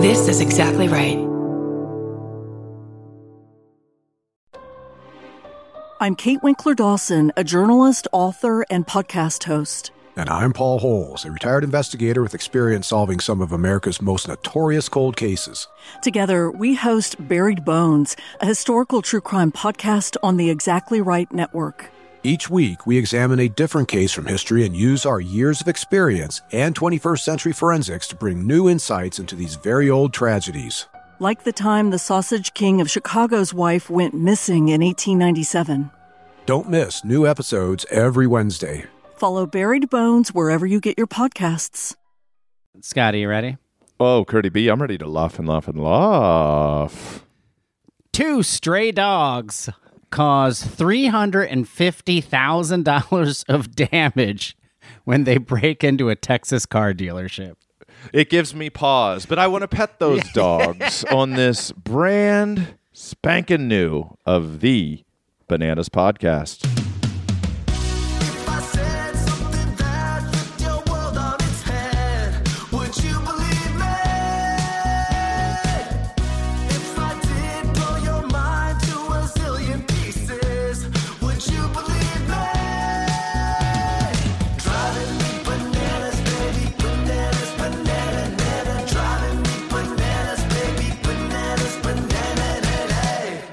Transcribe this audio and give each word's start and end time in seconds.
This 0.00 0.28
is 0.28 0.40
exactly 0.40 0.88
right. 0.88 1.18
I'm 6.00 6.14
Kate 6.14 6.42
Winkler 6.42 6.74
Dawson, 6.74 7.32
a 7.36 7.44
journalist, 7.44 8.08
author, 8.10 8.64
and 8.70 8.86
podcast 8.86 9.44
host. 9.44 9.90
And 10.16 10.30
I'm 10.30 10.54
Paul 10.54 10.78
Holes, 10.78 11.26
a 11.26 11.30
retired 11.30 11.64
investigator 11.64 12.22
with 12.22 12.34
experience 12.34 12.86
solving 12.86 13.20
some 13.20 13.42
of 13.42 13.52
America's 13.52 14.00
most 14.00 14.26
notorious 14.26 14.88
cold 14.88 15.18
cases. 15.18 15.68
Together, 16.00 16.50
we 16.50 16.76
host 16.76 17.28
Buried 17.28 17.66
Bones, 17.66 18.16
a 18.40 18.46
historical 18.46 19.02
true 19.02 19.20
crime 19.20 19.52
podcast 19.52 20.16
on 20.22 20.38
the 20.38 20.48
Exactly 20.48 21.02
Right 21.02 21.30
Network. 21.30 21.90
Each 22.22 22.50
week, 22.50 22.86
we 22.86 22.98
examine 22.98 23.40
a 23.40 23.48
different 23.48 23.88
case 23.88 24.12
from 24.12 24.26
history 24.26 24.66
and 24.66 24.76
use 24.76 25.06
our 25.06 25.22
years 25.22 25.62
of 25.62 25.68
experience 25.68 26.42
and 26.52 26.74
21st 26.74 27.20
century 27.20 27.52
forensics 27.54 28.06
to 28.08 28.14
bring 28.16 28.46
new 28.46 28.68
insights 28.68 29.18
into 29.18 29.34
these 29.34 29.54
very 29.54 29.88
old 29.88 30.12
tragedies. 30.12 30.86
Like 31.18 31.44
the 31.44 31.52
time 31.52 31.88
the 31.88 31.98
Sausage 31.98 32.52
King 32.52 32.82
of 32.82 32.90
Chicago's 32.90 33.54
wife 33.54 33.88
went 33.88 34.12
missing 34.12 34.68
in 34.68 34.82
1897. 34.82 35.90
Don't 36.44 36.68
miss 36.68 37.04
new 37.06 37.26
episodes 37.26 37.86
every 37.90 38.26
Wednesday. 38.26 38.84
Follow 39.16 39.46
Buried 39.46 39.88
Bones 39.88 40.34
wherever 40.34 40.66
you 40.66 40.78
get 40.78 40.98
your 40.98 41.06
podcasts. 41.06 41.96
Scotty, 42.82 43.20
you 43.20 43.30
ready? 43.30 43.56
Oh, 43.98 44.26
Curdy 44.26 44.50
B, 44.50 44.68
I'm 44.68 44.82
ready 44.82 44.98
to 44.98 45.06
laugh 45.06 45.38
and 45.38 45.48
laugh 45.48 45.68
and 45.68 45.82
laugh. 45.82 47.24
Two 48.12 48.42
stray 48.42 48.92
dogs 48.92 49.70
cause 50.10 50.62
$350,000 50.62 53.44
of 53.48 53.74
damage 53.74 54.56
when 55.04 55.24
they 55.24 55.38
break 55.38 55.84
into 55.84 56.08
a 56.08 56.16
Texas 56.16 56.66
car 56.66 56.92
dealership. 56.92 57.54
It 58.12 58.30
gives 58.30 58.54
me 58.54 58.70
pause, 58.70 59.26
but 59.26 59.38
I 59.38 59.46
want 59.46 59.62
to 59.62 59.68
pet 59.68 59.98
those 59.98 60.22
dogs 60.34 61.04
on 61.04 61.32
this 61.32 61.72
brand 61.72 62.74
spanking 62.92 63.68
new 63.68 64.16
of 64.24 64.60
the 64.60 65.04
Bananas 65.48 65.88
podcast. 65.88 66.79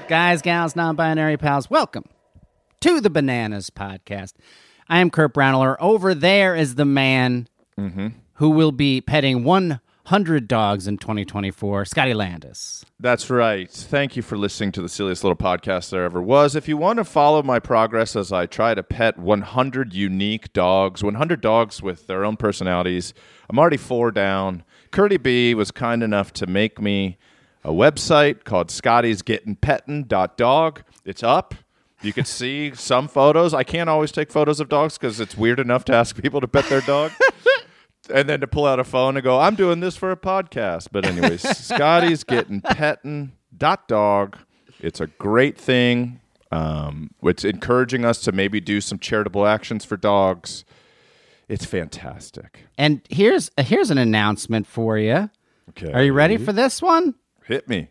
Guys, 0.08 0.40
gals, 0.40 0.74
non 0.74 0.96
binary 0.96 1.36
pals, 1.36 1.68
welcome 1.68 2.04
to 2.80 2.98
the 2.98 3.10
Bananas 3.10 3.68
Podcast. 3.68 4.32
I 4.88 5.00
am 5.00 5.10
Kurt 5.10 5.34
Braunohler. 5.34 5.76
Over 5.80 6.14
there 6.14 6.56
is 6.56 6.76
the 6.76 6.86
man 6.86 7.46
mm-hmm. 7.78 8.08
who 8.36 8.48
will 8.48 8.72
be 8.72 9.02
petting 9.02 9.44
100 9.44 10.48
dogs 10.48 10.88
in 10.88 10.96
2024, 10.96 11.84
Scotty 11.84 12.14
Landis. 12.14 12.86
That's 12.98 13.28
right. 13.28 13.70
Thank 13.70 14.16
you 14.16 14.22
for 14.22 14.38
listening 14.38 14.72
to 14.72 14.80
the 14.80 14.88
silliest 14.88 15.24
little 15.24 15.36
podcast 15.36 15.90
there 15.90 16.04
ever 16.04 16.22
was. 16.22 16.56
If 16.56 16.68
you 16.68 16.78
want 16.78 16.96
to 16.96 17.04
follow 17.04 17.42
my 17.42 17.58
progress 17.58 18.16
as 18.16 18.32
I 18.32 18.46
try 18.46 18.72
to 18.72 18.82
pet 18.82 19.18
100 19.18 19.92
unique 19.92 20.54
dogs, 20.54 21.04
100 21.04 21.42
dogs 21.42 21.82
with 21.82 22.06
their 22.06 22.24
own 22.24 22.38
personalities, 22.38 23.12
I'm 23.50 23.58
already 23.58 23.76
four 23.76 24.10
down. 24.10 24.64
Curdy 24.90 25.18
B 25.18 25.54
was 25.54 25.70
kind 25.70 26.02
enough 26.02 26.32
to 26.32 26.46
make 26.46 26.80
me 26.80 27.18
a 27.64 27.70
website 27.70 28.44
called 28.44 28.70
Scotty's 28.70 29.22
Getting 29.22 29.56
Pettin.dog. 29.56 30.82
It's 31.04 31.22
up. 31.22 31.54
You 32.02 32.12
can 32.12 32.24
see 32.24 32.72
some 32.74 33.08
photos. 33.08 33.52
I 33.54 33.64
can't 33.64 33.90
always 33.90 34.12
take 34.12 34.30
photos 34.30 34.60
of 34.60 34.68
dogs 34.68 34.96
because 34.96 35.18
it's 35.18 35.36
weird 35.36 35.58
enough 35.58 35.84
to 35.86 35.94
ask 35.94 36.20
people 36.20 36.40
to 36.40 36.48
pet 36.48 36.66
their 36.66 36.80
dog. 36.80 37.10
and 38.14 38.28
then 38.28 38.40
to 38.40 38.46
pull 38.46 38.66
out 38.66 38.78
a 38.78 38.84
phone 38.84 39.16
and 39.16 39.24
go, 39.24 39.40
I'm 39.40 39.54
doing 39.54 39.80
this 39.80 39.96
for 39.96 40.10
a 40.12 40.16
podcast. 40.16 40.88
But 40.92 41.04
anyways, 41.04 41.42
Scotty's 41.58 42.24
getting 42.24 42.60
petting 42.60 43.32
dot 43.56 43.88
dog. 43.88 44.38
It's 44.80 45.00
a 45.00 45.08
great 45.08 45.58
thing. 45.58 46.20
Um, 46.52 47.10
it's 47.22 47.44
encouraging 47.44 48.04
us 48.04 48.20
to 48.22 48.32
maybe 48.32 48.60
do 48.60 48.80
some 48.80 48.98
charitable 48.98 49.46
actions 49.46 49.84
for 49.84 49.96
dogs. 49.96 50.64
It's 51.48 51.64
fantastic. 51.64 52.64
And 52.76 53.00
here's 53.10 53.50
here's 53.56 53.90
an 53.90 53.98
announcement 53.98 54.66
for 54.66 54.98
you. 54.98 55.30
Okay. 55.70 55.92
Are 55.92 56.02
you 56.02 56.12
ready 56.12 56.36
for 56.36 56.52
this 56.52 56.80
one? 56.80 57.14
Hit 57.48 57.66
me. 57.66 57.88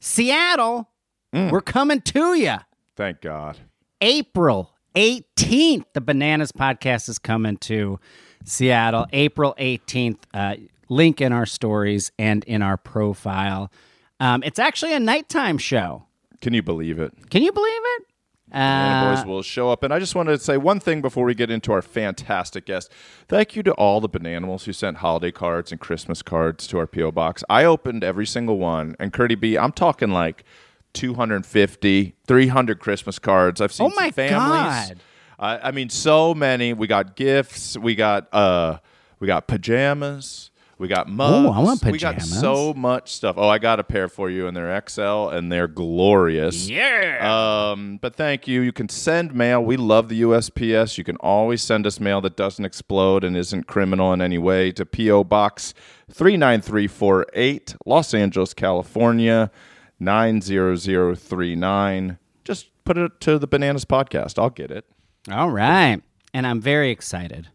Seattle, 0.00 0.88
we're 1.32 1.60
coming 1.60 2.00
to 2.00 2.34
you. 2.34 2.56
Thank 2.96 3.20
God. 3.20 3.58
April 4.00 4.72
18th, 4.94 5.84
the 5.92 6.00
Bananas 6.00 6.50
podcast 6.50 7.10
is 7.10 7.18
coming 7.18 7.58
to 7.58 8.00
Seattle. 8.44 9.06
April 9.12 9.54
18th. 9.58 10.18
Uh, 10.32 10.54
link 10.88 11.20
in 11.20 11.32
our 11.32 11.44
stories 11.44 12.10
and 12.18 12.42
in 12.44 12.62
our 12.62 12.78
profile. 12.78 13.70
Um, 14.18 14.42
it's 14.42 14.58
actually 14.58 14.94
a 14.94 15.00
nighttime 15.00 15.58
show. 15.58 16.04
Can 16.40 16.54
you 16.54 16.62
believe 16.62 16.98
it? 16.98 17.12
Can 17.30 17.42
you 17.42 17.52
believe 17.52 17.82
it? 17.98 18.06
And 18.52 19.06
Uh, 19.08 19.14
boys 19.16 19.26
will 19.26 19.42
show 19.42 19.70
up. 19.70 19.82
And 19.82 19.92
I 19.92 19.98
just 19.98 20.14
wanted 20.14 20.32
to 20.38 20.44
say 20.44 20.56
one 20.56 20.78
thing 20.78 21.00
before 21.00 21.24
we 21.24 21.34
get 21.34 21.50
into 21.50 21.72
our 21.72 21.82
fantastic 21.82 22.66
guest. 22.66 22.92
Thank 23.26 23.56
you 23.56 23.62
to 23.64 23.72
all 23.72 24.00
the 24.00 24.08
Bananimals 24.08 24.64
who 24.64 24.72
sent 24.72 24.98
holiday 24.98 25.32
cards 25.32 25.72
and 25.72 25.80
Christmas 25.80 26.22
cards 26.22 26.66
to 26.68 26.78
our 26.78 26.86
P.O. 26.86 27.10
box. 27.12 27.42
I 27.48 27.64
opened 27.64 28.04
every 28.04 28.26
single 28.26 28.58
one. 28.58 28.94
And 29.00 29.12
Curdy 29.12 29.34
B, 29.34 29.56
I'm 29.58 29.72
talking 29.72 30.10
like 30.10 30.44
250, 30.92 32.14
300 32.26 32.78
Christmas 32.78 33.18
cards. 33.18 33.60
I've 33.60 33.72
seen 33.72 33.90
Oh 33.90 33.94
my 33.96 34.10
families. 34.10 34.88
God. 34.90 35.00
I, 35.38 35.68
I 35.68 35.70
mean, 35.72 35.88
so 35.88 36.34
many. 36.34 36.72
We 36.72 36.86
got 36.86 37.16
gifts. 37.16 37.76
We 37.76 37.94
got 37.94 38.32
uh, 38.32 38.78
we 39.20 39.26
got 39.26 39.46
pajamas. 39.48 40.50
We 40.78 40.88
got 40.88 41.08
mugs. 41.08 41.46
Ooh, 41.46 41.50
I 41.50 41.60
want 41.60 41.80
pajamas. 41.80 41.92
We 41.92 41.98
got 42.00 42.20
so 42.22 42.74
much 42.74 43.12
stuff. 43.12 43.36
Oh, 43.38 43.48
I 43.48 43.58
got 43.58 43.78
a 43.78 43.84
pair 43.84 44.08
for 44.08 44.28
you, 44.28 44.48
and 44.48 44.56
they're 44.56 44.82
XL, 44.88 45.28
and 45.28 45.52
they're 45.52 45.68
glorious. 45.68 46.68
yeah. 46.68 47.70
Um, 47.70 47.98
but 47.98 48.16
thank 48.16 48.48
you. 48.48 48.60
You 48.60 48.72
can 48.72 48.88
send 48.88 49.32
mail. 49.34 49.64
We 49.64 49.76
love 49.76 50.08
the 50.08 50.22
USPS. 50.22 50.98
You 50.98 51.04
can 51.04 51.14
always 51.16 51.62
send 51.62 51.86
us 51.86 52.00
mail 52.00 52.20
that 52.22 52.36
doesn't 52.36 52.64
explode 52.64 53.22
and 53.22 53.36
isn't 53.36 53.68
criminal 53.68 54.12
in 54.12 54.20
any 54.20 54.38
way 54.38 54.72
to 54.72 54.84
P.O. 54.84 55.22
Box 55.24 55.74
39348, 56.10 57.76
Los 57.86 58.12
Angeles, 58.12 58.52
California 58.52 59.52
90039. 60.00 62.18
Just 62.44 62.70
put 62.84 62.98
it 62.98 63.20
to 63.20 63.38
the 63.38 63.46
Bananas 63.46 63.84
Podcast. 63.84 64.38
I'll 64.38 64.50
get 64.50 64.70
it. 64.70 64.84
All 65.30 65.50
right. 65.50 66.00
And 66.32 66.46
I'm 66.46 66.60
very 66.60 66.90
excited 66.90 67.48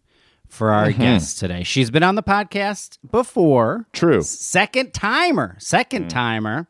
for 0.49 0.71
our 0.71 0.91
guest 0.91 1.39
today. 1.39 1.63
She's 1.63 1.89
been 1.91 2.03
on 2.03 2.15
the 2.15 2.23
podcast 2.23 2.97
before. 3.09 3.87
True. 3.93 4.21
Second 4.21 4.93
timer. 4.93 5.55
Second 5.59 6.09
timer. 6.09 6.67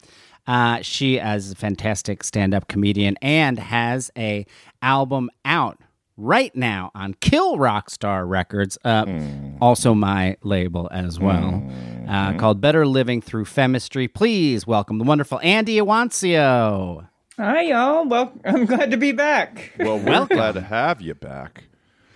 Uh, 0.48 0.80
she 0.82 1.18
is 1.18 1.52
a 1.52 1.56
fantastic 1.56 2.24
stand-up 2.24 2.68
comedian 2.68 3.16
and 3.22 3.60
has 3.60 4.12
a 4.18 4.46
album 4.82 5.30
out 5.46 5.78
right 6.18 6.54
now 6.56 6.92
on 6.96 7.14
Kill 7.22 7.58
Rock 7.58 7.90
Stars 7.90 8.28
Records, 8.28 8.78
uh, 8.84 9.06
also 9.62 9.94
my 9.94 10.38
label 10.44 10.90
as 10.92 11.20
well, 11.20 11.64
uh, 12.08 12.34
called 12.34 12.62
Better 12.62 12.86
Living 12.86 13.22
Through 13.22 13.46
Femistry. 13.46 14.08
Please 14.08 14.68
welcome 14.68 14.98
the 14.98 15.06
wonderful 15.06 15.40
Andy 15.44 15.78
Iwancio. 15.78 17.08
Hi, 17.38 17.62
y'all. 17.62 18.06
Well, 18.06 18.34
I'm 18.46 18.66
glad 18.66 18.92
to 18.92 18.98
be 18.98 19.14
back. 19.14 19.72
Well, 19.80 19.98
we're 20.00 20.26
glad 20.26 20.54
to 20.54 20.62
have 20.62 21.02
you 21.02 21.14
back. 21.14 21.64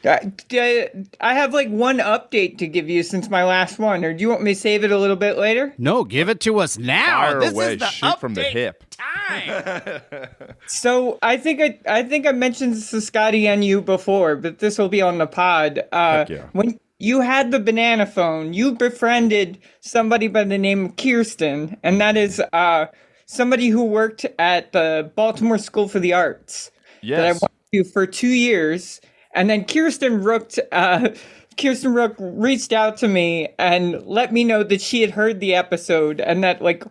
D- 0.04 0.88
I 1.22 1.34
have 1.34 1.54
like 1.54 1.70
one 1.70 2.00
update 2.00 2.58
to 2.58 2.68
give 2.68 2.90
you 2.90 3.04
since 3.04 3.30
my 3.30 3.44
last 3.46 3.80
one, 3.80 4.04
or 4.04 4.14
do 4.14 4.22
you 4.22 4.30
want 4.30 4.42
me 4.42 4.54
to 4.54 4.60
save 4.60 4.84
it 4.84 4.92
a 4.92 4.98
little 4.98 5.16
bit 5.16 5.38
later? 5.38 5.74
No, 5.78 6.04
give 6.04 6.28
it 6.30 6.42
to 6.42 6.60
us 6.60 6.78
now. 6.78 7.06
Fire 7.22 7.40
this 7.40 7.54
away. 7.54 7.74
is 7.76 7.80
the 7.80 7.86
Shoot 7.88 8.20
from 8.20 8.34
the 8.34 8.42
update 8.42 8.52
hip. 8.52 8.84
Time. 8.92 10.02
So 10.68 11.20
I 11.22 11.38
think 11.38 11.62
I, 11.62 11.80
I 11.88 12.04
think 12.04 12.26
I 12.28 12.32
mentioned 12.32 12.74
this 12.74 12.90
to 12.92 13.02
Scotty 13.02 13.48
and 13.48 13.64
you 13.66 13.82
before, 13.82 14.36
but 14.36 14.60
this 14.60 14.78
will 14.78 14.90
be 14.90 15.02
on 15.02 15.18
the 15.18 15.28
pod. 15.28 15.84
Uh, 15.92 16.18
Heck 16.20 16.30
yeah. 16.30 16.46
When 16.54 16.80
you 17.00 17.22
had 17.22 17.52
the 17.52 17.60
banana 17.60 18.06
phone, 18.06 18.54
you 18.54 18.74
befriended 18.74 19.58
somebody 19.82 20.28
by 20.28 20.44
the 20.46 20.58
name 20.58 20.86
of 20.86 20.96
Kirsten, 20.96 21.78
and 21.84 22.00
that 22.02 22.16
is 22.18 22.42
uh, 22.54 22.86
somebody 23.26 23.68
who 23.70 23.84
worked 23.84 24.26
at 24.40 24.72
the 24.72 25.12
Baltimore 25.16 25.58
School 25.58 25.88
for 25.90 26.00
the 26.00 26.14
Arts. 26.14 26.72
that 27.02 27.20
I 27.20 27.28
Yes. 27.28 27.42
went 27.42 27.54
to 27.74 27.84
for 27.92 28.06
two 28.06 28.28
years. 28.30 29.02
And 29.34 29.50
then 29.50 29.66
Kirsten 29.66 30.24
Rook, 30.24 30.52
uh, 30.72 31.10
Kirsten 31.58 31.94
Rook 31.94 32.16
reached 32.20 32.74
out 32.74 32.98
to 32.98 33.08
me 33.08 33.50
and 33.60 34.06
let 34.06 34.32
me 34.32 34.44
know 34.44 34.64
that 34.64 34.82
she 34.82 35.02
had 35.02 35.12
heard 35.12 35.40
the 35.40 35.56
episode 35.56 36.20
and 36.22 36.44
that 36.44 36.62
like 36.62 36.84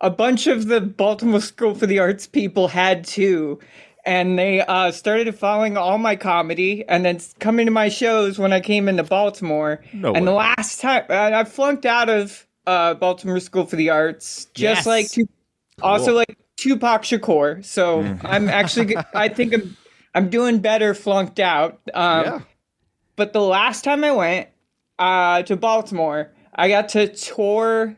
a 0.00 0.10
bunch 0.10 0.46
of 0.46 0.66
the 0.66 0.80
Baltimore 0.80 1.40
School 1.40 1.74
for 1.74 1.86
the 1.86 1.98
Arts 1.98 2.26
people 2.26 2.68
had 2.68 3.04
too. 3.04 3.58
And 4.06 4.38
they 4.38 4.60
uh, 4.60 4.90
started 4.90 5.34
following 5.34 5.78
all 5.78 5.96
my 5.96 6.14
comedy 6.14 6.84
and 6.88 7.04
then 7.06 7.20
coming 7.40 7.64
to 7.66 7.72
my 7.72 7.88
shows 7.88 8.38
when 8.38 8.52
I 8.52 8.60
came 8.60 8.86
into 8.88 9.02
Baltimore. 9.02 9.82
No 9.94 10.12
and 10.12 10.26
the 10.26 10.32
last 10.32 10.80
time 10.82 11.04
I 11.08 11.42
flunked 11.44 11.86
out 11.86 12.10
of 12.10 12.46
uh, 12.66 12.94
Baltimore 12.94 13.40
School 13.40 13.64
for 13.64 13.76
the 13.76 13.88
Arts, 13.90 14.44
just 14.54 14.58
Yes. 14.58 14.86
like 14.86 15.10
Tu- 15.10 15.26
also 15.80 16.12
like 16.14 16.36
Tupac 16.56 17.02
Shakur. 17.02 17.64
So 17.64 18.02
Mm. 18.02 18.20
I'm 18.24 18.48
actually, 18.50 18.94
I 19.14 19.28
think 19.28 19.54
I'm, 19.54 19.74
I'm 20.14 20.30
doing 20.30 20.60
better 20.60 20.94
flunked 20.94 21.40
out. 21.40 21.80
Um, 21.92 22.24
yeah. 22.24 22.40
But 23.16 23.32
the 23.32 23.40
last 23.40 23.84
time 23.84 24.04
I 24.04 24.12
went 24.12 24.48
uh, 24.98 25.42
to 25.42 25.56
Baltimore, 25.56 26.32
I 26.54 26.68
got 26.68 26.90
to 26.90 27.08
tour 27.08 27.96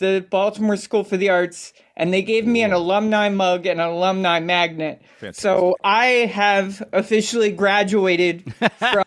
the 0.00 0.26
Baltimore 0.28 0.76
School 0.76 1.04
for 1.04 1.16
the 1.16 1.28
Arts, 1.28 1.72
and 1.96 2.12
they 2.12 2.22
gave 2.22 2.46
me 2.46 2.62
an 2.62 2.72
alumni 2.72 3.28
mug 3.28 3.66
and 3.66 3.80
an 3.80 3.88
alumni 3.88 4.40
magnet. 4.40 5.00
So 5.32 5.76
I 5.84 6.06
have 6.32 6.82
officially 6.92 7.52
graduated 7.52 8.52
from 8.78 9.04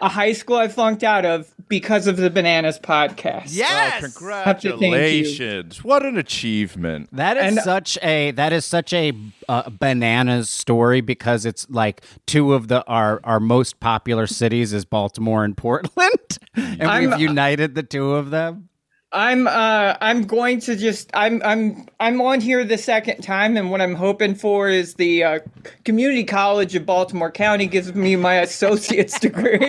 a 0.00 0.08
high 0.08 0.32
school 0.32 0.56
I 0.56 0.68
flunked 0.68 1.02
out 1.02 1.24
of 1.24 1.50
because 1.68 2.06
of 2.06 2.18
the 2.18 2.28
Bananas 2.28 2.78
podcast. 2.78 3.44
Yes. 3.48 4.02
Have 4.20 4.60
to 4.60 4.70
thank 4.70 4.82
you. 4.82 4.90
Congratulations! 4.90 5.82
What 5.82 6.04
an 6.04 6.18
achievement. 6.18 7.08
That 7.12 7.36
is 7.38 7.56
And- 7.56 7.58
such 7.64 7.98
a 8.02 8.30
that 8.32 8.52
is 8.52 8.64
such 8.66 8.92
a 8.92 9.12
uh, 9.48 9.70
bananas 9.70 10.50
story 10.50 11.00
because 11.00 11.46
it's 11.46 11.68
like 11.70 12.02
two 12.26 12.52
of 12.52 12.68
the 12.68 12.84
our 12.86 13.20
our 13.24 13.40
most 13.40 13.80
popular 13.80 14.26
cities 14.26 14.72
is 14.74 14.84
Baltimore 14.84 15.44
and 15.44 15.56
Portland, 15.56 16.38
and 16.54 16.82
I'm- 16.82 17.10
we've 17.10 17.20
united 17.20 17.74
the 17.74 17.82
two 17.82 18.12
of 18.12 18.30
them. 18.30 18.68
I'm 19.14 19.46
uh 19.46 19.96
I'm 20.00 20.24
going 20.24 20.58
to 20.60 20.74
just 20.74 21.08
I'm 21.14 21.40
I'm 21.44 21.86
I'm 22.00 22.20
on 22.20 22.40
here 22.40 22.64
the 22.64 22.76
second 22.76 23.22
time 23.22 23.56
and 23.56 23.70
what 23.70 23.80
I'm 23.80 23.94
hoping 23.94 24.34
for 24.34 24.68
is 24.68 24.94
the 24.94 25.22
uh, 25.22 25.38
community 25.84 26.24
college 26.24 26.74
of 26.74 26.84
Baltimore 26.84 27.30
County 27.30 27.66
gives 27.68 27.94
me 27.94 28.16
my 28.16 28.34
associate's 28.40 29.20
degree. 29.20 29.68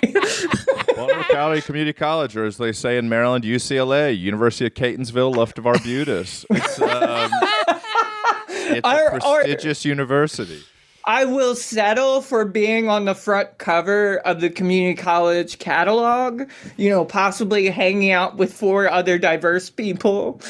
Baltimore 0.96 1.24
County 1.30 1.60
Community 1.60 1.92
College, 1.92 2.36
or 2.36 2.44
as 2.44 2.56
they 2.56 2.72
say 2.72 2.98
in 2.98 3.08
Maryland, 3.08 3.44
UCLA, 3.44 4.18
University 4.18 4.66
of 4.66 4.74
Catonsville, 4.74 5.34
left 5.36 5.58
of 5.58 5.66
Arbutus. 5.66 6.44
It's, 6.50 6.80
um, 6.80 7.30
it's 8.48 8.80
a 8.84 8.86
Our- 8.86 9.12
our- 9.22 9.42
prestigious 9.44 9.84
university. 9.84 10.60
I 11.06 11.24
will 11.24 11.54
settle 11.54 12.20
for 12.20 12.44
being 12.44 12.88
on 12.88 13.04
the 13.04 13.14
front 13.14 13.58
cover 13.58 14.18
of 14.18 14.40
the 14.40 14.50
community 14.50 15.00
college 15.00 15.60
catalog, 15.60 16.50
you 16.76 16.90
know, 16.90 17.04
possibly 17.04 17.70
hanging 17.70 18.10
out 18.10 18.36
with 18.36 18.52
four 18.52 18.90
other 18.90 19.16
diverse 19.16 19.70
people. 19.70 20.40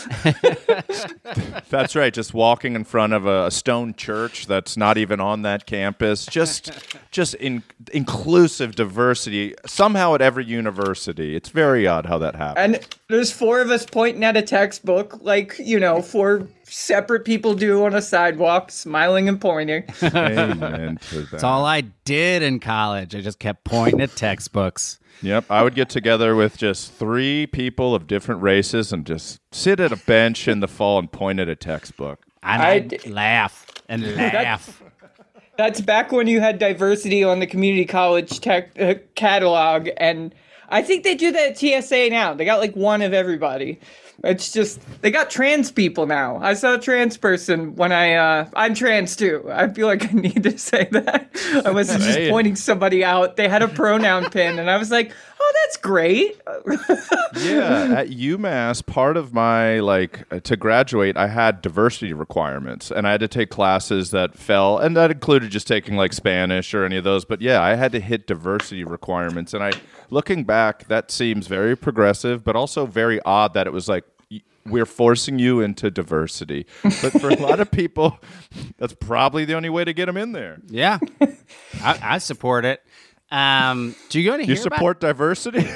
That's 1.68 1.94
right. 1.94 2.12
Just 2.12 2.32
walking 2.32 2.74
in 2.74 2.84
front 2.84 3.12
of 3.12 3.26
a, 3.26 3.50
stone 3.50 3.94
church 3.94 4.46
that's 4.46 4.76
not 4.76 4.98
even 4.98 5.20
on 5.20 5.42
that 5.42 5.66
campus. 5.66 6.26
Just, 6.26 6.70
just 7.10 7.34
in, 7.34 7.62
inclusive 7.92 8.74
diversity 8.74 9.54
somehow 9.66 10.14
at 10.14 10.20
every 10.20 10.44
university. 10.44 11.36
It's 11.36 11.48
very 11.48 11.86
odd 11.86 12.06
how 12.06 12.18
that 12.18 12.34
happens. 12.34 12.76
And 12.76 12.96
there's 13.08 13.32
four 13.32 13.60
of 13.60 13.70
us 13.70 13.86
pointing 13.86 14.24
at 14.24 14.36
a 14.36 14.42
textbook, 14.42 15.18
like, 15.22 15.58
you 15.58 15.78
know, 15.78 16.02
four 16.02 16.48
separate 16.68 17.24
people 17.24 17.54
do 17.54 17.84
on 17.84 17.94
a 17.94 18.02
sidewalk, 18.02 18.70
smiling 18.70 19.28
and 19.28 19.40
pointing. 19.40 19.84
Amen 20.02 20.98
to 21.10 21.20
that. 21.22 21.30
That's 21.30 21.44
all 21.44 21.64
I 21.64 21.82
did 22.04 22.42
in 22.42 22.60
college. 22.60 23.14
I 23.14 23.20
just 23.20 23.38
kept 23.38 23.64
pointing 23.64 24.00
at 24.00 24.14
textbooks. 24.16 24.98
Yep, 25.22 25.46
I 25.50 25.62
would 25.62 25.74
get 25.74 25.88
together 25.88 26.34
with 26.34 26.58
just 26.58 26.92
three 26.92 27.46
people 27.46 27.94
of 27.94 28.06
different 28.06 28.42
races 28.42 28.92
and 28.92 29.06
just 29.06 29.40
sit 29.50 29.80
at 29.80 29.92
a 29.92 29.96
bench 29.96 30.46
in 30.46 30.60
the 30.60 30.68
fall 30.68 30.98
and 30.98 31.10
point 31.10 31.40
at 31.40 31.48
a 31.48 31.56
textbook. 31.56 32.26
And 32.42 32.62
I 32.62 32.70
I'd 32.72 33.06
laugh 33.06 33.66
and 33.88 34.02
laugh. 34.16 34.82
That's 35.56 35.80
back 35.80 36.12
when 36.12 36.26
you 36.26 36.40
had 36.40 36.58
diversity 36.58 37.24
on 37.24 37.40
the 37.40 37.46
community 37.46 37.86
college 37.86 38.40
tech 38.40 38.78
uh, 38.78 38.94
catalog, 39.14 39.88
and 39.96 40.34
I 40.68 40.82
think 40.82 41.02
they 41.02 41.14
do 41.14 41.32
that 41.32 41.62
at 41.62 41.84
TSA 41.84 42.10
now. 42.10 42.34
They 42.34 42.44
got 42.44 42.60
like 42.60 42.76
one 42.76 43.00
of 43.00 43.14
everybody. 43.14 43.80
It's 44.24 44.50
just 44.52 44.80
they 45.02 45.10
got 45.10 45.30
trans 45.30 45.70
people 45.70 46.06
now. 46.06 46.38
I 46.38 46.54
saw 46.54 46.74
a 46.74 46.78
trans 46.78 47.16
person 47.16 47.76
when 47.76 47.92
I 47.92 48.14
uh 48.14 48.48
I'm 48.54 48.74
trans 48.74 49.14
too. 49.14 49.48
I 49.52 49.68
feel 49.68 49.86
like 49.86 50.04
I 50.04 50.12
need 50.12 50.42
to 50.44 50.58
say 50.58 50.88
that. 50.92 51.30
I 51.64 51.70
wasn't 51.70 52.02
just 52.02 52.30
pointing 52.30 52.56
somebody 52.56 53.04
out. 53.04 53.36
They 53.36 53.48
had 53.48 53.62
a 53.62 53.68
pronoun 53.68 54.30
pin 54.30 54.58
and 54.58 54.70
I 54.70 54.78
was 54.78 54.90
like, 54.90 55.12
"Oh, 55.38 55.52
that's 55.64 55.76
great." 55.76 56.40
Yeah, 57.38 57.98
at 57.98 58.08
UMass, 58.08 58.84
part 58.86 59.18
of 59.18 59.34
my 59.34 59.80
like 59.80 60.24
uh, 60.32 60.40
to 60.40 60.56
graduate, 60.56 61.18
I 61.18 61.26
had 61.28 61.60
diversity 61.60 62.14
requirements, 62.14 62.90
and 62.90 63.06
I 63.06 63.10
had 63.10 63.20
to 63.20 63.28
take 63.28 63.50
classes 63.50 64.10
that 64.12 64.38
fell, 64.38 64.78
and 64.78 64.96
that 64.96 65.10
included 65.10 65.50
just 65.50 65.68
taking 65.68 65.96
like 65.96 66.14
Spanish 66.14 66.72
or 66.72 66.84
any 66.84 66.96
of 66.96 67.04
those. 67.04 67.26
But 67.26 67.42
yeah, 67.42 67.62
I 67.62 67.74
had 67.74 67.92
to 67.92 68.00
hit 68.00 68.26
diversity 68.26 68.84
requirements, 68.84 69.52
and 69.52 69.62
I, 69.62 69.72
looking 70.10 70.44
back, 70.44 70.88
that 70.88 71.10
seems 71.10 71.46
very 71.46 71.76
progressive, 71.76 72.44
but 72.44 72.56
also 72.56 72.86
very 72.86 73.20
odd 73.22 73.54
that 73.54 73.66
it 73.66 73.72
was 73.72 73.88
like. 73.88 74.04
We're 74.68 74.84
forcing 74.84 75.38
you 75.38 75.60
into 75.60 75.92
diversity, 75.92 76.66
but 76.82 77.12
for 77.20 77.28
a 77.28 77.36
lot 77.36 77.60
of 77.60 77.70
people, 77.70 78.18
that's 78.78 78.94
probably 78.94 79.44
the 79.44 79.54
only 79.54 79.68
way 79.68 79.84
to 79.84 79.92
get 79.92 80.06
them 80.06 80.16
in 80.16 80.32
there. 80.32 80.58
Yeah, 80.66 80.98
I, 81.80 81.98
I 82.02 82.18
support 82.18 82.64
it. 82.64 82.82
Um, 83.30 83.94
do 84.08 84.18
you 84.20 84.28
go 84.28 84.36
to 84.36 84.42
You 84.44 84.54
hear 84.56 84.66
about- 84.66 84.74
support 84.76 84.98
diversity? 85.00 85.62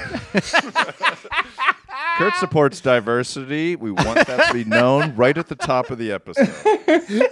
Kurt 2.18 2.34
supports 2.40 2.80
diversity. 2.80 3.76
We 3.76 3.92
want 3.92 4.26
that 4.26 4.48
to 4.48 4.52
be 4.54 4.64
known 4.64 5.14
right 5.14 5.38
at 5.38 5.46
the 5.48 5.54
top 5.54 5.90
of 5.90 5.98
the 5.98 6.10
episode. 6.12 6.48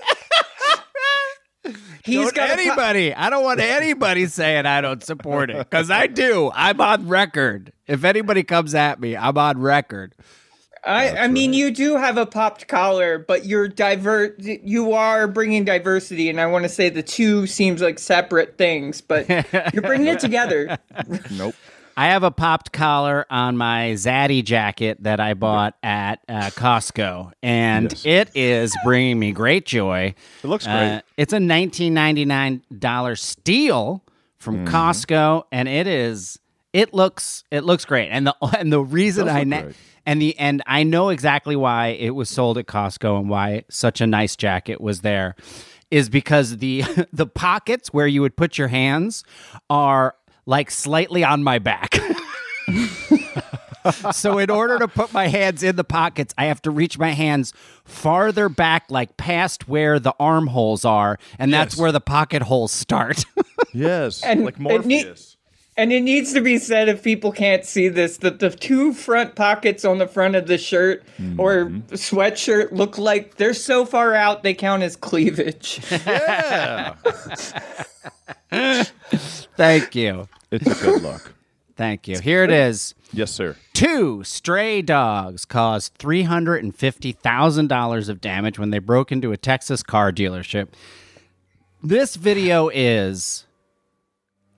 He's 2.08 2.24
Don't 2.24 2.34
got 2.34 2.50
a 2.50 2.54
po- 2.54 2.60
anybody. 2.60 3.14
I 3.14 3.30
don't 3.30 3.44
want 3.44 3.60
anybody 3.60 4.26
saying 4.26 4.66
I 4.66 4.80
don't 4.80 5.02
support 5.02 5.50
it 5.50 5.58
because 5.58 5.90
I 5.90 6.06
do. 6.06 6.50
I'm 6.54 6.80
on 6.80 7.06
record. 7.06 7.72
If 7.86 8.04
anybody 8.04 8.42
comes 8.42 8.74
at 8.74 8.98
me, 9.00 9.16
I'm 9.16 9.36
on 9.36 9.60
record. 9.60 10.14
I, 10.84 11.10
I 11.10 11.28
mean, 11.28 11.52
you 11.52 11.70
do 11.70 11.96
have 11.96 12.16
a 12.16 12.24
popped 12.24 12.66
collar, 12.68 13.18
but 13.18 13.44
you're 13.44 13.68
diver. 13.68 14.34
You 14.38 14.92
are 14.92 15.26
bringing 15.26 15.64
diversity, 15.64 16.30
and 16.30 16.40
I 16.40 16.46
want 16.46 16.62
to 16.64 16.68
say 16.68 16.88
the 16.88 17.02
two 17.02 17.46
seems 17.46 17.82
like 17.82 17.98
separate 17.98 18.56
things, 18.56 19.00
but 19.00 19.28
you're 19.72 19.82
bringing 19.82 20.06
it 20.06 20.20
together. 20.20 20.78
Nope. 21.30 21.54
I 22.00 22.06
have 22.10 22.22
a 22.22 22.30
popped 22.30 22.70
collar 22.70 23.26
on 23.28 23.56
my 23.56 23.90
Zaddy 23.94 24.44
jacket 24.44 25.02
that 25.02 25.18
I 25.18 25.34
bought 25.34 25.74
at 25.82 26.20
uh, 26.28 26.50
Costco, 26.50 27.32
and 27.42 27.90
Yes. 27.90 28.06
it 28.06 28.30
is 28.36 28.76
bringing 28.84 29.18
me 29.18 29.32
great 29.32 29.66
joy. 29.66 30.14
It 30.44 30.46
looks 30.46 30.64
Uh, 30.64 30.70
great. 30.78 31.02
it's 31.16 31.32
a 31.32 31.40
$1999 31.40 33.18
steal 33.18 34.04
from 34.38 34.64
Mm-hmm. 34.64 34.74
Costco, 34.74 35.42
and 35.50 35.68
it 35.68 35.86
is. 35.88 36.38
It 36.72 36.94
looks. 36.94 37.42
It 37.50 37.64
looks 37.64 37.84
great, 37.84 38.10
and 38.10 38.26
the 38.28 38.36
and 38.58 38.72
the 38.72 38.80
reason 38.80 39.28
I 39.28 39.42
na- 39.44 39.64
and 40.06 40.22
the 40.22 40.38
and 40.38 40.62
I 40.66 40.84
know 40.84 41.08
exactly 41.08 41.56
why 41.56 41.88
it 41.88 42.10
was 42.10 42.28
sold 42.28 42.58
at 42.58 42.66
Costco 42.66 43.18
and 43.18 43.28
why 43.28 43.64
such 43.68 44.00
a 44.00 44.06
nice 44.06 44.36
jacket 44.36 44.80
was 44.80 45.00
there, 45.00 45.34
is 45.90 46.08
because 46.08 46.58
the 46.58 46.84
the 47.12 47.26
pockets 47.26 47.92
where 47.92 48.06
you 48.06 48.20
would 48.20 48.36
put 48.36 48.56
your 48.58 48.68
hands 48.68 49.24
are 49.68 50.14
like 50.48 50.70
slightly 50.70 51.22
on 51.22 51.44
my 51.44 51.58
back. 51.58 51.94
so 54.12 54.38
in 54.38 54.50
order 54.50 54.78
to 54.78 54.88
put 54.88 55.12
my 55.12 55.28
hands 55.28 55.62
in 55.62 55.76
the 55.76 55.84
pockets, 55.84 56.34
I 56.38 56.46
have 56.46 56.62
to 56.62 56.70
reach 56.70 56.98
my 56.98 57.10
hands 57.10 57.52
farther 57.84 58.48
back, 58.48 58.90
like 58.90 59.18
past 59.18 59.68
where 59.68 59.98
the 60.00 60.14
armholes 60.18 60.86
are, 60.86 61.18
and 61.38 61.52
that's 61.52 61.74
Yes. 61.74 61.80
where 61.80 61.92
the 61.92 62.00
pocket 62.00 62.42
holes 62.42 62.72
start. 62.72 63.24
Yes. 63.74 64.24
And 64.24 64.46
like 64.46 64.54
it 64.54 64.86
need- 64.86 65.04
Morpheus. 65.04 65.36
And 65.76 65.92
it 65.92 66.00
needs 66.00 66.32
to 66.32 66.40
be 66.40 66.58
said 66.58 66.88
if 66.88 67.02
people 67.04 67.30
can't 67.30 67.64
see 67.64 67.88
this 67.88 68.16
that 68.18 68.38
the 68.40 68.50
two 68.50 68.92
front 68.94 69.36
pockets 69.36 69.84
on 69.84 69.98
the 69.98 70.08
front 70.08 70.34
of 70.34 70.46
the 70.46 70.56
shirt 70.58 71.04
or 71.36 71.66
mm-hmm. 71.66 71.94
sweatshirt 71.94 72.72
look 72.72 72.96
like 72.98 73.36
they're 73.36 73.54
so 73.54 73.84
far 73.84 74.14
out 74.14 74.42
they 74.42 74.54
count 74.54 74.82
as 74.82 74.96
cleavage. 74.96 75.80
yeah. 75.90 76.94
Thank 79.56 79.94
you. 79.94 80.28
It's 80.50 80.66
a 80.66 80.74
good 80.84 81.02
look. 81.02 81.34
Thank 81.76 82.08
you. 82.08 82.18
Here 82.18 82.42
it 82.42 82.50
is. 82.50 82.96
Yes, 83.12 83.30
sir. 83.30 83.54
Two 83.72 84.24
stray 84.24 84.82
dogs 84.82 85.44
caused 85.44 85.96
$350,000 85.98 88.08
of 88.08 88.20
damage 88.20 88.58
when 88.58 88.70
they 88.70 88.80
broke 88.80 89.12
into 89.12 89.30
a 89.30 89.36
Texas 89.36 89.84
car 89.84 90.10
dealership. 90.10 90.70
This 91.80 92.16
video 92.16 92.68
is 92.68 93.46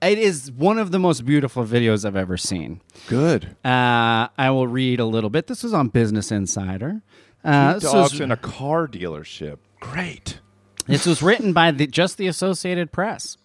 it 0.01 0.17
is 0.17 0.51
one 0.51 0.79
of 0.79 0.91
the 0.91 0.97
most 0.97 1.25
beautiful 1.25 1.63
videos 1.63 2.05
I've 2.05 2.15
ever 2.15 2.37
seen. 2.37 2.81
Good. 3.07 3.55
Uh, 3.63 4.29
I 4.35 4.49
will 4.49 4.67
read 4.67 4.99
a 4.99 5.05
little 5.05 5.29
bit. 5.29 5.45
This 5.45 5.61
was 5.61 5.75
on 5.75 5.89
Business 5.89 6.31
Insider. 6.31 7.03
Uh, 7.43 7.75
this, 7.75 7.83
Dogs 7.83 8.13
was, 8.13 8.21
in 8.21 8.31
a 8.31 8.37
car 8.37 8.87
dealership. 8.87 9.59
Great. 9.79 10.39
this 10.87 11.05
was 11.05 11.21
written 11.21 11.53
by 11.53 11.69
the, 11.69 11.85
just 11.85 12.17
the 12.17 12.27
Associated 12.27 12.91
Press. 12.91 13.37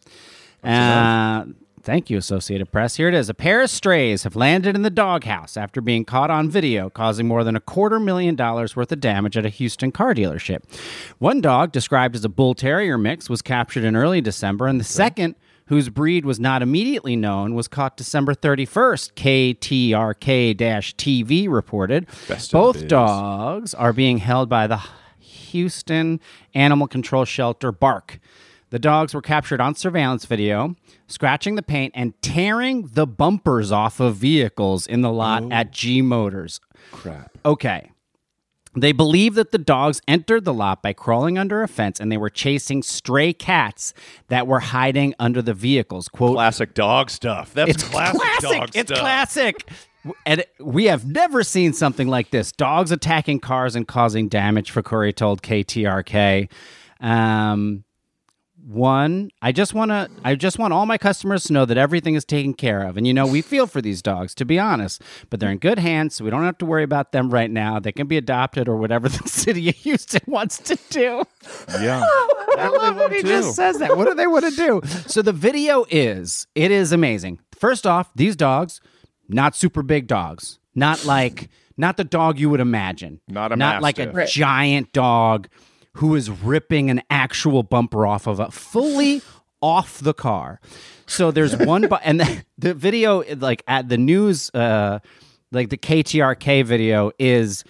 Uh, 0.64 1.44
thank 1.86 2.10
you, 2.10 2.18
Associated 2.18 2.70
Press. 2.72 2.96
Here 2.96 3.08
it 3.08 3.14
is. 3.14 3.30
A 3.30 3.34
pair 3.34 3.62
of 3.62 3.70
strays 3.70 4.24
have 4.24 4.34
landed 4.34 4.74
in 4.74 4.82
the 4.82 4.90
doghouse 4.90 5.56
after 5.56 5.80
being 5.80 6.04
caught 6.04 6.30
on 6.30 6.50
video, 6.50 6.90
causing 6.90 7.28
more 7.28 7.44
than 7.44 7.54
a 7.54 7.60
quarter 7.60 8.00
million 8.00 8.34
dollars 8.34 8.74
worth 8.74 8.90
of 8.90 9.00
damage 9.00 9.36
at 9.36 9.46
a 9.46 9.48
Houston 9.48 9.92
car 9.92 10.12
dealership. 10.12 10.64
One 11.18 11.40
dog, 11.40 11.70
described 11.70 12.16
as 12.16 12.24
a 12.24 12.28
bull 12.28 12.54
terrier 12.54 12.98
mix, 12.98 13.30
was 13.30 13.40
captured 13.40 13.84
in 13.84 13.94
early 13.94 14.20
December, 14.20 14.66
and 14.66 14.80
the 14.80 14.84
second 14.84 15.36
whose 15.68 15.88
breed 15.88 16.24
was 16.24 16.38
not 16.40 16.60
immediately 16.60 17.16
known, 17.16 17.54
was 17.54 17.68
caught 17.68 17.96
December 17.96 18.34
31st, 18.34 19.14
KTRK 19.14 20.56
TV 20.56 21.48
reported. 21.48 22.06
Best 22.28 22.52
of 22.54 22.60
Both 22.60 22.88
dogs 22.88 23.74
are 23.74 23.92
being 23.92 24.18
held 24.18 24.48
by 24.48 24.66
the 24.66 24.80
Houston 25.18 26.20
Animal 26.54 26.88
Control 26.88 27.24
Shelter 27.24 27.72
Bark. 27.72 28.18
The 28.70 28.78
dogs 28.78 29.14
were 29.14 29.22
captured 29.22 29.60
on 29.60 29.74
surveillance 29.74 30.24
video, 30.24 30.74
scratching 31.06 31.54
the 31.54 31.62
paint 31.62 31.92
and 31.94 32.20
tearing 32.20 32.88
the 32.92 33.06
bumpers 33.06 33.70
off 33.70 34.00
of 34.00 34.16
vehicles 34.16 34.86
in 34.86 35.02
the 35.02 35.12
lot 35.12 35.50
at 35.52 35.70
G 35.70 36.02
Motors. 36.02 36.60
Crap. 36.90 37.38
Okay. 37.44 37.90
They 38.74 38.92
believe 38.92 39.34
that 39.36 39.52
the 39.52 39.58
dogs 39.58 40.02
entered 40.06 40.44
the 40.44 40.52
lot 40.52 40.82
by 40.82 40.92
crawling 40.92 41.38
under 41.38 41.62
a 41.62 41.68
fence 41.68 41.98
and 41.98 42.12
they 42.12 42.18
were 42.18 42.28
chasing 42.28 42.82
stray 42.82 43.32
cats 43.32 43.94
that 44.28 44.46
were 44.46 44.60
hiding 44.60 45.14
under 45.18 45.40
the 45.40 45.54
vehicles. 45.54 46.08
Quote, 46.08 46.34
Classic 46.34 46.74
dog 46.74 47.08
stuff. 47.08 47.54
That's 47.54 47.70
it's 47.70 47.82
classic, 47.84 48.20
dog 48.20 48.52
stuff. 48.52 48.70
It's 48.74 48.90
stuff. 48.90 49.00
classic. 49.00 49.70
And 50.26 50.44
we 50.60 50.84
have 50.84 51.06
never 51.06 51.42
seen 51.42 51.72
something 51.72 52.06
like 52.06 52.30
this. 52.30 52.52
Dogs 52.52 52.92
attacking 52.92 53.40
cars 53.40 53.74
and 53.74 53.88
causing 53.88 54.28
damage. 54.28 54.72
Fakuri 54.72 55.14
told 55.14 55.42
KTRK. 55.42 56.48
Um, 57.00 57.84
one, 58.66 59.30
I 59.40 59.52
just 59.52 59.74
want 59.74 59.90
to. 59.92 60.10
I 60.24 60.34
just 60.34 60.58
want 60.58 60.72
all 60.72 60.86
my 60.86 60.98
customers 60.98 61.44
to 61.44 61.52
know 61.52 61.64
that 61.64 61.76
everything 61.76 62.16
is 62.16 62.24
taken 62.24 62.52
care 62.52 62.82
of. 62.82 62.96
And 62.96 63.06
you 63.06 63.14
know, 63.14 63.26
we 63.26 63.40
feel 63.40 63.66
for 63.68 63.80
these 63.80 64.02
dogs, 64.02 64.34
to 64.36 64.44
be 64.44 64.58
honest, 64.58 65.02
but 65.30 65.38
they're 65.38 65.50
in 65.50 65.58
good 65.58 65.78
hands, 65.78 66.16
so 66.16 66.24
we 66.24 66.30
don't 66.30 66.42
have 66.42 66.58
to 66.58 66.66
worry 66.66 66.82
about 66.82 67.12
them 67.12 67.30
right 67.30 67.50
now. 67.50 67.78
They 67.78 67.92
can 67.92 68.08
be 68.08 68.16
adopted 68.16 68.68
or 68.68 68.76
whatever 68.76 69.08
the 69.08 69.28
city 69.28 69.68
of 69.68 69.76
Houston 69.76 70.22
wants 70.26 70.58
to 70.58 70.76
do. 70.90 71.22
Yeah. 71.80 72.00
I 72.58 72.68
love 72.68 72.96
when 72.96 73.12
he 73.12 73.22
just 73.22 73.54
says 73.54 73.78
that. 73.78 73.96
What 73.96 74.08
do 74.08 74.14
they 74.14 74.26
want 74.26 74.44
to 74.46 74.50
do? 74.50 74.80
So 75.06 75.22
the 75.22 75.32
video 75.32 75.84
is 75.88 76.46
it 76.54 76.70
is 76.72 76.90
amazing. 76.90 77.38
First 77.56 77.86
off, 77.86 78.10
these 78.16 78.34
dogs, 78.34 78.80
not 79.28 79.54
super 79.54 79.82
big 79.82 80.08
dogs, 80.08 80.58
not 80.74 81.04
like 81.04 81.50
not 81.76 81.96
the 81.96 82.04
dog 82.04 82.38
you 82.40 82.50
would 82.50 82.60
imagine, 82.60 83.20
Not 83.28 83.52
a 83.52 83.56
not 83.56 83.82
like 83.82 83.98
a 83.98 84.06
mastiff. 84.06 84.30
giant 84.34 84.92
dog 84.92 85.48
who 85.96 86.14
is 86.14 86.30
ripping 86.30 86.90
an 86.90 87.02
actual 87.10 87.62
bumper 87.62 88.06
off 88.06 88.26
of 88.26 88.40
a 88.40 88.50
fully 88.50 89.22
off 89.62 89.98
the 89.98 90.14
car. 90.14 90.60
So 91.06 91.30
there's 91.30 91.56
one, 91.56 91.88
bu- 91.88 91.96
and 91.96 92.20
the, 92.20 92.44
the 92.58 92.74
video 92.74 93.22
like 93.36 93.62
at 93.66 93.88
the 93.88 93.96
news, 93.96 94.50
uh, 94.54 95.00
like 95.52 95.70
the 95.70 95.78
KTRK 95.78 96.64
video 96.64 97.12
is 97.18 97.64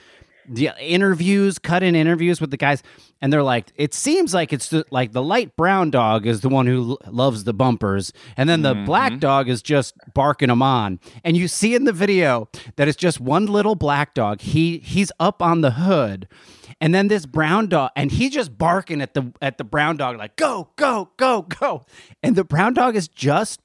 the 0.49 0.71
interviews, 0.81 1.59
cut 1.59 1.83
in 1.83 1.95
interviews 1.95 2.41
with 2.41 2.51
the 2.51 2.57
guys, 2.57 2.83
and 3.21 3.33
they're 3.33 3.43
like, 3.43 3.73
it 3.77 3.95
seems 3.95 4.35
like 4.35 4.53
it's 4.53 4.69
the, 4.69 4.85
like 4.91 5.13
the 5.13 5.23
light 5.23 5.57
brown 5.57 5.91
dog 5.91 6.27
is 6.27 6.41
the 6.41 6.49
one 6.49 6.67
who 6.67 6.91
l- 6.91 7.13
loves 7.13 7.45
the 7.45 7.55
bumpers, 7.55 8.13
and 8.37 8.49
then 8.49 8.63
the 8.63 8.75
mm-hmm. 8.75 8.85
black 8.85 9.19
dog 9.19 9.49
is 9.49 9.63
just 9.63 9.95
barking 10.15 10.49
them 10.49 10.63
on. 10.63 11.01
And 11.25 11.37
you 11.37 11.49
see 11.49 11.75
in 11.75 11.85
the 11.85 11.93
video 11.93 12.49
that 12.77 12.89
it's 12.89 12.97
just 12.97 13.21
one 13.21 13.47
little 13.47 13.75
black 13.75 14.15
dog. 14.15 14.41
He 14.41 14.79
he's 14.79 15.11
up 15.19 15.43
on 15.43 15.63
the 15.63 15.73
hood, 15.73 16.29
and 16.81 16.95
then 16.95 17.09
this 17.09 17.27
brown 17.27 17.69
dog, 17.69 17.91
and 17.97 18.11
he's 18.11 18.33
just 18.33 18.57
barking 18.59 19.01
at 19.01 19.15
the 19.15 19.33
at 19.41 19.59
the 19.59 19.65
brown 19.65 19.97
dog 19.97 20.19
like, 20.19 20.37
go 20.37 20.71
go 20.77 21.11
go 21.17 21.43
go, 21.43 21.85
and 22.23 22.37
the 22.37 22.45
brown 22.45 22.75
dog 22.75 22.97
is 22.97 23.09
just 23.09 23.61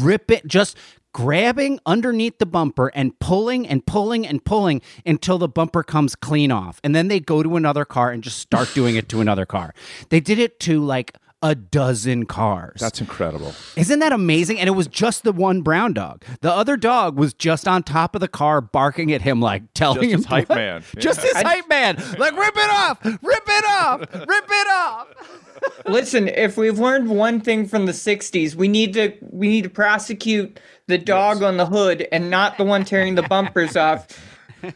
ripping, 0.00 0.40
just 0.46 0.76
grabbing 1.12 1.78
underneath 1.86 2.38
the 2.38 2.46
bumper 2.46 2.88
and 2.94 3.18
pulling 3.18 3.66
and 3.66 3.84
pulling 3.86 4.26
and 4.26 4.44
pulling 4.44 4.80
until 5.04 5.38
the 5.38 5.48
bumper 5.48 5.82
comes 5.82 6.14
clean 6.14 6.50
off. 6.50 6.80
And 6.82 6.94
then 6.94 7.08
they 7.08 7.20
go 7.20 7.42
to 7.42 7.56
another 7.56 7.84
car 7.84 8.10
and 8.10 8.22
just 8.22 8.38
start 8.38 8.72
doing 8.74 8.96
it 8.96 9.08
to 9.10 9.20
another 9.20 9.46
car. 9.46 9.74
They 10.08 10.20
did 10.20 10.38
it 10.38 10.58
to 10.60 10.82
like 10.84 11.16
a 11.42 11.54
dozen 11.54 12.26
cars. 12.26 12.80
That's 12.80 13.00
incredible. 13.00 13.54
Isn't 13.76 13.98
that 13.98 14.12
amazing? 14.12 14.58
And 14.60 14.68
it 14.68 14.72
was 14.72 14.86
just 14.86 15.24
the 15.24 15.32
one 15.32 15.62
brown 15.62 15.92
dog. 15.92 16.24
The 16.40 16.52
other 16.52 16.76
dog 16.76 17.16
was 17.18 17.34
just 17.34 17.66
on 17.66 17.82
top 17.82 18.14
of 18.14 18.20
the 18.20 18.28
car 18.28 18.60
barking 18.60 19.12
at 19.12 19.22
him, 19.22 19.40
like 19.40 19.62
telling 19.74 20.02
Just 20.02 20.10
him 20.12 20.18
his 20.20 20.26
hype 20.26 20.48
what- 20.48 20.56
man. 20.58 20.84
Just 20.98 21.20
Yeah. 21.24 21.32
his 21.34 21.42
hype 21.42 21.68
man. 21.68 21.96
Like, 22.18 22.36
rip 22.36 22.54
it 22.56 22.70
off, 22.70 23.04
rip 23.04 23.18
it 23.48 23.64
off, 23.64 24.00
rip 24.00 24.44
it 24.48 24.68
off. 24.70 25.08
Listen, 25.86 26.28
if 26.28 26.56
we've 26.56 26.78
learned 26.78 27.08
one 27.08 27.40
thing 27.40 27.66
from 27.66 27.86
the 27.86 27.92
¡60s, 27.92 28.54
we 28.54 28.68
need 28.68 28.92
to 28.94 29.12
we 29.20 29.48
need 29.48 29.62
to 29.62 29.70
prosecute 29.70 30.58
the 30.88 30.98
dog 30.98 31.42
on 31.42 31.56
the 31.56 31.66
hood 31.66 32.06
and 32.12 32.30
not 32.30 32.58
the 32.58 32.64
one 32.64 32.84
tearing 32.84 33.14
the 33.14 33.22
bumpers 33.22 33.76
off. 33.76 34.06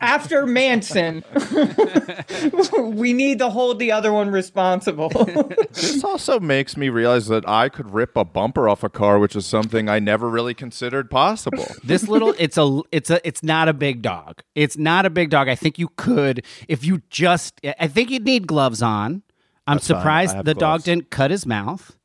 After 0.01 0.47
Manson, 0.47 1.25
we 2.97 3.13
need 3.13 3.39
to 3.39 3.51
hold 3.51 3.79
the 3.79 3.93
other 3.93 4.13
one 4.13 4.31
responsible. 4.31 5.11
This 5.77 6.03
also 6.03 6.41
makes 6.41 6.77
me 6.77 6.89
realize 6.89 7.27
that 7.27 7.47
I 7.49 7.69
could 7.69 7.93
rip 7.93 8.17
a 8.17 8.25
bumper 8.25 8.69
off 8.69 8.83
a 8.83 8.89
car, 8.89 9.19
which 9.19 9.37
is 9.37 9.45
something 9.47 9.89
I 9.89 9.99
never 9.99 10.29
really 10.29 10.55
considered 10.55 11.11
possible. 11.11 11.67
This 11.85 12.09
little 12.09 12.35
it's 12.39 12.57
a 12.59 12.81
it's 12.91 13.11
a 13.11 13.27
it's 13.27 13.43
not 13.43 13.69
a 13.69 13.73
big 13.73 14.03
dog. 14.03 14.43
It's 14.55 14.77
not 14.77 15.07
a 15.07 15.11
big 15.11 15.31
dog. 15.31 15.49
I 15.49 15.55
think 15.55 15.79
you 15.79 15.89
could 15.97 16.45
if 16.69 16.85
you 16.85 17.03
just 17.11 17.61
I 17.79 17.87
think 17.89 18.11
you'd 18.11 18.25
need 18.25 18.47
gloves 18.47 18.83
on. 18.83 19.23
I'm 19.67 19.79
fine. 19.79 19.97
I 19.97 19.99
surprised 20.01 20.37
have 20.37 20.45
the 20.45 20.55
dog 20.55 20.83
didn't 20.83 21.11
cut 21.11 21.31
his 21.31 21.47
mouth. 21.47 21.97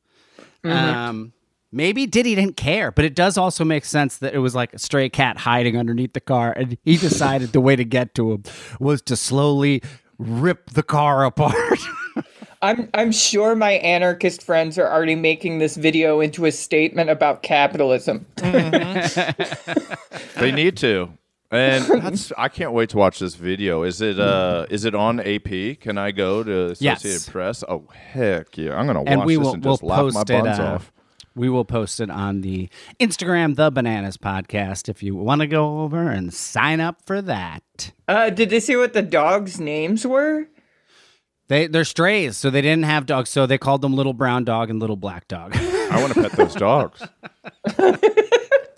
Um 0.64 1.32
maybe 1.72 2.06
Diddy 2.06 2.34
didn't 2.34 2.56
care, 2.56 2.90
but 2.92 3.04
it 3.04 3.14
does 3.14 3.36
also 3.36 3.64
make 3.64 3.84
sense 3.84 4.18
that 4.18 4.34
it 4.34 4.38
was 4.38 4.54
like 4.54 4.72
a 4.74 4.78
stray 4.78 5.08
cat 5.08 5.38
hiding 5.38 5.76
underneath 5.76 6.12
the 6.12 6.20
car 6.20 6.52
and 6.52 6.76
he 6.84 6.96
decided 7.08 7.52
the 7.52 7.60
way 7.60 7.74
to 7.76 7.84
get 7.84 8.14
to 8.16 8.32
him 8.32 8.42
was 8.78 9.02
to 9.02 9.16
slowly 9.16 9.82
rip 10.18 10.70
the 10.70 10.82
car 10.82 11.24
apart. 11.24 11.78
I'm 12.62 12.88
I'm 12.94 13.10
sure 13.10 13.56
my 13.56 13.72
anarchist 13.72 14.44
friends 14.44 14.78
are 14.78 14.86
already 14.88 15.16
making 15.16 15.58
this 15.58 15.76
video 15.76 16.20
into 16.20 16.44
a 16.46 16.52
statement 16.52 17.10
about 17.10 17.42
capitalism. 17.42 18.24
They 20.36 20.50
need 20.52 20.76
to. 20.78 21.10
And 21.50 21.84
that's 21.84 22.32
I 22.38 22.48
can't 22.48 22.72
wait 22.72 22.88
to 22.90 22.96
watch 22.96 23.18
this 23.18 23.34
video. 23.34 23.82
Is 23.82 24.00
it 24.00 24.18
uh 24.18 24.66
is 24.70 24.84
it 24.84 24.94
on 24.94 25.20
AP? 25.20 25.80
Can 25.80 25.98
I 25.98 26.10
go 26.12 26.42
to 26.42 26.70
Associated 26.70 27.04
Yes. 27.04 27.28
Press? 27.28 27.64
Oh 27.68 27.84
heck 27.92 28.56
yeah. 28.56 28.74
I'm 28.78 28.86
gonna 28.86 29.00
watch 29.00 29.08
and 29.10 29.24
we 29.24 29.34
this 29.36 29.44
will 29.44 29.54
and 29.54 29.64
we'll 29.64 29.74
just 29.74 29.82
laugh 29.82 29.98
post 30.00 30.14
my 30.14 30.20
it. 30.22 30.26
buns 30.28 30.58
uh, 30.58 30.62
off. 30.62 30.92
We 31.34 31.48
will 31.48 31.64
post 31.64 32.00
it 32.00 32.10
on 32.10 32.42
the 32.42 32.68
Instagram, 33.00 33.56
the 33.56 33.70
Bananas 33.70 34.16
Podcast, 34.16 34.88
if 34.88 35.02
you 35.02 35.14
want 35.16 35.40
to 35.40 35.46
go 35.46 35.80
over 35.80 36.10
and 36.10 36.32
sign 36.32 36.80
up 36.80 37.02
for 37.06 37.22
that. 37.22 37.92
Uh, 38.06 38.30
did 38.30 38.50
they 38.50 38.60
say 38.60 38.76
what 38.76 38.92
the 38.92 39.02
dogs' 39.02 39.58
names 39.58 40.06
were? 40.06 40.48
They 41.48 41.66
they're 41.66 41.84
strays, 41.84 42.36
so 42.36 42.50
they 42.50 42.62
didn't 42.62 42.84
have 42.84 43.04
dogs, 43.06 43.28
so 43.30 43.46
they 43.46 43.58
called 43.58 43.82
them 43.82 43.94
Little 43.94 44.12
Brown 44.14 44.44
Dog 44.44 44.70
and 44.70 44.78
Little 44.80 44.96
Black 44.96 45.28
Dog. 45.28 45.52
I 45.56 46.00
want 46.00 46.14
to 46.14 46.20
pet 46.20 46.32
those 46.32 46.54
dogs. 46.54 47.02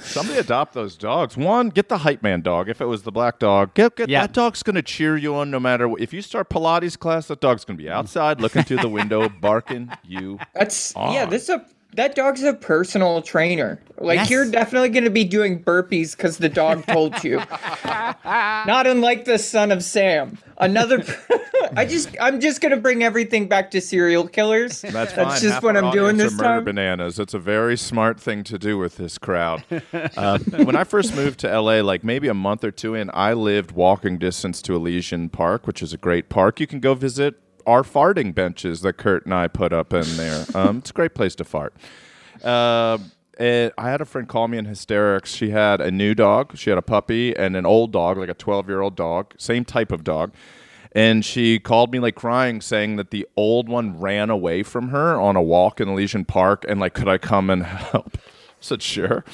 Somebody 0.01 0.39
adopt 0.39 0.75
those 0.75 0.97
dogs. 0.97 1.37
One, 1.37 1.71
get 1.71 1.89
the 1.89 1.99
hype 1.99 2.23
man 2.23 2.43
dog. 2.43 2.69
If 2.69 2.81
it 2.81 2.85
was 2.85 3.03
the 3.03 3.11
black 3.11 3.39
dog, 3.39 3.75
get, 3.75 3.97
get 3.97 4.09
Yeah. 4.09 4.21
that 4.23 4.33
dog's 4.35 4.63
going 4.63 4.77
to 4.77 4.83
cheer 4.83 5.17
you 5.17 5.35
on 5.35 5.51
no 5.51 5.59
matter 5.59 5.89
what. 5.89 6.01
If 6.01 6.13
you 6.13 6.21
start 6.21 6.51
Pilates 6.51 6.99
class, 6.99 7.27
that 7.29 7.41
dog's 7.41 7.65
going 7.65 7.79
to 7.79 7.83
be 7.83 7.89
outside 7.89 8.41
looking 8.41 8.63
through 8.65 8.77
the 8.79 8.89
window, 8.89 9.29
barking 9.29 9.91
you. 10.05 10.39
That's 10.55 10.93
yeah. 10.95 11.25
This 11.27 11.45
is 11.45 11.49
a 11.51 11.67
that 11.95 12.15
dog's 12.15 12.43
a 12.43 12.53
personal 12.55 13.23
trainer. 13.23 13.81
Like 13.99 14.17
Yes. 14.19 14.31
you're 14.31 14.51
definitely 14.51 14.89
going 14.89 15.05
to 15.05 15.11
be 15.11 15.25
doing 15.25 15.63
burpees 15.63 16.17
because 16.17 16.39
the 16.39 16.49
dog 16.49 16.85
told 16.87 17.23
you. 17.23 17.37
Not 17.85 18.87
unlike 18.87 19.25
the 19.25 19.39
son 19.39 19.71
of 19.73 19.83
Sam. 19.85 20.39
Another. 20.59 21.03
I 21.77 21.85
just 21.87 22.15
I'm 22.21 22.41
just 22.41 22.61
going 22.61 22.71
to 22.71 22.77
bring 22.77 23.03
everything 23.03 23.49
back 23.49 23.71
to 23.73 23.81
serial 23.81 24.29
killers. 24.29 24.83
That's 24.83 25.13
fine. 25.13 25.29
That's 25.29 25.41
just 25.41 25.55
Half 25.55 25.63
what 25.63 25.77
I'm 25.77 25.91
doing 25.93 26.17
this 26.17 26.33
are 26.33 26.37
murder 26.37 26.49
time. 26.49 26.65
bananas. 26.65 27.19
It's 27.19 27.35
a 27.35 27.39
very 27.39 27.77
smart 27.77 28.21
thing 28.21 28.45
to 28.45 28.59
do 28.59 28.79
with 28.79 28.97
this 28.97 29.19
crowd. 29.19 29.65
Uh, 29.93 30.39
when 30.39 30.77
I 30.77 30.85
first 30.85 31.15
moved 31.15 31.41
to 31.41 31.49
LA, 31.61 31.81
like 31.81 32.05
maybe 32.05 32.29
a 32.29 32.35
month 32.35 32.65
or 32.65 32.71
two 32.71 32.95
in, 32.95 33.11
I 33.15 33.33
lived 33.33 33.73
walking 33.73 34.19
distance 34.19 34.61
to 34.63 34.75
Elysian 34.77 35.29
Park, 35.29 35.67
which 35.67 35.83
is 35.83 35.93
a 35.93 35.97
great 35.99 36.29
park. 36.29 36.61
You 36.61 36.67
can 36.67 36.81
go 36.81 36.95
visit 36.95 37.35
our 37.67 37.83
farting 37.83 38.35
benches 38.35 38.81
that 38.83 38.95
Kurt 38.95 39.25
and 39.25 39.35
I 39.35 39.49
put 39.49 39.73
up 39.73 39.93
in 39.93 40.17
there. 40.17 40.47
Um, 40.55 40.79
it's 40.79 40.91
a 40.91 40.93
great 40.93 41.15
place 41.15 41.35
to 41.37 41.45
fart. 41.45 41.75
Uh, 42.43 42.99
and 43.39 43.73
I 43.77 43.91
had 43.91 44.01
a 44.01 44.05
friend 44.05 44.29
call 44.29 44.47
me 44.47 44.59
in 44.59 44.67
hysterics. 44.67 45.35
She 45.35 45.51
had 45.51 45.81
a 45.81 45.91
new 45.91 46.15
dog. 46.15 46.57
She 46.57 46.71
had 46.71 46.79
a 46.79 46.83
puppy 46.83 47.37
and 47.37 47.57
an 47.57 47.67
old 47.67 47.93
dog, 47.93 48.19
like 48.19 48.29
a 48.29 48.35
12 48.35 48.69
year 48.69 48.81
old 48.81 48.95
dog, 48.95 49.35
same 49.37 49.65
type 49.65 49.91
of 49.91 50.05
dog. 50.05 50.33
And 50.93 51.25
she 51.25 51.59
called 51.59 51.93
me 51.93 51.99
like 51.99 52.15
crying, 52.15 52.61
saying 52.61 52.97
that 52.97 53.11
the 53.11 53.27
old 53.37 53.69
one 53.69 53.99
ran 53.99 54.31
away 54.31 54.63
from 54.63 54.89
her 54.91 55.21
on 55.21 55.35
a 55.35 55.43
walk 55.43 55.81
in 55.81 55.89
Elysian 55.89 56.25
Park, 56.25 56.65
and 56.69 56.79
like, 56.79 56.95
could 56.95 57.09
I 57.09 57.19
come 57.19 57.51
and 57.51 57.63
help? 57.65 58.17
I 58.17 58.21
said, 58.61 58.81
sure. 58.81 59.25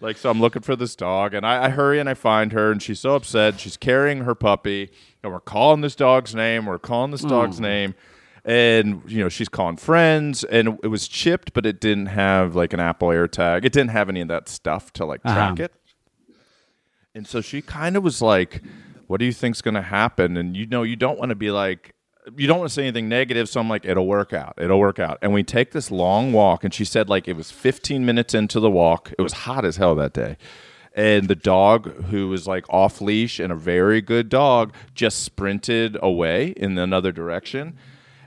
Like, 0.00 0.16
so 0.16 0.30
I'm 0.30 0.40
looking 0.40 0.62
for 0.62 0.76
this 0.76 0.94
dog, 0.94 1.34
and 1.34 1.44
I, 1.44 1.64
I 1.64 1.68
hurry 1.70 1.98
and 1.98 2.08
I 2.08 2.14
find 2.14 2.52
her, 2.52 2.70
and 2.70 2.80
she's 2.80 3.00
so 3.00 3.16
upset. 3.16 3.58
She's 3.58 3.76
carrying 3.76 4.20
her 4.20 4.36
puppy, 4.36 4.90
and 5.22 5.32
we're 5.32 5.40
calling 5.40 5.80
this 5.80 5.94
dog's 5.96 6.34
name. 6.34 6.66
We're 6.66 6.78
calling 6.78 7.10
this 7.10 7.22
dog's 7.22 7.60
name, 7.60 7.94
and 8.44 9.02
you 9.06 9.22
know 9.22 9.28
she's 9.28 9.48
calling 9.48 9.76
friends, 9.76 10.44
and 10.44 10.78
it 10.82 10.88
was 10.88 11.08
chipped, 11.08 11.52
but 11.52 11.66
it 11.66 11.80
didn't 11.80 12.06
have 12.06 12.54
like 12.54 12.72
an 12.72 12.80
Apple 12.80 13.08
AirTag. 13.08 13.64
It 13.64 13.72
didn't 13.72 13.90
have 13.90 14.08
any 14.08 14.20
of 14.20 14.28
that 14.28 14.48
stuff 14.48 14.92
to 14.94 15.04
like 15.04 15.22
track 15.22 15.52
Uh-huh. 15.54 15.64
it. 15.64 15.72
And 17.14 17.26
so 17.26 17.40
she 17.40 17.62
kind 17.62 17.96
of 17.96 18.02
was 18.02 18.22
like, 18.22 18.62
"What 19.06 19.18
do 19.18 19.26
you 19.26 19.32
think's 19.32 19.60
going 19.62 19.74
to 19.74 19.82
happen?" 19.82 20.36
And 20.36 20.56
you 20.56 20.66
know, 20.66 20.82
you 20.82 20.96
don't 20.96 21.18
want 21.18 21.30
to 21.30 21.34
be 21.34 21.50
like, 21.50 21.94
you 22.36 22.46
don't 22.46 22.58
want 22.58 22.68
to 22.68 22.74
say 22.74 22.82
anything 22.82 23.08
negative. 23.08 23.48
So 23.48 23.58
I'm 23.58 23.68
like, 23.70 23.84
it'll 23.86 24.06
work 24.06 24.32
out. 24.34 24.54
It'll 24.58 24.78
work 24.78 24.98
out. 24.98 25.18
And 25.22 25.32
we 25.32 25.42
take 25.42 25.72
this 25.72 25.90
long 25.90 26.32
walk. 26.32 26.62
And 26.62 26.74
she 26.74 26.84
said, 26.84 27.08
like, 27.08 27.26
it 27.26 27.34
was 27.36 27.50
15 27.50 28.04
minutes 28.04 28.34
into 28.34 28.60
the 28.60 28.70
walk. 28.70 29.12
It 29.18 29.22
was 29.22 29.32
hot 29.32 29.64
as 29.64 29.78
hell 29.78 29.94
that 29.94 30.12
day. 30.12 30.36
And 30.98 31.28
the 31.28 31.36
dog, 31.36 32.06
who 32.06 32.28
was 32.28 32.48
like 32.48 32.64
off 32.68 33.00
leash 33.00 33.38
and 33.38 33.52
a 33.52 33.56
very 33.56 34.00
good 34.00 34.28
dog, 34.28 34.74
just 34.96 35.22
sprinted 35.22 35.96
away 36.02 36.48
in 36.56 36.76
another 36.76 37.12
direction. 37.12 37.76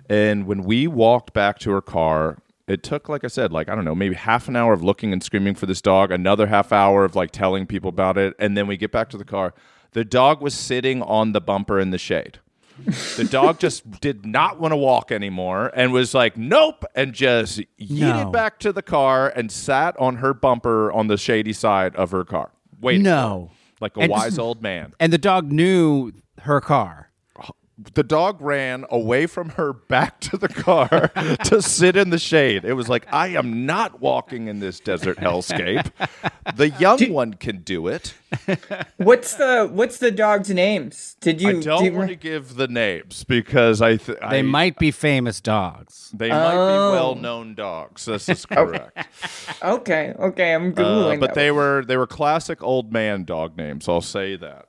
And 0.10 0.48
when 0.48 0.64
we 0.64 0.88
walked 0.88 1.34
back 1.34 1.60
to 1.60 1.72
her 1.72 1.82
car, 1.82 2.38
it 2.68 2.82
took, 2.82 3.10
like 3.10 3.26
I 3.26 3.28
said, 3.28 3.52
like, 3.52 3.68
I 3.68 3.76
don't 3.76 3.84
know, 3.84 3.94
maybe 3.94 4.16
half 4.16 4.48
an 4.48 4.56
hour 4.56 4.72
of 4.72 4.82
looking 4.82 5.12
and 5.12 5.22
screaming 5.22 5.54
for 5.54 5.66
this 5.66 5.82
dog, 5.82 6.12
another 6.12 6.48
half 6.48 6.72
hour 6.72 7.04
of 7.04 7.14
like 7.14 7.32
telling 7.32 7.68
people 7.68 7.90
about 7.90 8.18
it. 8.18 8.34
And 8.40 8.56
then 8.56 8.68
we 8.68 8.78
get 8.78 8.90
back 8.94 9.10
to 9.10 9.18
the 9.18 9.26
car. 9.26 9.54
The 9.92 10.06
dog 10.06 10.42
was 10.42 10.54
sitting 10.54 11.02
on 11.02 11.34
the 11.34 11.42
bumper 11.42 11.78
in 11.78 11.92
the 11.92 11.98
shade. 11.98 12.40
The 13.18 13.28
dog 13.30 13.60
just 13.60 14.00
did 14.00 14.26
not 14.26 14.62
want 14.62 14.72
to 14.72 14.78
walk 14.78 15.12
anymore 15.12 15.72
and 15.76 15.92
was 15.92 16.14
like, 16.14 16.38
nope, 16.38 16.86
and 16.96 17.12
just 17.14 17.60
yeeted 17.78 18.24
No. 18.26 18.32
back 18.32 18.60
to 18.60 18.72
the 18.72 18.82
car 18.82 19.28
and 19.28 19.52
sat 19.52 20.00
on 20.00 20.16
her 20.16 20.34
bumper 20.34 20.90
on 20.92 21.08
the 21.08 21.18
shady 21.18 21.52
side 21.52 21.94
of 21.98 22.12
her 22.12 22.24
car. 22.24 22.52
Waiting. 22.82 23.04
No. 23.04 23.52
Like 23.80 23.96
a 23.98 24.02
And- 24.02 24.12
wise 24.12 24.38
old 24.40 24.62
man. 24.62 24.94
And 25.00 25.12
the 25.14 25.18
dog 25.18 25.52
knew 25.52 26.12
her 26.42 26.60
car. 26.62 27.11
The 27.94 28.04
dog 28.04 28.42
ran 28.42 28.86
away 28.90 29.26
from 29.28 29.50
her 29.50 29.74
back 29.74 30.20
to 30.22 30.38
the 30.38 30.48
car 30.48 31.08
to 31.46 31.62
sit 31.62 31.96
in 31.96 32.10
the 32.10 32.20
shade. 32.20 32.64
It 32.66 32.74
was 32.74 32.88
like, 32.90 33.12
I 33.12 33.30
am 33.30 33.66
not 33.66 34.00
walking 34.02 34.48
in 34.48 34.60
this 34.60 34.80
desert 34.80 35.18
hellscape. 35.18 35.90
The 36.56 36.70
young 36.70 37.12
one 37.12 37.34
can 37.36 37.58
do 37.62 37.88
it. 37.88 38.14
What's 38.98 39.36
the 39.36 39.70
what's 39.72 39.98
the 39.98 40.12
dog's 40.12 40.50
names? 40.50 41.16
Did 41.22 41.42
you? 41.42 41.50
I 41.50 41.54
do 41.54 41.62
don't 41.62 41.86
you- 41.86 41.94
want 41.94 42.10
to 42.10 42.16
give 42.16 42.56
the 42.56 42.68
names 42.68 43.24
because 43.24 43.82
I 43.82 43.98
th- 43.98 44.20
They 44.30 44.40
I- 44.40 44.42
might 44.42 44.78
be 44.78 44.92
famous 44.92 45.42
dogs. 45.42 46.12
they 46.14 46.30
might 46.30 46.54
Oh. 46.54 46.92
be 46.92 46.96
well-known 46.96 47.56
dogs. 47.56 48.06
This 48.06 48.30
is 48.30 48.46
correct. 48.46 48.98
Okay, 49.64 50.14
okay, 50.18 50.54
I'm 50.54 50.70
Uh, 50.72 50.76
googling. 50.76 51.20
but 51.20 51.28
that 51.28 51.36
they 51.36 51.52
were 51.52 51.84
they 51.86 51.98
were 51.98 52.08
classic 52.08 52.62
old 52.64 52.92
man 52.94 53.24
dog 53.26 53.58
names. 53.58 53.90
I'll 53.90 54.02
say 54.02 54.36
that. 54.38 54.66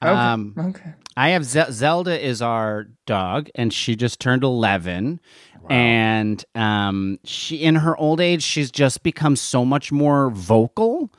One. 0.00 0.10
Okay, 0.10 0.18
Um, 0.20 0.54
okay. 0.58 0.92
I 1.16 1.30
have 1.30 1.44
Ze- 1.44 1.70
Zelda 1.72 2.18
is 2.24 2.40
our 2.40 2.86
dog, 3.06 3.48
and 3.54 3.72
she 3.72 3.96
just 3.96 4.20
turned 4.20 4.44
eleven. 4.44 5.20
And 5.68 6.44
um, 6.54 7.18
she, 7.22 7.56
in 7.62 7.76
her 7.76 7.96
old 7.96 8.20
age, 8.20 8.42
she's 8.42 8.70
just 8.70 9.02
become 9.02 9.36
so 9.36 9.64
much 9.64 9.92
more 9.92 10.30
vocal 10.30 11.12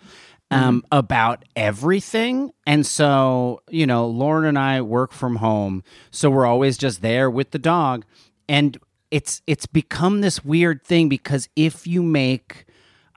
um, 0.49 0.83
about 0.91 1.45
everything. 1.55 2.51
And 2.65 2.85
so, 2.85 3.61
you 3.69 3.85
know, 3.85 4.07
Lauren 4.07 4.45
and 4.45 4.59
I 4.59 4.81
work 4.81 5.13
from 5.13 5.37
home, 5.37 5.83
so 6.09 6.29
we're 6.29 6.45
always 6.47 6.77
just 6.77 7.01
there 7.01 7.29
with 7.29 7.51
the 7.51 7.59
dog. 7.59 8.03
And 8.49 8.77
it's 9.11 9.41
it's 9.47 9.67
become 9.67 10.21
this 10.21 10.43
weird 10.43 10.83
thing 10.83 11.07
because 11.07 11.47
if 11.55 11.85
you 11.87 12.01
make 12.03 12.65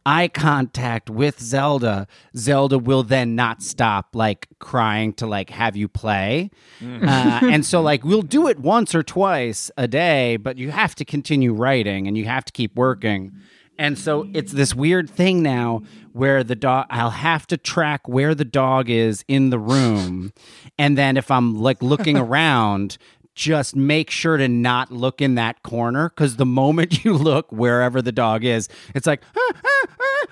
eye 0.06 0.28
contact 0.28 1.08
with 1.08 1.40
Zelda, 1.40 2.06
Zelda 2.37 2.78
will 2.78 3.02
then 3.02 3.34
not 3.34 3.62
stop 3.62 4.14
like 4.14 4.49
crying 4.58 5.12
to 5.14 5.26
like 5.26 5.50
have 5.50 5.76
you 5.76 5.88
play. 5.88 6.50
Uh, 6.82 7.40
and 7.42 7.64
so 7.64 7.80
like 7.90 8.04
we'll 8.04 8.23
do 8.23 8.49
it 8.49 8.58
once 8.58 8.94
or 8.94 9.02
twice 9.02 9.70
a 9.76 9.88
day, 9.88 10.37
but 10.37 10.58
you 10.58 10.70
have 10.70 10.94
to 10.96 11.04
continue 11.04 11.52
writing 11.52 12.06
and 12.06 12.16
you 12.18 12.25
have 12.26 12.44
to 12.44 12.52
keep 12.52 12.76
working. 12.76 13.32
And 13.78 13.99
so 13.99 14.28
it's 14.32 14.52
this 14.52 14.75
weird 14.75 15.11
thing 15.11 15.42
now 15.42 15.82
where 16.12 16.44
the 16.44 16.54
dog 16.54 16.87
I'll 16.90 17.11
have 17.11 17.46
to 17.49 17.56
track 17.56 18.06
where 18.06 18.34
the 18.34 18.44
dog 18.44 18.88
is 18.88 19.25
in 19.26 19.50
the 19.50 19.58
room. 19.58 20.32
And 20.76 20.99
then 20.99 21.16
if 21.16 21.30
I'm 21.30 21.54
like 21.54 21.80
looking 21.84 22.16
around, 22.16 22.99
just 23.34 23.74
make 23.74 24.10
sure 24.10 24.36
to 24.36 24.48
not 24.48 24.90
look 24.92 25.20
in 25.20 25.34
that 25.34 25.62
corner 25.62 26.08
because 26.10 26.36
the 26.36 26.46
moment 26.46 27.04
you 27.04 27.14
look 27.14 27.50
wherever 27.50 28.00
the 28.02 28.12
dog 28.12 28.44
is, 28.44 28.68
it's 28.94 29.06
like, 29.06 29.22
ah, 29.36 29.52
ah, 30.00 30.26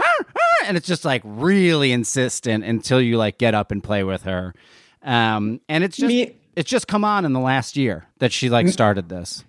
ah, 0.00 0.24
and 0.66 0.76
it's 0.76 0.86
just 0.86 1.04
like 1.04 1.22
really 1.24 1.92
insistent 1.92 2.64
until 2.64 3.00
you 3.00 3.16
like 3.16 3.38
get 3.38 3.54
up 3.54 3.70
and 3.70 3.82
play 3.82 4.04
with 4.04 4.22
her. 4.22 4.54
Um, 5.02 5.60
and 5.68 5.84
it's 5.84 5.96
just 5.96 6.08
Me- 6.08 6.36
it's 6.56 6.70
just 6.70 6.86
come 6.88 7.04
on 7.04 7.24
in 7.24 7.32
the 7.32 7.40
last 7.40 7.76
year 7.76 8.06
that 8.18 8.32
she 8.32 8.48
like 8.48 8.68
started 8.68 9.08
this. 9.08 9.44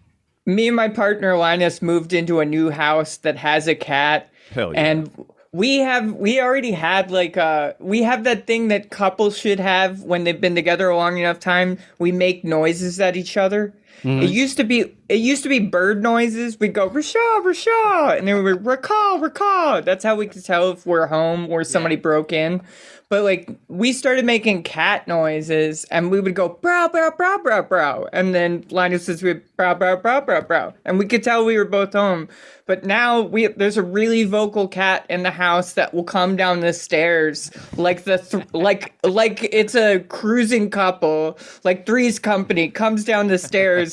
me 0.46 0.68
and 0.68 0.76
my 0.76 0.90
partner 0.90 1.38
Linus 1.38 1.82
moved 1.82 2.14
into 2.14 2.40
a 2.40 2.46
new 2.46 2.70
house 2.72 3.18
that 3.18 3.38
has 3.38 3.68
a 3.68 3.76
cat. 3.76 4.30
Hell 4.52 4.74
yeah. 4.74 4.82
And 4.82 5.26
we 5.56 5.78
have 5.78 6.12
we 6.16 6.42
already 6.42 6.72
had 6.72 7.10
like 7.12 7.38
uh 7.38 7.72
we 7.80 8.04
have 8.04 8.26
that 8.26 8.46
thing 8.46 8.68
that 8.68 8.90
couples 8.90 9.38
should 9.38 9.60
have 9.60 10.02
when 10.04 10.26
they've 10.26 10.42
been 10.42 10.54
together 10.54 10.90
a 10.90 10.98
long 10.98 11.18
enough 11.18 11.40
time. 11.40 11.80
We 11.98 12.12
make 12.12 12.44
noises 12.44 13.00
at 13.00 13.16
each 13.16 13.38
other. 13.38 13.74
It 14.04 14.08
mm-hmm. 14.08 14.28
used 14.28 14.58
to 14.58 14.64
be 14.64 14.96
it 15.08 15.20
used 15.20 15.44
to 15.44 15.50
be 15.50 15.60
bird 15.60 16.02
noises. 16.02 16.60
We'd 16.60 16.74
go 16.74 16.90
Rashaw, 16.90 17.44
Rashaw, 17.44 18.18
and 18.18 18.28
then 18.28 18.36
we 18.36 18.42
would 18.42 18.66
recall, 18.66 19.20
recall. 19.20 19.82
That's 19.82 20.04
how 20.04 20.16
we 20.16 20.28
could 20.28 20.44
tell 20.44 20.72
if 20.72 20.86
we're 20.86 21.08
home 21.08 21.52
or 21.52 21.64
somebody 21.64 21.96
broke 21.96 22.32
in. 22.32 22.62
But 23.08 23.24
like 23.24 23.50
we 23.68 23.94
started 23.94 24.26
making 24.26 24.64
cat 24.64 25.08
noises 25.08 25.86
and 25.86 26.10
we 26.10 26.20
would 26.20 26.34
go 26.34 26.50
brow 26.50 26.88
brow 26.88 27.12
brow 27.12 27.38
brow 27.38 27.62
brow 27.62 28.08
and 28.12 28.34
then 28.34 28.66
Linus 28.72 29.06
says 29.06 29.22
we 29.22 29.34
brow, 29.34 29.76
brow 29.76 29.96
brow 29.96 30.22
brow 30.22 30.42
brow 30.42 30.74
and 30.86 30.98
we 30.98 31.06
could 31.06 31.24
tell 31.24 31.46
we 31.46 31.58
were 31.58 31.66
both 31.66 31.94
home. 31.94 32.28
But 32.66 32.84
now 32.84 33.22
we 33.22 33.46
there's 33.46 33.78
a 33.78 33.84
really 33.84 34.24
vocal 34.24 34.68
cat 34.68 35.06
in 35.08 35.22
the 35.22 35.30
house 35.30 35.74
that 35.74 35.94
will 35.94 36.04
come 36.04 36.36
down 36.36 36.62
the 36.62 36.74
stairs 36.74 37.52
like 37.78 38.06
the 38.06 38.18
th- 38.18 38.48
like 38.54 38.96
like 39.04 39.48
it's 39.52 39.76
a 39.76 40.00
cruising 40.00 40.72
couple 40.72 41.38
like 41.64 41.86
Three's 41.86 42.18
Company 42.18 42.70
comes 42.70 43.04
down 43.04 43.28
the 43.28 43.38
stairs 43.38 43.85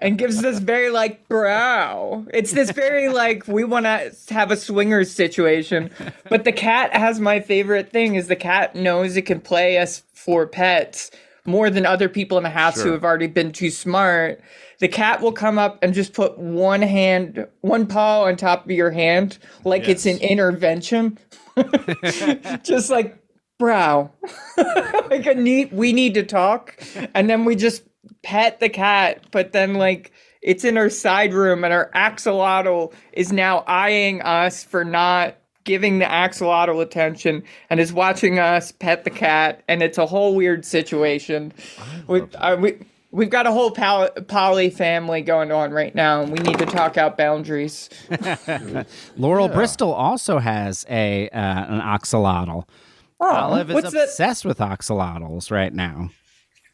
and 0.00 0.18
gives 0.18 0.42
this 0.42 0.58
very 0.58 0.90
like 0.90 1.28
brow. 1.28 2.24
It's 2.32 2.52
this 2.52 2.70
very 2.70 3.08
like 3.08 3.46
we 3.48 3.64
want 3.64 3.86
to 3.86 4.14
have 4.30 4.50
a 4.50 4.56
swingers 4.56 5.10
situation. 5.10 5.90
But 6.28 6.44
the 6.44 6.52
cat 6.52 6.94
has 6.94 7.20
my 7.20 7.40
favorite 7.40 7.90
thing 7.90 8.14
is 8.14 8.28
the 8.28 8.36
cat 8.36 8.74
knows 8.74 9.16
it 9.16 9.22
can 9.22 9.40
play 9.40 9.78
us 9.78 10.02
for 10.12 10.46
pets 10.46 11.10
more 11.46 11.70
than 11.70 11.86
other 11.86 12.08
people 12.08 12.36
in 12.36 12.44
the 12.44 12.50
house 12.50 12.82
who 12.82 12.92
have 12.92 13.04
already 13.04 13.28
been 13.28 13.52
too 13.52 13.70
smart. 13.70 14.40
The 14.78 14.88
cat 14.88 15.22
will 15.22 15.32
come 15.32 15.58
up 15.58 15.78
and 15.82 15.94
just 15.94 16.12
put 16.12 16.38
one 16.38 16.82
hand, 16.82 17.46
one 17.60 17.86
paw 17.86 18.24
on 18.24 18.36
top 18.36 18.64
of 18.64 18.70
your 18.70 18.90
hand, 18.90 19.38
like 19.64 19.88
it's 19.88 20.06
an 20.06 20.18
intervention. 20.18 21.18
just 22.62 22.90
like 22.90 23.16
brow. 23.58 24.10
like 25.08 25.26
a 25.26 25.34
neat 25.34 25.72
we 25.72 25.92
need 25.92 26.14
to 26.14 26.22
talk. 26.22 26.76
And 27.14 27.30
then 27.30 27.44
we 27.44 27.56
just 27.56 27.82
pet 28.22 28.60
the 28.60 28.68
cat, 28.68 29.24
but 29.30 29.52
then 29.52 29.74
like 29.74 30.12
it's 30.42 30.64
in 30.64 30.76
our 30.76 30.90
side 30.90 31.34
room 31.34 31.64
and 31.64 31.72
our 31.72 31.90
axolotl 31.94 32.92
is 33.12 33.32
now 33.32 33.64
eyeing 33.66 34.22
us 34.22 34.62
for 34.62 34.84
not 34.84 35.36
giving 35.64 35.98
the 35.98 36.04
axolotl 36.04 36.80
attention 36.80 37.42
and 37.70 37.80
is 37.80 37.92
watching 37.92 38.38
us 38.38 38.70
pet 38.70 39.04
the 39.04 39.10
cat 39.10 39.62
and 39.68 39.82
it's 39.82 39.98
a 39.98 40.06
whole 40.06 40.34
weird 40.36 40.64
situation. 40.64 41.52
We, 42.06 42.22
uh, 42.36 42.56
we 42.56 42.78
We've 43.12 43.30
got 43.30 43.46
a 43.46 43.52
whole 43.52 43.70
pal- 43.70 44.10
poly 44.28 44.68
family 44.68 45.22
going 45.22 45.50
on 45.50 45.70
right 45.70 45.94
now, 45.94 46.20
and 46.20 46.30
we 46.30 46.38
need 46.40 46.58
to 46.58 46.66
talk 46.66 46.98
out 46.98 47.16
boundaries. 47.16 47.88
Laurel 49.16 49.48
Bristol 49.48 49.90
also 49.92 50.38
has 50.38 50.84
a 50.90 51.30
uh, 51.30 51.38
an 51.38 51.80
axolotl. 51.80 52.64
Olive 53.18 53.70
is 53.70 53.74
what's 53.74 53.92
that? 53.92 54.04
obsessed 54.08 54.44
with 54.44 54.58
axolotls 54.58 55.50
right 55.50 55.72
now. 55.72 56.10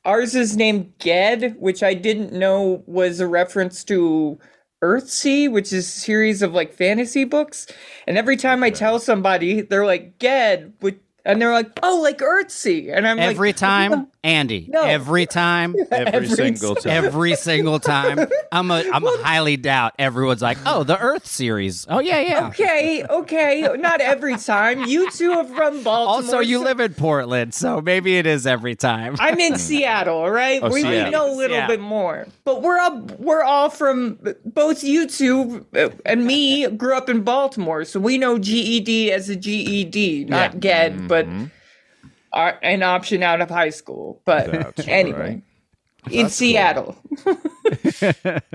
Ours 0.05 0.35
is 0.35 0.57
named 0.57 0.93
Ged, 0.99 1.57
which 1.59 1.83
I 1.83 1.95
didn't 1.95 2.33
know 2.33 2.83
was 2.87 3.21
a 3.21 3.27
reference 3.27 3.85
to 3.85 4.38
Earthsea, 4.83 5.51
which 5.51 5.73
is 5.73 5.87
a 5.87 5.91
series 5.91 6.43
of 6.43 6.53
like 6.53 6.75
fantasy 6.75 7.25
books. 7.25 7.69
And 8.07 8.19
every 8.19 8.37
time 8.37 8.65
I 8.65 8.71
tell 8.71 8.99
somebody, 8.99 9.61
they're 9.61 9.87
like 9.87 10.19
Ged, 10.19 10.73
which, 10.81 10.99
and 11.25 11.41
they're 11.41 11.53
like, 11.53 11.79
oh, 11.83 12.01
like 12.03 12.19
Earthsea, 12.19 12.97
and 12.97 13.07
I'm 13.07 13.21
Every 13.21 13.51
like, 13.51 13.57
time, 13.57 14.09
Andy. 14.24 14.66
No. 14.70 14.82
Every 14.82 15.26
time. 15.26 15.74
Every, 15.90 16.06
Every 16.12 16.28
single 16.28 16.74
time. 16.76 17.04
Every 17.04 17.35
single 17.35 17.80
time. 17.80 18.20
I'm 18.52 18.70
a 18.70 18.85
I'm 18.92 19.04
a 19.04 19.22
highly 19.22 19.56
doubt 19.56 19.94
everyone's 19.98 20.42
like, 20.42 20.58
oh, 20.64 20.85
the 20.85 20.98
Earth 20.98 21.26
series. 21.26 21.87
Oh 21.88 21.98
yeah, 21.98 22.20
yeah. 22.20 22.46
Okay, 22.48 23.04
okay, 23.04 23.68
not 23.78 24.00
every 24.00 24.37
time. 24.37 24.85
You 24.85 25.11
two 25.11 25.30
have 25.32 25.50
run 25.50 25.82
Baltimore. 25.82 26.14
Also, 26.24 26.38
you 26.38 26.58
so- 26.58 26.64
live 26.64 26.78
in 26.80 26.94
Portland, 26.94 27.52
so 27.54 27.80
maybe 27.80 28.16
it 28.16 28.26
is 28.26 28.46
every 28.46 28.76
time. 28.76 29.16
I'm 29.18 29.40
in 29.40 29.58
Seattle, 29.58 30.28
right? 30.30 30.61
Oh, 30.62 30.68
we, 30.68 30.74
we 30.74 30.82
Seattle. 30.82 31.11
know 31.12 31.35
a 31.35 31.37
little 31.37 31.56
Yeah. 31.56 31.66
bit 31.66 31.80
more. 31.80 32.26
But 32.44 32.62
we're 32.62 32.78
all 32.78 33.00
we're 33.18 33.42
all 33.42 33.70
from 33.70 34.18
both 34.44 34.85
you 34.85 35.08
two 35.08 35.66
uh, 35.76 35.88
and 36.06 36.24
me 36.24 36.68
grew 36.68 36.96
up 36.96 37.08
in 37.08 37.22
Baltimore, 37.22 37.85
so 37.85 37.98
we 37.98 38.18
know 38.18 38.38
GED 38.38 39.11
as 39.12 39.28
a 39.28 39.35
GED, 39.37 40.26
not 40.26 40.62
Yeah. 40.62 40.88
GED, 40.90 41.06
but 41.08 41.26
uh, 42.33 42.53
an 42.62 42.83
option 42.83 43.23
out 43.23 43.40
of 43.40 43.49
high 43.51 43.71
school. 43.71 44.21
But 44.25 44.51
That's 44.51 44.88
anyway, 44.88 45.42
right. 46.07 46.12
in 46.12 46.29
Seattle. 46.31 46.97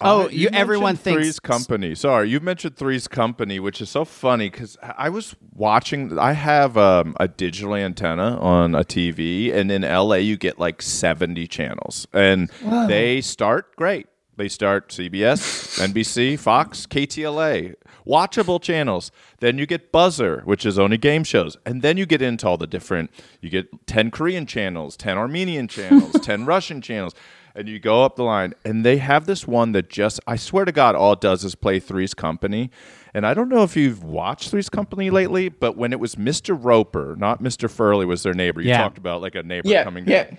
Oh, 0.00 0.24
Uh, 0.24 0.28
you- 0.28 0.48
everyone 0.52 0.96
thinks- 0.96 1.20
Three's 1.22 1.40
Company. 1.40 1.94
Sorry, 1.94 2.28
you 2.28 2.40
mentioned 2.40 2.76
Three's 2.76 3.06
Company, 3.06 3.60
which 3.60 3.80
is 3.80 3.88
so 3.88 4.04
funny 4.04 4.50
because 4.50 4.76
I 4.82 5.08
was 5.08 5.36
watching. 5.54 6.18
I 6.18 6.32
have 6.32 6.76
um, 6.76 7.14
a 7.20 7.28
digital 7.28 7.74
antenna 7.76 8.36
on 8.40 8.74
a 8.74 8.82
TV, 8.82 9.52
and 9.54 9.70
in 9.70 9.82
LA, 9.82 10.16
you 10.16 10.36
get 10.36 10.58
like 10.58 10.82
seventy 10.82 11.46
channels, 11.46 12.06
and 12.12 12.50
they 12.88 13.20
start 13.20 13.76
great. 13.76 14.06
They 14.36 14.48
start 14.48 14.88
CBS, 14.88 15.78
NBC, 15.86 16.38
Fox, 16.38 16.86
KTLA, 16.86 17.74
watchable 18.10 18.60
channels. 18.60 19.10
Then 19.38 19.58
you 19.58 19.66
get 19.66 19.92
Buzzr, 19.92 20.44
which 20.44 20.66
is 20.66 20.78
only 20.78 20.98
game 20.98 21.24
shows, 21.24 21.56
and 21.64 21.82
then 21.82 21.96
you 21.96 22.06
get 22.06 22.20
into 22.22 22.46
all 22.48 22.56
the 22.56 22.66
different. 22.66 23.10
You 23.40 23.50
get 23.50 23.86
ten 23.86 24.10
Korean 24.10 24.46
channels, 24.46 24.96
ten 24.96 25.16
Armenian 25.16 25.68
channels, 25.68 26.12
ten 26.22 26.44
Russian 26.46 26.80
channels 26.80 27.14
and 27.52 27.68
you 27.68 27.80
go 27.80 28.04
up 28.04 28.14
the 28.14 28.22
line 28.22 28.54
and 28.64 28.84
they 28.86 28.98
have 28.98 29.26
this 29.26 29.44
one 29.44 29.72
that 29.72 29.88
just 29.90 30.20
i 30.24 30.36
swear 30.36 30.64
to 30.64 30.70
god 30.70 30.94
all 30.94 31.14
it 31.14 31.20
does 31.20 31.42
is 31.42 31.56
play 31.56 31.80
three's 31.80 32.14
company 32.14 32.70
and 33.12 33.26
i 33.26 33.34
don't 33.34 33.48
know 33.48 33.64
if 33.64 33.76
you've 33.76 34.04
watched 34.04 34.50
three's 34.52 34.68
company 34.68 35.10
lately 35.10 35.48
but 35.48 35.76
when 35.76 35.92
it 35.92 35.98
was 35.98 36.14
mr 36.14 36.56
roper 36.56 37.16
not 37.18 37.42
mr 37.42 37.68
furley 37.68 38.06
was 38.06 38.22
their 38.22 38.34
neighbor 38.34 38.60
you 38.62 38.68
Yeah. 38.68 38.78
talked 38.82 38.98
about 38.98 39.20
like 39.20 39.34
a 39.34 39.42
neighbor 39.42 39.68
Yeah, 39.68 39.82
coming 39.82 40.04
yeah. 40.06 40.30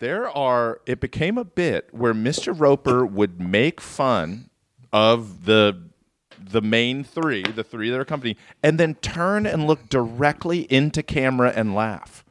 there 0.00 0.28
are 0.28 0.82
it 0.84 1.00
became 1.00 1.38
a 1.38 1.46
bit 1.46 1.88
where 1.92 2.12
mr 2.12 2.52
roper 2.54 3.06
would 3.06 3.40
make 3.40 3.80
fun 3.80 4.50
of 4.92 5.46
the 5.46 5.80
the 6.42 6.60
main 6.62 7.04
three 7.04 7.42
the 7.42 7.64
three 7.64 7.90
that 7.90 8.00
are 8.00 8.04
company 8.04 8.36
and 8.62 8.78
then 8.78 8.94
turn 8.96 9.46
and 9.46 9.66
look 9.66 9.88
directly 9.88 10.60
into 10.72 11.02
camera 11.02 11.52
and 11.54 11.74
laugh 11.74 12.24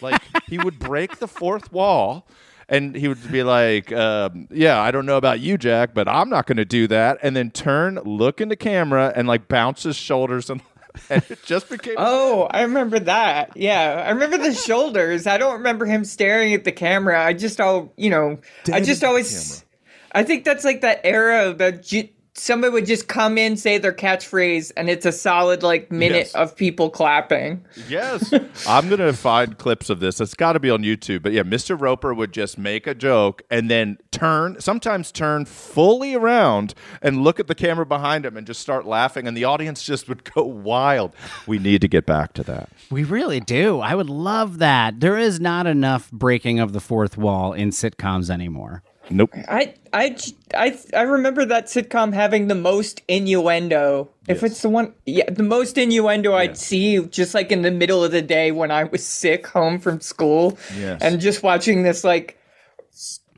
like 0.00 0.20
he 0.48 0.58
would 0.58 0.78
break 0.78 1.18
the 1.18 1.28
fourth 1.28 1.72
wall 1.72 2.26
and 2.70 2.94
he 2.94 3.08
would 3.08 3.32
be 3.32 3.42
like, 3.42 3.92
um, 3.92 4.46
"Yeah, 4.50 4.80
I 4.80 4.92
don't 4.92 5.04
know 5.04 5.16
about 5.16 5.40
you, 5.40 5.58
Jack, 5.58 5.92
but 5.92 6.08
I'm 6.08 6.30
not 6.30 6.46
going 6.46 6.56
to 6.58 6.64
do 6.64 6.86
that." 6.86 7.18
And 7.20 7.34
then 7.34 7.50
turn, 7.50 7.96
look 8.04 8.40
into 8.40 8.54
camera, 8.54 9.12
and 9.14 9.26
like 9.26 9.48
bounce 9.48 9.82
his 9.82 9.96
shoulders, 9.96 10.48
and, 10.48 10.62
and 11.10 11.22
it 11.28 11.42
just 11.44 11.68
became. 11.68 11.94
Oh, 11.98 12.46
I 12.48 12.62
remember 12.62 13.00
that. 13.00 13.56
Yeah, 13.56 14.04
I 14.06 14.10
remember 14.10 14.38
the 14.38 14.54
shoulders. 14.54 15.26
I 15.26 15.36
don't 15.36 15.54
remember 15.54 15.84
him 15.84 16.04
staring 16.04 16.54
at 16.54 16.62
the 16.62 16.70
camera. 16.72 17.22
I 17.22 17.32
just 17.32 17.60
all, 17.60 17.92
you 17.96 18.08
know, 18.08 18.38
I 18.72 18.80
just 18.80 19.02
always. 19.02 19.64
I 20.12 20.22
think 20.22 20.44
that's 20.44 20.64
like 20.64 20.80
that 20.82 21.00
era 21.04 21.52
that 21.54 21.82
j- 21.82 22.12
somebody 22.34 22.72
would 22.72 22.86
just 22.86 23.08
come 23.08 23.36
in, 23.38 23.56
say 23.56 23.78
their 23.78 23.92
catchphrase, 23.92 24.72
and 24.76 24.88
it's 24.88 25.04
a 25.06 25.12
solid 25.12 25.62
like 25.62 25.90
minute 25.90 26.16
Yes. 26.32 26.34
of 26.34 26.56
people 26.56 26.90
clapping. 26.90 27.64
Yes, 27.88 28.32
I'm 28.68 28.88
gonna 28.88 29.12
find 29.12 29.56
clips 29.58 29.90
of 29.90 30.00
this. 30.00 30.20
It's 30.20 30.34
got 30.34 30.52
to 30.54 30.60
be 30.60 30.70
on 30.70 30.82
YouTube. 30.82 31.22
But 31.22 31.32
yeah, 31.32 31.42
Mr. 31.42 31.80
Roper 31.80 32.14
would 32.14 32.32
just 32.32 32.56
make 32.58 32.86
a 32.86 32.94
joke 32.94 33.42
and 33.50 33.70
then 33.70 33.98
turn, 34.10 34.60
sometimes 34.60 35.12
turn 35.12 35.44
fully 35.44 36.14
around 36.14 36.74
and 37.02 37.22
look 37.22 37.40
at 37.40 37.46
the 37.46 37.54
camera 37.54 37.86
behind 37.86 38.24
him 38.24 38.36
and 38.36 38.46
just 38.46 38.60
start 38.60 38.86
laughing, 38.86 39.26
and 39.26 39.36
the 39.36 39.44
audience 39.44 39.82
just 39.82 40.08
would 40.08 40.24
go 40.32 40.42
wild. 40.44 41.14
We 41.46 41.58
need 41.58 41.80
to 41.82 41.88
get 41.88 42.06
back 42.06 42.32
to 42.34 42.42
that. 42.44 42.68
We 42.90 43.04
really 43.04 43.40
do. 43.40 43.80
I 43.80 43.94
would 43.94 44.10
love 44.10 44.58
that. 44.58 45.00
There 45.00 45.18
is 45.18 45.40
not 45.40 45.66
enough 45.66 46.10
breaking 46.10 46.58
of 46.60 46.72
the 46.72 46.80
fourth 46.80 47.16
wall 47.16 47.52
in 47.52 47.70
sitcoms 47.70 48.30
anymore. 48.30 48.82
Nope. 49.10 49.30
I 49.48 49.74
I 49.92 50.16
I 50.54 50.78
I 50.94 51.02
remember 51.02 51.44
that 51.44 51.66
sitcom 51.66 52.12
having 52.12 52.48
the 52.48 52.54
most 52.54 53.02
innuendo. 53.08 54.08
If 54.28 54.44
it's 54.44 54.62
the 54.62 54.68
one, 54.68 54.94
yeah, 55.04 55.28
the 55.28 55.42
most 55.42 55.76
innuendo 55.76 56.34
I'd 56.34 56.56
see 56.56 57.04
just 57.06 57.34
like 57.34 57.50
in 57.50 57.62
the 57.62 57.70
middle 57.70 58.04
of 58.04 58.12
the 58.12 58.22
day 58.22 58.52
when 58.52 58.70
I 58.70 58.84
was 58.84 59.04
sick 59.04 59.48
home 59.48 59.80
from 59.80 60.00
school. 60.00 60.56
Yes. 60.78 61.02
And 61.02 61.20
just 61.20 61.42
watching 61.42 61.82
this, 61.82 62.04
like, 62.04 62.38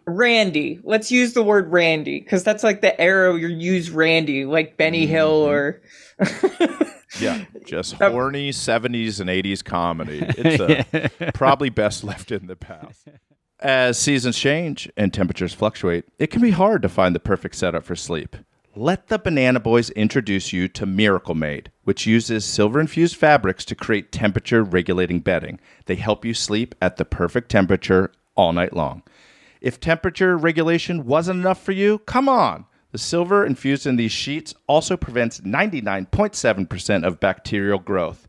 Randy. 0.07 0.81
Let's 0.85 1.11
use 1.11 1.33
the 1.33 1.43
word 1.43 1.71
Randy 1.71 2.21
because 2.21 2.45
that's 2.45 2.63
like 2.63 2.81
the 2.83 3.01
era 3.01 3.39
you 3.39 3.49
use 3.49 3.91
Randy, 3.91 4.45
like 4.45 4.77
Benny 4.77 5.07
Hill 5.07 5.31
or. 5.31 5.81
Yeah, 7.21 7.45
just 7.67 7.95
horny 7.95 8.51
70s 8.51 9.21
and 9.21 9.29
80s 9.29 9.63
comedy. 9.63 10.25
It's 10.27 10.61
uh, 10.61 11.31
probably 11.35 11.69
best 11.69 12.05
left 12.05 12.33
in 12.33 12.47
the 12.47 12.57
past. 12.57 13.07
As 13.63 13.97
seasons 13.97 14.37
change 14.37 14.91
and 14.97 15.15
temperatures 15.15 15.55
fluctuate, 15.55 16.07
it 16.19 16.33
can 16.33 16.43
be 16.43 16.51
hard 16.51 16.83
to 16.83 16.89
find 16.89 17.15
the 17.15 17.21
perfect 17.21 17.55
setup 17.55 17.85
for 17.85 17.95
sleep. 17.95 18.35
Let 18.75 19.07
the 19.07 19.21
Banana 19.21 19.61
Boys 19.61 19.91
introduce 19.91 20.53
you 20.53 20.67
to 20.67 20.85
Miracle 20.85 21.37
Made, 21.37 21.71
which 21.85 22.05
uses 22.05 22.45
silver 22.45 22.81
infused 22.81 23.15
fabrics 23.15 23.65
to 23.67 23.77
create 23.77 24.11
temperature 24.11 24.65
regulating 24.65 25.21
bedding. 25.21 25.61
They 25.87 25.95
help 25.95 26.25
you 26.25 26.35
sleep 26.35 26.75
at 26.83 26.97
the 26.97 27.05
perfect 27.05 27.51
temperature 27.53 28.11
all 28.35 28.53
night 28.53 28.75
long. 28.75 29.05
If 29.61 29.79
temperature 29.79 30.37
regulation 30.37 31.07
wasn't 31.07 31.39
enough 31.39 31.63
for 31.63 31.71
you, 31.71 31.99
come 32.01 32.29
on. 32.29 32.67
The 32.91 32.99
silver 32.99 33.47
infused 33.47 33.87
in 33.87 33.95
these 33.95 34.11
sheets 34.11 34.57
also 34.67 34.97
prevents 34.97 35.41
99.7% 35.41 37.07
of 37.07 37.21
bacterial 37.21 37.79
growth. 37.79 38.27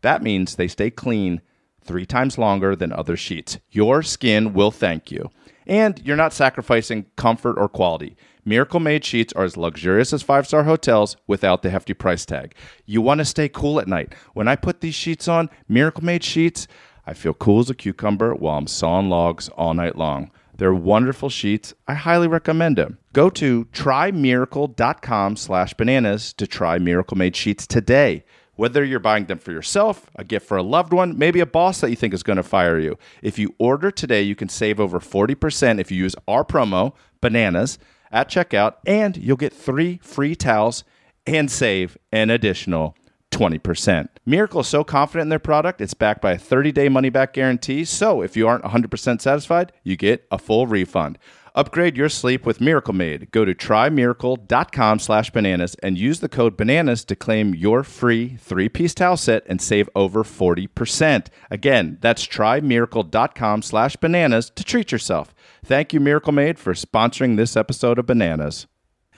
That 0.00 0.24
means 0.24 0.56
they 0.56 0.66
stay 0.66 0.90
clean 0.90 1.40
three 1.84 2.06
times 2.06 2.38
longer 2.38 2.74
than 2.74 2.92
other 2.92 3.16
sheets. 3.16 3.58
Your 3.70 4.02
skin 4.02 4.52
will 4.52 4.70
thank 4.70 5.10
you. 5.10 5.30
And 5.66 6.00
you're 6.04 6.16
not 6.16 6.32
sacrificing 6.32 7.06
comfort 7.16 7.56
or 7.58 7.68
quality. 7.68 8.16
Miracle 8.44 8.80
Made 8.80 9.04
sheets 9.04 9.32
are 9.32 9.44
as 9.44 9.56
luxurious 9.56 10.12
as 10.12 10.22
five 10.22 10.46
star 10.46 10.64
hotels 10.64 11.16
without 11.26 11.62
the 11.62 11.70
hefty 11.70 11.94
price 11.94 12.26
tag. 12.26 12.54
You 12.84 13.00
want 13.00 13.18
to 13.18 13.24
stay 13.24 13.48
cool 13.48 13.80
at 13.80 13.88
night. 13.88 14.14
When 14.34 14.48
I 14.48 14.56
put 14.56 14.80
these 14.80 14.94
sheets 14.94 15.28
on, 15.28 15.48
Miracle 15.68 16.04
Made 16.04 16.22
sheets, 16.22 16.66
I 17.06 17.14
feel 17.14 17.34
cool 17.34 17.60
as 17.60 17.70
a 17.70 17.74
cucumber 17.74 18.34
while 18.34 18.58
I'm 18.58 18.66
sawing 18.66 19.08
logs 19.08 19.48
all 19.50 19.72
night 19.72 19.96
long. 19.96 20.30
They're 20.56 20.74
wonderful 20.74 21.30
sheets. 21.30 21.74
I 21.88 21.94
highly 21.94 22.28
recommend 22.28 22.76
them. 22.76 22.98
Go 23.12 23.28
to 23.30 23.64
trymiracle.com 23.66 25.36
slash 25.36 25.74
bananas 25.74 26.32
to 26.34 26.46
try 26.46 26.78
Miracle 26.78 27.16
Made 27.16 27.34
sheets 27.34 27.66
today. 27.66 28.24
Whether 28.56 28.84
you're 28.84 29.00
buying 29.00 29.26
them 29.26 29.38
for 29.38 29.52
yourself, 29.52 30.10
a 30.14 30.24
gift 30.24 30.46
for 30.46 30.56
a 30.56 30.62
loved 30.62 30.92
one, 30.92 31.18
maybe 31.18 31.40
a 31.40 31.46
boss 31.46 31.80
that 31.80 31.90
you 31.90 31.96
think 31.96 32.14
is 32.14 32.22
going 32.22 32.36
to 32.36 32.42
fire 32.42 32.78
you. 32.78 32.98
If 33.22 33.38
you 33.38 33.54
order 33.58 33.90
today, 33.90 34.22
you 34.22 34.34
can 34.34 34.48
save 34.48 34.78
over 34.78 35.00
40% 35.00 35.80
if 35.80 35.90
you 35.90 35.98
use 35.98 36.14
our 36.28 36.44
promo, 36.44 36.94
bananas, 37.20 37.78
at 38.12 38.30
checkout, 38.30 38.74
and 38.86 39.16
you'll 39.16 39.36
get 39.36 39.52
three 39.52 39.98
free 40.02 40.36
towels 40.36 40.84
and 41.26 41.50
save 41.50 41.98
an 42.12 42.30
additional 42.30 42.96
20%. 43.32 44.08
Miracle 44.24 44.60
is 44.60 44.68
so 44.68 44.84
confident 44.84 45.24
in 45.24 45.28
their 45.28 45.40
product, 45.40 45.80
it's 45.80 45.94
backed 45.94 46.22
by 46.22 46.32
a 46.32 46.38
30 46.38 46.70
day 46.70 46.88
money 46.88 47.10
back 47.10 47.32
guarantee. 47.32 47.84
So 47.84 48.22
if 48.22 48.36
you 48.36 48.46
aren't 48.46 48.64
100% 48.64 49.20
satisfied, 49.20 49.72
you 49.82 49.96
get 49.96 50.26
a 50.30 50.38
full 50.38 50.68
refund. 50.68 51.18
Upgrade 51.56 51.96
your 51.96 52.08
sleep 52.08 52.44
with 52.44 52.60
Miracle 52.60 52.94
Made. 52.94 53.30
Go 53.30 53.44
to 53.44 53.54
trymiracle.com 53.54 54.98
slash 54.98 55.30
bananas 55.30 55.76
and 55.84 55.96
use 55.96 56.18
the 56.18 56.28
code 56.28 56.56
bananas 56.56 57.04
to 57.04 57.14
claim 57.14 57.54
your 57.54 57.84
free 57.84 58.36
three 58.40 58.68
piece 58.68 58.92
towel 58.92 59.16
set 59.16 59.44
and 59.46 59.62
save 59.62 59.88
over 59.94 60.24
40%. 60.24 61.28
Again, 61.52 61.98
that's 62.00 62.26
trymiracle.com 62.26 63.62
slash 63.62 63.94
bananas 63.94 64.50
to 64.56 64.64
treat 64.64 64.90
yourself. 64.90 65.32
Thank 65.64 65.92
you, 65.92 66.00
Miracle 66.00 66.32
Made, 66.32 66.58
for 66.58 66.74
sponsoring 66.74 67.36
this 67.36 67.56
episode 67.56 68.00
of 68.00 68.06
Bananas. 68.06 68.66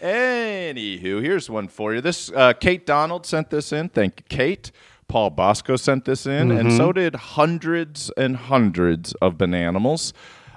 Anywho, 0.03 1.22
here's 1.22 1.49
one 1.49 1.68
for 1.68 1.94
you. 1.94 2.03
This 2.03 2.31
uh, 2.33 2.53
Kate 2.53 2.85
Donald 2.85 3.25
sent 3.25 3.49
this 3.49 3.72
in. 3.72 3.88
Thank 3.88 4.20
you, 4.20 4.27
Kate. 4.29 4.70
Paul 5.09 5.31
Bosco 5.31 5.77
sent 5.77 6.05
this 6.05 6.27
in, 6.27 6.51
and 6.51 6.72
so 6.72 6.92
did 6.92 7.14
hundreds 7.14 8.11
and 8.16 8.37
hundreds 8.37 9.14
of 9.22 9.35
bananimals. 9.38 10.12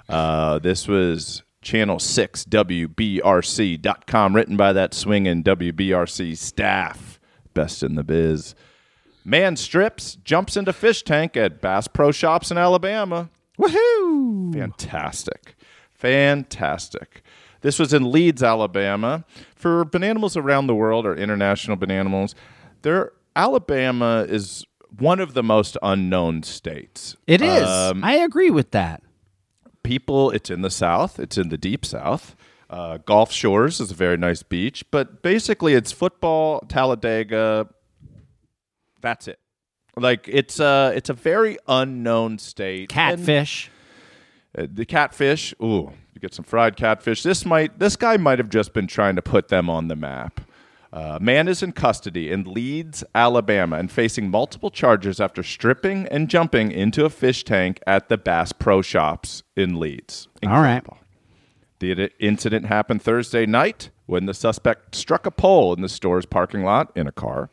Uh, 0.09 0.57
this 0.59 0.87
was 0.87 1.43
Channel 1.61 1.99
6 1.99 2.45
WBRC.com, 2.45 4.35
written 4.35 4.57
by 4.57 4.73
that 4.73 4.93
swinging 4.93 5.43
WBRC 5.43 6.37
staff. 6.37 7.19
Best 7.53 7.83
in 7.83 7.95
the 7.95 8.03
biz. 8.03 8.55
Man 9.25 9.55
strips, 9.55 10.15
jumps 10.23 10.55
into 10.55 10.73
fish 10.73 11.03
tank 11.03 11.35
at 11.35 11.61
Bass 11.61 11.87
Pro 11.87 12.11
Shops 12.11 12.51
in 12.51 12.57
Alabama. 12.57 13.29
Woohoo! 13.59 14.53
Fantastic. 14.53 15.55
Fantastic. 15.91 17.21
This 17.61 17.77
was 17.77 17.93
in 17.93 18.11
Leeds, 18.11 18.41
Alabama. 18.41 19.25
For 19.55 19.83
bananimals 19.83 20.37
around 20.37 20.67
the 20.67 20.75
world 20.75 21.05
or 21.05 21.13
international 21.15 21.75
bananimals, 21.75 22.33
there 22.83 23.11
Alabama 23.35 24.25
is 24.27 24.65
one 24.97 25.19
of 25.19 25.33
the 25.33 25.43
most 25.43 25.77
unknown 25.83 26.43
states. 26.43 27.15
It 27.27 27.41
is. 27.41 27.67
Um, 27.67 28.03
I 28.03 28.15
agree 28.15 28.49
with 28.49 28.71
that. 28.71 29.03
People 29.89 30.29
it's 30.31 30.49
in 30.49 30.61
the 30.61 30.69
south 30.69 31.19
it's 31.19 31.37
in 31.37 31.49
the 31.49 31.57
deep 31.57 31.83
south. 31.85 32.35
Uh, 32.69 32.97
gulf 32.97 33.31
shores 33.31 33.79
is 33.79 33.89
a 33.89 33.95
very 33.95 34.17
nice 34.17 34.43
beach 34.43 34.83
but 34.91 35.23
basically 35.23 35.73
it's 35.73 35.91
football 35.91 36.59
talladega 36.67 37.67
that's 39.01 39.27
it. 39.27 39.39
Like 39.95 40.27
it's 40.27 40.59
a 40.59 40.91
it's 40.95 41.09
a 41.09 41.13
very 41.13 41.57
unknown 41.67 42.37
state. 42.37 42.95
And, 42.95 43.17
Catfish. 43.19 43.71
uh, 44.57 44.67
the 44.71 44.85
catfish 44.85 45.53
ooh 45.61 45.93
you 46.13 46.21
get 46.21 46.33
some 46.33 46.45
fried 46.45 46.75
catfish. 46.75 47.23
This 47.23 47.45
might 47.45 47.79
this 47.79 47.95
guy 47.95 48.17
might 48.17 48.39
have 48.39 48.49
just 48.49 48.73
been 48.73 48.87
trying 48.87 49.15
to 49.15 49.21
put 49.21 49.47
them 49.47 49.69
on 49.69 49.87
the 49.87 49.95
map 49.95 50.41
uh, 50.91 51.19
man 51.21 51.47
is 51.47 51.61
in 51.61 51.71
custody 51.71 52.31
in 52.31 52.45
Leeds, 52.45 53.03
Alabama, 53.13 53.77
and 53.77 53.91
facing 53.91 54.29
multiple 54.29 54.71
charges 54.71 55.19
after 55.19 55.43
stripping 55.43 56.07
and 56.07 56.29
jumping 56.29 56.71
into 56.71 57.05
a 57.05 57.09
fish 57.09 57.43
tank 57.43 57.79
at 57.85 58.09
the 58.09 58.17
Bass 58.17 58.51
Pro 58.51 58.81
Shops 58.81 59.43
in 59.55 59.79
Leeds. 59.79 60.27
All 60.43 60.61
right. 60.61 60.77
Incredible. 60.77 60.97
The 61.79 62.11
incident 62.19 62.65
happened 62.65 63.01
Thursday 63.01 63.45
night 63.45 63.89
when 64.05 64.25
the 64.25 64.33
suspect 64.33 64.95
struck 64.95 65.25
a 65.25 65.31
pole 65.31 65.73
in 65.73 65.81
the 65.81 65.87
store's 65.87 66.25
parking 66.25 66.63
lot 66.63 66.91
in 66.95 67.07
a 67.07 67.11
car. 67.11 67.49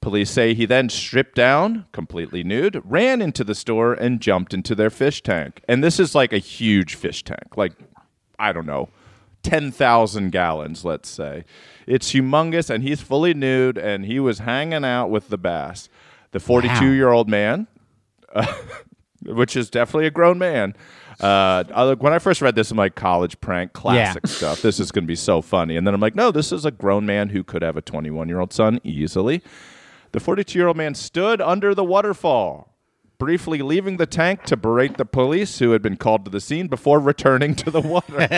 Police 0.00 0.30
say 0.30 0.54
he 0.54 0.64
then 0.64 0.88
stripped 0.90 1.34
down, 1.34 1.86
completely 1.90 2.44
nude, 2.44 2.80
ran 2.84 3.20
into 3.20 3.42
the 3.42 3.54
store, 3.54 3.94
and 3.94 4.20
jumped 4.20 4.54
into 4.54 4.76
their 4.76 4.90
fish 4.90 5.22
tank. 5.22 5.60
And 5.66 5.82
this 5.82 5.98
is 5.98 6.14
like 6.14 6.32
a 6.32 6.38
huge 6.38 6.94
fish 6.94 7.24
tank, 7.24 7.56
like, 7.56 7.72
I 8.38 8.52
don't 8.52 8.66
know, 8.66 8.90
10,000 9.48 10.30
gallons, 10.30 10.84
let's 10.84 11.08
say. 11.08 11.44
It's 11.86 12.12
humongous, 12.12 12.70
and 12.70 12.82
he's 12.82 13.00
fully 13.00 13.34
nude, 13.34 13.78
and 13.78 14.04
he 14.04 14.20
was 14.20 14.40
hanging 14.40 14.84
out 14.84 15.08
with 15.08 15.28
the 15.28 15.38
bass. 15.38 15.88
The 16.32 16.40
42 16.40 16.90
year 16.90 17.08
old 17.08 17.28
man, 17.28 17.66
which 19.24 19.56
is 19.56 19.70
definitely 19.70 20.06
a 20.06 20.10
grown 20.10 20.38
man. 20.38 20.74
Uh, 21.20 21.94
when 21.96 22.12
I 22.12 22.18
first 22.18 22.40
read 22.42 22.54
this, 22.54 22.70
I'm 22.70 22.76
like, 22.76 22.94
college 22.94 23.40
prank, 23.40 23.72
classic 23.72 24.26
stuff. 24.26 24.62
This 24.62 24.78
is 24.78 24.92
going 24.92 25.04
to 25.04 25.08
be 25.08 25.16
so 25.16 25.42
funny. 25.42 25.76
And 25.76 25.86
then 25.86 25.94
I'm 25.94 26.00
like, 26.00 26.14
no, 26.14 26.30
this 26.30 26.52
is 26.52 26.64
a 26.64 26.70
grown 26.70 27.06
man 27.06 27.30
who 27.30 27.42
could 27.42 27.62
have 27.62 27.76
a 27.76 27.82
21 27.82 28.28
year 28.28 28.38
old 28.38 28.52
son 28.52 28.80
easily. 28.84 29.42
The 30.12 30.20
42 30.20 30.58
year 30.58 30.68
old 30.68 30.76
man 30.76 30.94
stood 30.94 31.40
under 31.40 31.74
the 31.74 31.84
waterfall, 31.84 32.74
briefly 33.18 33.58
leaving 33.62 33.96
the 33.96 34.06
tank 34.06 34.44
to 34.44 34.56
berate 34.56 34.96
the 34.96 35.04
police 35.04 35.58
who 35.58 35.72
had 35.72 35.82
been 35.82 35.96
called 35.96 36.24
to 36.24 36.30
the 36.30 36.40
scene 36.40 36.68
before 36.68 37.00
returning 37.00 37.54
to 37.56 37.70
the 37.70 37.80
water. 37.80 38.16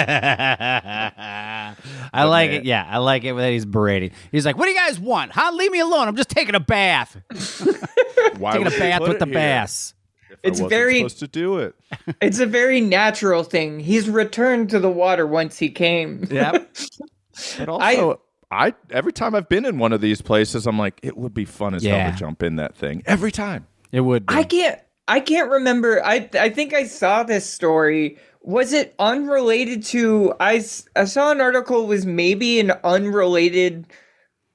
I 2.12 2.24
like 2.24 2.50
man. 2.50 2.60
it. 2.60 2.64
Yeah, 2.64 2.86
I 2.88 2.98
like 2.98 3.24
it 3.24 3.34
that 3.34 3.50
he's 3.52 3.66
berating. 3.66 4.10
He's 4.32 4.44
like, 4.46 4.56
"What 4.56 4.64
do 4.66 4.70
you 4.72 4.76
guys 4.78 4.98
want? 4.98 5.32
Huh? 5.32 5.50
Leave 5.54 5.70
me 5.70 5.80
alone. 5.80 6.08
I'm 6.08 6.16
just 6.16 6.30
taking 6.30 6.54
a 6.54 6.60
bath. 6.60 7.16
Why 8.38 8.52
taking 8.52 8.66
a 8.66 8.70
bath 8.70 9.00
with 9.02 9.18
the 9.18 9.26
here 9.26 9.34
bass." 9.34 9.94
if 10.30 10.36
I 10.36 10.38
It's 10.44 10.60
wasn't 10.60 10.70
very- 10.70 10.96
supposed 10.98 11.18
to 11.20 11.28
do 11.28 11.58
it. 11.58 11.74
It's 12.22 12.38
a 12.38 12.46
very 12.46 12.80
natural 12.80 13.42
thing. 13.44 13.80
He's 13.80 14.08
returned 14.08 14.70
to 14.70 14.78
the 14.78 14.90
water 14.90 15.26
once 15.26 15.58
he 15.58 15.70
came. 15.70 16.26
Yep. 16.30 16.76
But 17.58 17.68
also, 17.68 18.20
I, 18.50 18.74
every 18.90 19.12
time 19.12 19.34
I've 19.34 19.48
been 19.48 19.64
in 19.64 19.78
one 19.78 19.92
of 19.92 20.00
these 20.00 20.20
places, 20.22 20.66
I'm 20.66 20.78
like, 20.78 21.00
it 21.02 21.16
would 21.16 21.32
be 21.34 21.44
fun 21.44 21.74
as 21.74 21.82
hell 21.82 22.10
to 22.12 22.16
jump 22.16 22.42
in 22.42 22.56
that 22.56 22.76
thing 22.76 23.02
every 23.06 23.32
time. 23.32 23.66
It 23.92 24.00
would. 24.00 24.26
Be. 24.26 24.34
I 24.34 24.44
can't. 24.44 24.80
I 25.08 25.20
can't 25.20 25.50
remember. 25.50 26.04
I 26.04 26.28
I 26.34 26.50
think 26.50 26.72
I 26.72 26.84
saw 26.84 27.22
this 27.22 27.48
story. 27.48 28.18
Was 28.42 28.72
it 28.72 28.94
unrelated 28.98 29.82
to? 29.86 30.34
I 30.40 30.64
I 30.96 31.04
saw 31.04 31.30
an 31.32 31.40
article. 31.40 31.86
Was 31.86 32.06
maybe 32.06 32.60
an 32.60 32.72
unrelated 32.84 33.86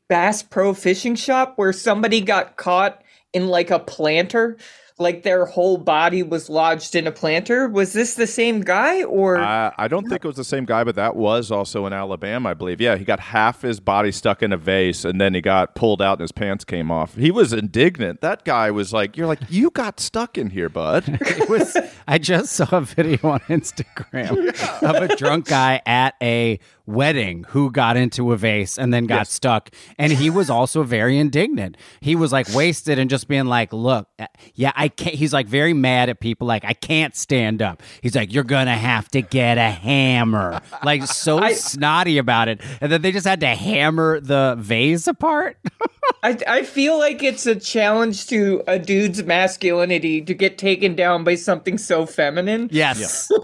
Bass 0.08 0.44
Pro 0.44 0.74
Fishing 0.74 1.16
Shop 1.16 1.54
where 1.58 1.74
somebody 1.74 2.22
got 2.22 2.58
caught 2.58 3.04
in 3.34 3.48
like 3.48 3.70
a 3.70 3.80
planter, 3.80 4.58
like 4.98 5.24
their 5.24 5.46
whole 5.46 5.78
body 5.78 6.24
was 6.24 6.50
lodged 6.50 6.96
in 6.96 7.06
a 7.06 7.12
planter. 7.12 7.68
Was 7.68 7.92
this 7.92 8.14
the 8.14 8.28
same 8.28 8.62
guy 8.62 9.04
or? 9.04 9.38
I, 9.38 9.74
I 9.78 9.88
don't 9.90 10.08
think 10.08 10.24
it 10.24 10.28
was 10.28 10.38
the 10.38 10.44
same 10.46 10.64
guy, 10.66 10.84
but 10.86 10.96
that 10.96 11.16
was 11.18 11.52
also 11.52 11.86
in 11.86 11.92
Alabama, 11.92 12.50
I 12.50 12.54
believe. 12.54 12.80
Yeah, 12.80 12.96
he 12.96 13.04
got 13.04 13.20
half 13.20 13.62
his 13.62 13.80
body 13.82 14.12
stuck 14.14 14.42
in 14.42 14.54
a 14.54 14.58
vase, 14.58 15.04
and 15.04 15.20
then 15.20 15.34
he 15.34 15.42
got 15.42 15.76
pulled 15.76 16.02
out, 16.02 16.14
and 16.14 16.22
his 16.22 16.32
pants 16.32 16.64
came 16.64 16.92
off. 16.92 17.16
He 17.16 17.30
was 17.32 17.52
indignant. 17.52 18.22
That 18.22 18.46
guy 18.46 18.72
was 18.72 18.94
like, 18.94 19.18
"You're 19.18 19.28
like, 19.28 19.40
you 19.50 19.70
got 19.70 20.00
stuck 20.00 20.38
in 20.38 20.50
here, 20.52 20.70
bud." 20.70 21.20
It 21.36 21.50
was. 21.50 21.76
I 22.08 22.18
just 22.18 22.54
saw 22.54 22.68
a 22.78 22.82
video 22.82 23.30
on 23.30 23.40
Instagram 23.42 24.48
of 24.82 24.96
a 24.96 25.16
drunk 25.16 25.48
guy 25.48 25.82
at 25.86 26.16
a 26.22 26.60
wedding 26.86 27.46
who 27.50 27.72
got 27.72 27.98
into 27.98 28.32
a 28.32 28.38
vase 28.38 28.78
and 28.78 28.94
then 28.94 29.06
got 29.08 29.16
Yes. 29.22 29.32
stuck, 29.32 29.72
and 29.98 30.14
he 30.14 30.30
was 30.30 30.50
also 30.50 30.84
very 30.84 31.18
indignant. 31.18 31.76
He 32.00 32.16
was 32.16 32.32
like 32.32 32.48
wasted 32.54 33.00
and 33.00 33.10
just 33.10 33.28
being 33.28 33.46
like, 33.46 33.74
"Look, 33.74 34.08
uh, 34.20 34.28
yeah, 34.54 34.72
I 34.76 34.85
can't." 34.90 35.16
He's 35.16 35.34
like 35.34 35.48
very 35.48 35.74
mad 35.74 36.10
at 36.10 36.20
people. 36.20 36.48
Like, 36.48 36.66
I 36.66 36.74
can't 36.74 37.16
stand 37.16 37.62
up. 37.62 37.82
He's 38.02 38.16
like, 38.16 38.34
"You're 38.34 38.44
gonna 38.44 38.78
have 38.78 39.10
to 39.12 39.22
get 39.22 39.58
a 39.58 39.70
hammer." 39.70 40.62
Like 40.84 41.04
so 41.04 41.40
snotty 41.54 42.18
about 42.18 42.48
it, 42.48 42.62
and 42.82 42.92
then 42.92 43.02
they 43.02 43.12
just 43.12 43.28
had 43.28 43.40
to 43.42 43.48
hammer 43.48 44.20
the 44.20 44.56
vase 44.60 45.08
apart. 45.08 45.58
I, 46.24 46.38
I 46.48 46.64
feel 46.64 46.98
like 46.98 47.24
it's 47.24 47.46
a 47.46 47.56
challenge 47.56 48.28
to 48.28 48.64
a 48.68 48.80
dude's 48.80 49.24
masculinity 49.24 50.22
to 50.22 50.34
get 50.34 50.58
taken 50.58 50.96
down 50.96 51.24
by 51.24 51.36
something 51.36 51.78
so 51.78 52.06
feminine. 52.06 52.70
yes. 52.72 53.32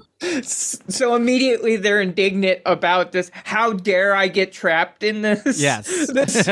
So 0.53 1.15
immediately 1.15 1.77
they're 1.77 1.99
indignant 1.99 2.61
about 2.67 3.11
this. 3.11 3.31
How 3.43 3.73
dare 3.73 4.13
I 4.15 4.27
get 4.27 4.51
trapped 4.51 5.01
in 5.01 5.23
this? 5.23 5.59
Yes. 5.59 5.87
this, 6.13 6.47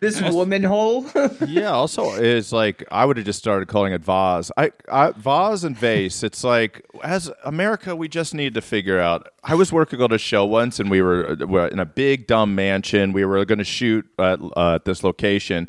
this 0.00 0.20
woman 0.20 0.64
hole. 0.64 1.06
yeah. 1.46 1.70
Also, 1.70 2.12
is 2.14 2.52
like 2.52 2.84
I 2.90 3.04
would 3.04 3.16
have 3.16 3.26
just 3.26 3.38
started 3.38 3.68
calling 3.68 3.92
it 3.92 4.02
vase. 4.02 4.50
I, 4.56 4.72
I 4.90 5.12
vase 5.12 5.64
and 5.64 5.76
vase. 5.76 6.22
It's 6.22 6.42
like 6.42 6.84
as 7.02 7.30
America, 7.44 7.94
we 7.94 8.08
just 8.08 8.34
need 8.34 8.54
to 8.54 8.60
figure 8.60 8.98
out. 8.98 9.28
I 9.44 9.54
was 9.54 9.72
working 9.72 10.00
on 10.02 10.12
a 10.12 10.18
show 10.18 10.44
once, 10.44 10.80
and 10.80 10.90
we 10.90 11.00
were, 11.00 11.36
were 11.46 11.68
in 11.68 11.78
a 11.78 11.86
big 11.86 12.26
dumb 12.26 12.54
mansion. 12.54 13.12
We 13.12 13.24
were 13.24 13.44
going 13.44 13.58
to 13.58 13.64
shoot 13.64 14.06
at, 14.18 14.40
uh, 14.56 14.78
this 14.84 15.04
location. 15.04 15.68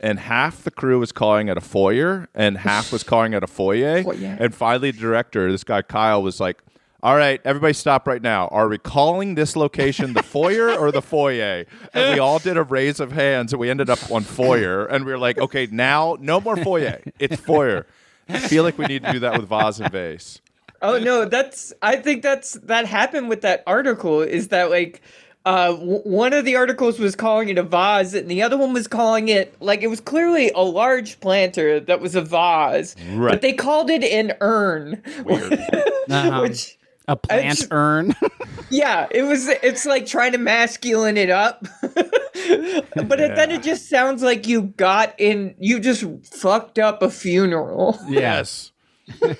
And 0.00 0.18
half 0.18 0.64
the 0.64 0.72
crew 0.72 0.98
was 0.98 1.12
calling 1.12 1.46
it 1.48 1.56
a 1.56 1.60
foyer, 1.60 2.28
and 2.34 2.58
half 2.58 2.92
was 2.92 3.02
calling 3.04 3.34
it 3.34 3.44
a 3.44 3.46
foyer. 3.46 4.02
Foyer. 4.02 4.36
And 4.40 4.54
finally, 4.54 4.90
the 4.90 4.98
director, 4.98 5.50
this 5.50 5.64
guy 5.64 5.82
Kyle, 5.82 6.22
was 6.22 6.40
like, 6.40 6.60
"All 7.02 7.16
right, 7.16 7.40
everybody, 7.44 7.72
stop 7.72 8.06
right 8.06 8.22
now. 8.22 8.48
Are 8.48 8.68
we 8.68 8.78
calling 8.78 9.34
this 9.34 9.56
location 9.56 10.12
the 10.12 10.22
foyer 10.22 10.70
or 10.70 10.92
the 10.92 11.02
foyer?" 11.02 11.64
And 11.94 12.14
we 12.14 12.18
all 12.18 12.38
did 12.38 12.56
a 12.56 12.62
raise 12.62 13.00
of 13.00 13.12
hands, 13.12 13.52
and 13.52 13.60
we 13.60 13.70
ended 13.70 13.90
up 13.90 14.10
on 14.10 14.22
foyer. 14.22 14.86
And 14.86 15.04
we 15.04 15.12
were 15.12 15.18
like, 15.18 15.38
"Okay, 15.38 15.66
now 15.70 16.16
no 16.20 16.40
more 16.40 16.56
foyer. 16.56 17.00
It's 17.18 17.40
foyer." 17.40 17.86
I 18.28 18.38
feel 18.38 18.62
like 18.62 18.78
we 18.78 18.86
need 18.86 19.02
to 19.04 19.12
do 19.12 19.18
that 19.20 19.38
with 19.38 19.48
vase 19.48 19.80
and 19.80 19.90
vase. 19.90 20.40
oh 20.80 20.98
no, 20.98 21.24
that's. 21.24 21.72
I 21.82 21.96
think 21.96 22.22
that's 22.22 22.52
that 22.54 22.86
happened 22.86 23.28
with 23.28 23.42
that 23.42 23.62
article. 23.66 24.20
Is 24.22 24.48
that 24.48 24.70
like. 24.70 25.02
Uh, 25.44 25.72
w- 25.72 25.98
one 26.02 26.32
of 26.32 26.44
the 26.44 26.54
articles 26.54 27.00
was 27.00 27.16
calling 27.16 27.48
it 27.48 27.58
a 27.58 27.64
vase, 27.64 28.14
and 28.14 28.30
the 28.30 28.40
other 28.40 28.56
one 28.56 28.72
was 28.72 28.86
calling 28.86 29.28
it 29.28 29.52
like 29.60 29.82
it 29.82 29.88
was 29.88 30.00
clearly 30.00 30.52
a 30.54 30.60
large 30.60 31.18
planter 31.18 31.80
that 31.80 32.00
was 32.00 32.14
a 32.14 32.22
vase, 32.22 32.94
Right. 33.12 33.32
but 33.32 33.40
they 33.42 33.52
called 33.52 33.90
it 33.90 34.04
an 34.04 34.34
urn, 34.40 35.02
Weird. 35.24 35.52
Uh-huh. 36.08 36.38
which 36.42 36.78
A 37.08 37.16
plant 37.16 37.58
just- 37.58 37.72
urn. 37.72 38.14
Yeah, 38.70 39.06
it 39.10 39.24
was. 39.24 39.48
It's 39.48 39.84
like 39.84 40.06
trying 40.06 40.32
to 40.32 40.38
masculine 40.38 41.18
it 41.18 41.28
up, 41.28 41.66
but 41.82 43.20
it, 43.20 43.36
then 43.36 43.50
it 43.50 43.62
just 43.62 43.90
sounds 43.90 44.22
like 44.22 44.46
you 44.46 44.62
got 44.62 45.14
in. 45.18 45.54
You 45.58 45.78
just 45.78 46.04
fucked 46.24 46.78
up 46.78 47.02
a 47.02 47.10
funeral. 47.10 47.98
Yes. 48.08 48.72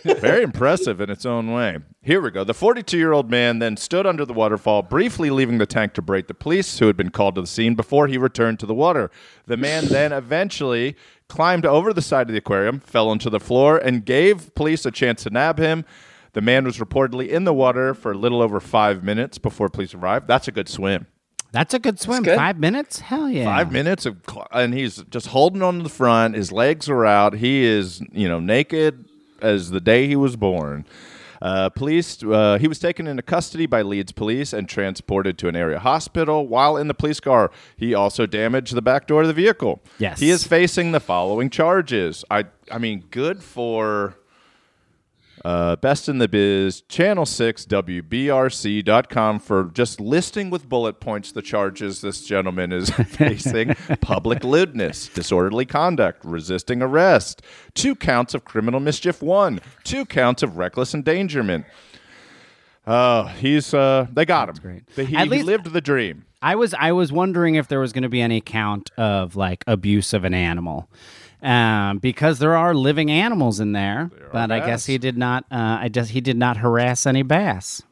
Very 0.04 0.42
impressive 0.42 1.00
in 1.00 1.08
its 1.08 1.24
own 1.24 1.50
way. 1.50 1.78
Here 2.02 2.20
we 2.20 2.30
go. 2.30 2.44
The 2.44 2.52
42 2.52 2.98
year 2.98 3.12
old 3.12 3.30
man 3.30 3.58
then 3.58 3.78
stood 3.78 4.06
under 4.06 4.26
the 4.26 4.34
waterfall, 4.34 4.82
briefly 4.82 5.30
leaving 5.30 5.56
the 5.56 5.66
tank 5.66 5.94
to 5.94 6.02
break 6.02 6.26
the 6.26 6.34
police 6.34 6.78
who 6.78 6.88
had 6.88 6.96
been 6.96 7.10
called 7.10 7.36
to 7.36 7.40
the 7.40 7.46
scene 7.46 7.74
before 7.74 8.08
he 8.08 8.18
returned 8.18 8.60
to 8.60 8.66
the 8.66 8.74
water. 8.74 9.10
The 9.46 9.56
man 9.56 9.86
then 9.86 10.12
eventually 10.12 10.94
climbed 11.28 11.64
over 11.64 11.94
the 11.94 12.02
side 12.02 12.28
of 12.28 12.32
the 12.32 12.38
aquarium, 12.38 12.80
fell 12.80 13.08
onto 13.08 13.30
the 13.30 13.40
floor, 13.40 13.78
and 13.78 14.04
gave 14.04 14.54
police 14.54 14.84
a 14.84 14.90
chance 14.90 15.22
to 15.22 15.30
nab 15.30 15.58
him. 15.58 15.86
The 16.34 16.40
man 16.40 16.64
was 16.64 16.78
reportedly 16.78 17.28
in 17.28 17.44
the 17.44 17.52
water 17.52 17.92
for 17.94 18.12
a 18.12 18.16
little 18.16 18.40
over 18.40 18.58
five 18.60 19.02
minutes 19.04 19.38
before 19.38 19.68
police 19.68 19.92
arrived. 19.94 20.26
That's 20.28 20.48
a 20.48 20.52
good 20.52 20.68
swim. 20.68 21.06
That's 21.52 21.74
a 21.74 21.78
good 21.78 22.00
swim. 22.00 22.22
good. 22.22 22.36
Five 22.36 22.58
minutes? 22.58 23.00
Hell 23.00 23.28
yeah. 23.28 23.44
Five 23.44 23.70
minutes 23.70 24.06
of, 24.06 24.16
cl- 24.26 24.48
and 24.52 24.72
he's 24.72 25.02
just 25.10 25.26
holding 25.26 25.60
on 25.60 25.76
to 25.78 25.82
the 25.82 25.90
front. 25.90 26.34
His 26.34 26.50
legs 26.50 26.88
are 26.88 27.04
out. 27.04 27.34
He 27.34 27.64
is, 27.64 28.00
you 28.10 28.26
know, 28.26 28.40
naked 28.40 29.04
as 29.42 29.70
the 29.70 29.80
day 29.80 30.06
he 30.06 30.16
was 30.16 30.36
born. 30.36 30.86
Uh, 31.42 31.68
police. 31.68 32.22
Uh, 32.22 32.56
he 32.58 32.68
was 32.68 32.78
taken 32.78 33.06
into 33.06 33.20
custody 33.20 33.66
by 33.66 33.82
Leeds 33.82 34.12
police 34.12 34.52
and 34.54 34.66
transported 34.68 35.36
to 35.38 35.48
an 35.48 35.56
area 35.56 35.78
hospital. 35.80 36.46
While 36.46 36.76
in 36.78 36.86
the 36.88 36.94
police 36.94 37.20
car, 37.20 37.50
he 37.76 37.92
also 37.92 38.24
damaged 38.26 38.74
the 38.74 38.80
back 38.80 39.06
door 39.06 39.22
of 39.22 39.28
the 39.28 39.34
vehicle. 39.34 39.82
Yes. 39.98 40.20
he 40.20 40.30
is 40.30 40.44
facing 40.46 40.92
the 40.92 41.00
following 41.00 41.50
charges. 41.50 42.24
I, 42.30 42.44
I 42.70 42.78
mean, 42.78 43.04
good 43.10 43.42
for. 43.42 44.14
Uh, 45.44 45.74
best 45.76 46.08
in 46.08 46.18
the 46.18 46.28
biz, 46.28 46.82
channel 46.82 47.26
6, 47.26 47.66
WBRC.com 47.66 49.40
for 49.40 49.64
just 49.74 50.00
listing 50.00 50.50
with 50.50 50.68
bullet 50.68 51.00
points 51.00 51.32
the 51.32 51.42
charges 51.42 52.00
this 52.00 52.24
gentleman 52.24 52.70
is 52.72 52.90
facing 53.08 53.74
public 54.00 54.44
lewdness, 54.44 55.08
disorderly 55.08 55.66
conduct, 55.66 56.24
resisting 56.24 56.80
arrest, 56.80 57.42
two 57.74 57.96
counts 57.96 58.34
of 58.34 58.44
criminal 58.44 58.78
mischief, 58.78 59.20
one, 59.20 59.60
two 59.82 60.04
counts 60.04 60.42
of 60.44 60.56
reckless 60.56 60.94
endangerment. 60.94 61.64
Uh, 62.86 63.26
he's, 63.34 63.74
uh, 63.74 64.06
they 64.12 64.24
got 64.24 64.48
him. 64.48 64.54
great. 64.62 64.82
He, 65.08 65.16
At 65.16 65.24
he 65.24 65.30
least- 65.30 65.46
lived 65.46 65.72
the 65.72 65.80
dream. 65.80 66.24
I 66.44 66.56
was 66.56 66.74
I 66.74 66.90
was 66.90 67.12
wondering 67.12 67.54
if 67.54 67.68
there 67.68 67.78
was 67.78 67.92
going 67.92 68.02
to 68.02 68.08
be 68.08 68.20
any 68.20 68.40
count 68.40 68.90
of 68.96 69.36
like 69.36 69.62
abuse 69.68 70.12
of 70.12 70.24
an 70.24 70.34
animal. 70.34 70.88
Um, 71.42 71.98
because 71.98 72.38
there 72.38 72.56
are 72.56 72.72
living 72.72 73.10
animals 73.10 73.58
in 73.58 73.72
there, 73.72 74.10
but 74.32 74.52
I 74.52 74.60
guess 74.60 74.86
he 74.86 74.96
did 74.96 75.18
not. 75.18 75.44
Uh, 75.50 75.78
I 75.80 75.88
just 75.88 76.12
he 76.12 76.20
did 76.20 76.36
not 76.36 76.58
harass 76.58 77.04
any 77.04 77.22
bass. 77.22 77.82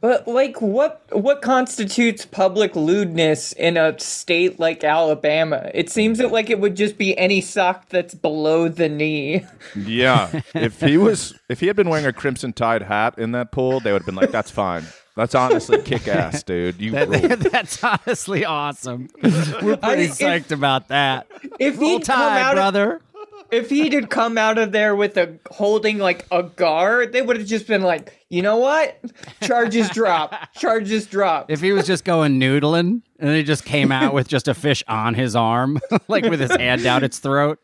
But 0.00 0.26
like, 0.26 0.62
what 0.62 1.02
what 1.12 1.42
constitutes 1.42 2.24
public 2.24 2.74
lewdness 2.74 3.52
in 3.52 3.76
a 3.76 3.98
state 4.00 4.58
like 4.58 4.82
Alabama? 4.82 5.70
It 5.74 5.90
seems 5.90 6.18
that 6.18 6.32
like 6.32 6.48
it 6.48 6.58
would 6.58 6.74
just 6.74 6.96
be 6.96 7.16
any 7.18 7.42
sock 7.42 7.90
that's 7.90 8.14
below 8.14 8.68
the 8.68 8.88
knee. 8.88 9.44
Yeah. 9.76 10.40
if 10.54 10.80
he 10.80 10.96
was, 10.96 11.38
if 11.50 11.60
he 11.60 11.66
had 11.66 11.76
been 11.76 11.90
wearing 11.90 12.06
a 12.06 12.14
Crimson 12.14 12.54
Tide 12.54 12.82
hat 12.82 13.18
in 13.18 13.32
that 13.32 13.52
pool, 13.52 13.80
they 13.80 13.92
would 13.92 14.00
have 14.00 14.06
been 14.06 14.14
like, 14.14 14.30
that's 14.30 14.50
fine. 14.50 14.84
That's 15.20 15.34
honestly 15.34 15.82
kick 15.82 16.08
ass, 16.08 16.42
dude. 16.44 16.80
You 16.80 16.92
rule. 16.96 17.06
That's 17.36 17.84
honestly 17.84 18.46
awesome. 18.46 19.10
We're 19.22 19.76
pretty 19.76 20.04
if- 20.04 20.12
psyched 20.18 20.50
about 20.50 20.88
that. 20.88 21.26
If 21.58 21.78
Roll 21.78 21.98
he'd 21.98 22.06
come 22.06 22.16
tide, 22.18 22.40
out, 22.40 22.54
brother. 22.54 23.02
if 23.50 23.68
he 23.68 23.90
had 23.90 24.08
come 24.08 24.38
out 24.38 24.56
of 24.56 24.72
there 24.72 24.96
with 24.96 25.18
a 25.18 25.38
holding 25.50 25.98
like 25.98 26.24
a 26.32 26.44
guard, 26.44 27.12
they 27.12 27.20
would 27.20 27.36
have 27.36 27.46
just 27.46 27.66
been 27.66 27.82
like, 27.82 28.18
you 28.30 28.40
know 28.40 28.56
what? 28.56 28.98
Charges 29.42 29.90
drop. 29.90 30.34
Charges 30.54 31.04
drop. 31.04 31.50
If 31.50 31.60
he 31.60 31.72
was 31.72 31.86
just 31.86 32.04
going 32.06 32.40
noodling 32.40 33.02
and 33.18 33.36
he 33.36 33.42
just 33.42 33.66
came 33.66 33.92
out 33.92 34.14
with 34.14 34.26
just 34.26 34.48
a 34.48 34.54
fish 34.54 34.82
on 34.88 35.12
his 35.12 35.36
arm, 35.36 35.80
like 36.08 36.24
with 36.24 36.40
his 36.40 36.50
hand 36.56 36.82
down 36.82 37.04
its 37.04 37.18
throat. 37.18 37.58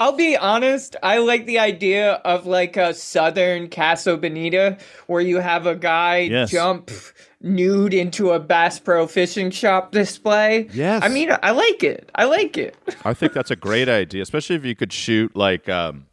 I'll 0.00 0.12
be 0.16 0.36
honest, 0.36 0.96
I 1.02 1.18
like 1.18 1.46
the 1.46 1.58
idea 1.58 2.14
of 2.14 2.46
like 2.46 2.76
a 2.76 2.94
southern 2.94 3.68
Casa 3.70 4.16
Bonita 4.16 4.78
where 5.06 5.20
you 5.20 5.38
have 5.38 5.66
a 5.66 5.74
guy 5.76 6.18
Yes. 6.20 6.50
jump 6.50 6.90
nude 7.40 7.94
into 7.94 8.30
a 8.30 8.40
Bass 8.40 8.78
Pro 8.80 9.06
fishing 9.06 9.50
shop 9.50 9.92
display. 9.92 10.68
Yes. 10.72 11.02
I 11.04 11.08
mean, 11.08 11.30
I 11.42 11.50
like 11.52 11.82
it. 11.84 12.10
I 12.14 12.24
like 12.24 12.56
it. 12.58 12.76
I 13.04 13.14
think 13.14 13.32
that's 13.32 13.50
a 13.50 13.56
great 13.56 13.88
idea, 13.88 14.22
especially 14.22 14.56
if 14.56 14.64
you 14.64 14.74
could 14.74 14.92
shoot 14.92 15.36
like 15.36 15.68
um, 15.68 16.06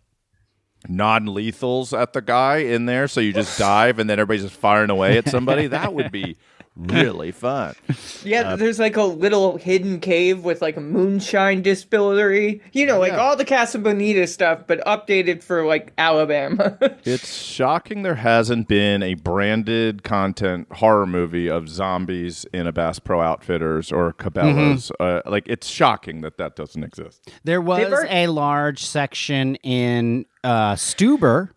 non-lethals 0.87 1.97
at 1.99 2.13
the 2.13 2.21
guy 2.21 2.57
in 2.57 2.85
there, 2.85 3.07
so 3.07 3.19
you 3.19 3.33
just 3.33 3.57
dive 3.59 3.99
and 3.99 4.09
then 4.09 4.19
everybody's 4.19 4.43
just 4.43 4.55
firing 4.59 4.89
away 4.89 5.17
at 5.17 5.27
somebody. 5.27 5.67
that 5.67 5.93
would 5.93 6.11
be 6.11 6.37
really 6.75 7.31
fun. 7.45 7.75
Yeah, 8.23 8.55
there's 8.55 8.79
like 8.79 8.97
a 8.97 9.03
little 9.03 9.57
hidden 9.57 9.99
cave 9.99 10.43
with 10.43 10.61
like 10.61 10.77
a 10.77 10.81
moonshine 10.81 11.61
distillery. 11.61 12.61
You 12.73 12.85
know, 12.85 12.99
like 12.99 13.13
Yeah. 13.13 13.19
all 13.19 13.35
the 13.35 13.45
Casa 13.45 13.79
Bonita 13.79 14.27
stuff, 14.27 14.61
but 14.67 14.83
updated 14.85 15.43
for 15.43 15.65
like 15.65 15.93
Alabama. 15.97 16.77
It's 17.05 17.35
shocking 17.41 18.01
there 18.01 18.15
hasn't 18.15 18.67
been 18.67 19.03
a 19.03 19.13
branded 19.13 20.03
content 20.03 20.67
horror 20.71 21.05
movie 21.05 21.47
of 21.49 21.69
zombies 21.69 22.45
in 22.51 22.65
a 22.67 22.71
Bass 22.71 22.97
Pro 22.99 23.21
Outfitters 23.21 23.91
or 23.91 24.11
Cabela's. 24.13 24.91
Uh, 24.99 25.21
like 25.25 25.47
it's 25.47 25.67
shocking 25.67 26.21
that 26.21 26.37
that 26.37 26.55
doesn't 26.55 26.83
exist. 26.83 27.29
There 27.43 27.61
was 27.61 27.89
were- 27.91 28.07
a 28.09 28.27
large 28.27 28.83
section 28.85 29.55
in 29.57 30.25
uh, 30.43 30.73
Stuber. 30.73 31.49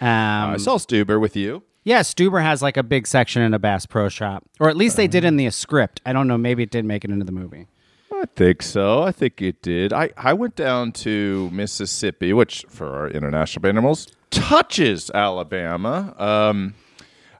Um, 0.00 0.06
I 0.52 0.56
saw 0.58 0.76
Stuber 0.76 1.18
with 1.20 1.36
you. 1.36 1.62
Yeah, 1.86 2.00
Stuber 2.00 2.42
has 2.42 2.62
like 2.62 2.76
a 2.76 2.82
big 2.82 3.06
section 3.06 3.42
in 3.42 3.54
a 3.54 3.60
Bass 3.60 3.86
Pro 3.86 4.08
Shop, 4.08 4.42
or 4.58 4.68
at 4.68 4.76
least 4.76 4.96
they 4.96 5.06
did 5.06 5.24
in 5.24 5.36
the 5.36 5.48
script. 5.50 6.00
I 6.04 6.12
don't 6.12 6.26
know. 6.26 6.36
Maybe 6.36 6.64
it 6.64 6.70
did 6.70 6.84
make 6.84 7.04
it 7.04 7.12
into 7.12 7.24
the 7.24 7.30
movie. 7.30 7.68
I 8.12 8.24
think 8.34 8.62
so. 8.62 9.04
I 9.04 9.12
think 9.12 9.40
it 9.40 9.62
did. 9.62 9.92
I, 9.92 10.10
I 10.16 10.32
went 10.32 10.56
down 10.56 10.90
to 10.92 11.48
Mississippi, 11.52 12.32
which 12.32 12.64
for 12.68 12.92
our 12.92 13.08
international 13.08 13.68
animals 13.68 14.08
touches 14.30 15.12
Alabama. 15.12 16.12
Um, 16.18 16.74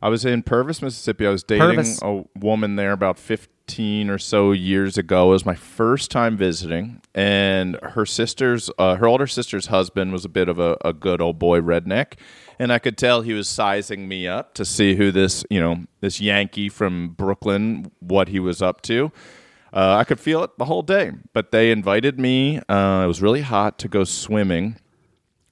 I 0.02 0.08
was 0.08 0.24
in 0.24 0.42
Purvis, 0.42 0.82
Mississippi. 0.82 1.26
I 1.26 1.30
was 1.30 1.42
dating 1.42 1.76
Purvis. 1.76 2.00
a 2.02 2.24
woman 2.34 2.76
there 2.76 2.92
about 2.92 3.18
15 3.18 4.10
or 4.10 4.18
so 4.18 4.52
years 4.52 4.98
ago. 4.98 5.28
It 5.28 5.32
was 5.32 5.46
my 5.46 5.54
first 5.54 6.10
time 6.10 6.36
visiting, 6.36 7.00
and 7.14 7.78
her 7.82 8.06
sister's, 8.06 8.70
uh, 8.78 8.96
her 8.96 9.06
older 9.06 9.26
sister's 9.26 9.66
husband 9.66 10.12
was 10.12 10.24
a 10.24 10.28
bit 10.28 10.48
of 10.48 10.58
a, 10.58 10.76
a 10.84 10.92
good 10.92 11.20
old 11.20 11.38
boy 11.38 11.60
redneck, 11.60 12.14
and 12.58 12.72
I 12.72 12.78
could 12.78 12.96
tell 12.96 13.22
he 13.22 13.32
was 13.32 13.48
sizing 13.48 14.06
me 14.08 14.28
up 14.28 14.54
to 14.54 14.64
see 14.64 14.96
who 14.96 15.10
this, 15.10 15.44
you 15.50 15.60
know, 15.60 15.84
this 16.00 16.20
Yankee 16.20 16.68
from 16.68 17.10
Brooklyn, 17.10 17.90
what 18.00 18.28
he 18.28 18.38
was 18.38 18.62
up 18.62 18.82
to. 18.82 19.10
Uh, 19.72 19.96
I 19.98 20.04
could 20.04 20.20
feel 20.20 20.42
it 20.42 20.56
the 20.58 20.64
whole 20.66 20.82
day, 20.82 21.12
but 21.32 21.50
they 21.50 21.70
invited 21.70 22.18
me. 22.18 22.58
Uh, 22.68 23.02
it 23.04 23.06
was 23.06 23.20
really 23.20 23.42
hot 23.42 23.78
to 23.80 23.88
go 23.88 24.04
swimming. 24.04 24.76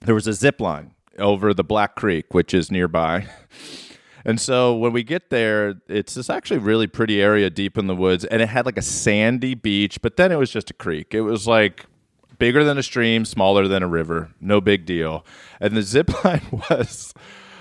There 0.00 0.14
was 0.14 0.26
a 0.26 0.32
zip 0.32 0.60
line 0.60 0.92
over 1.18 1.52
the 1.52 1.64
Black 1.64 1.94
Creek, 1.94 2.32
which 2.32 2.54
is 2.54 2.70
nearby. 2.70 3.26
And 4.24 4.40
so 4.40 4.74
when 4.74 4.92
we 4.92 5.02
get 5.02 5.30
there, 5.30 5.74
it's 5.86 6.14
this 6.14 6.30
actually 6.30 6.58
really 6.58 6.86
pretty 6.86 7.20
area 7.20 7.50
deep 7.50 7.76
in 7.76 7.86
the 7.86 7.94
woods, 7.94 8.24
and 8.24 8.40
it 8.40 8.48
had 8.48 8.64
like 8.64 8.78
a 8.78 8.82
sandy 8.82 9.54
beach, 9.54 10.00
but 10.00 10.16
then 10.16 10.32
it 10.32 10.36
was 10.36 10.50
just 10.50 10.70
a 10.70 10.74
creek. 10.74 11.14
It 11.14 11.22
was 11.22 11.46
like 11.46 11.84
bigger 12.38 12.64
than 12.64 12.78
a 12.78 12.82
stream, 12.82 13.24
smaller 13.24 13.68
than 13.68 13.82
a 13.82 13.88
river, 13.88 14.30
no 14.40 14.60
big 14.60 14.86
deal. 14.86 15.24
And 15.60 15.76
the 15.76 15.82
zip 15.94 16.24
line 16.24 16.42
was 16.70 17.12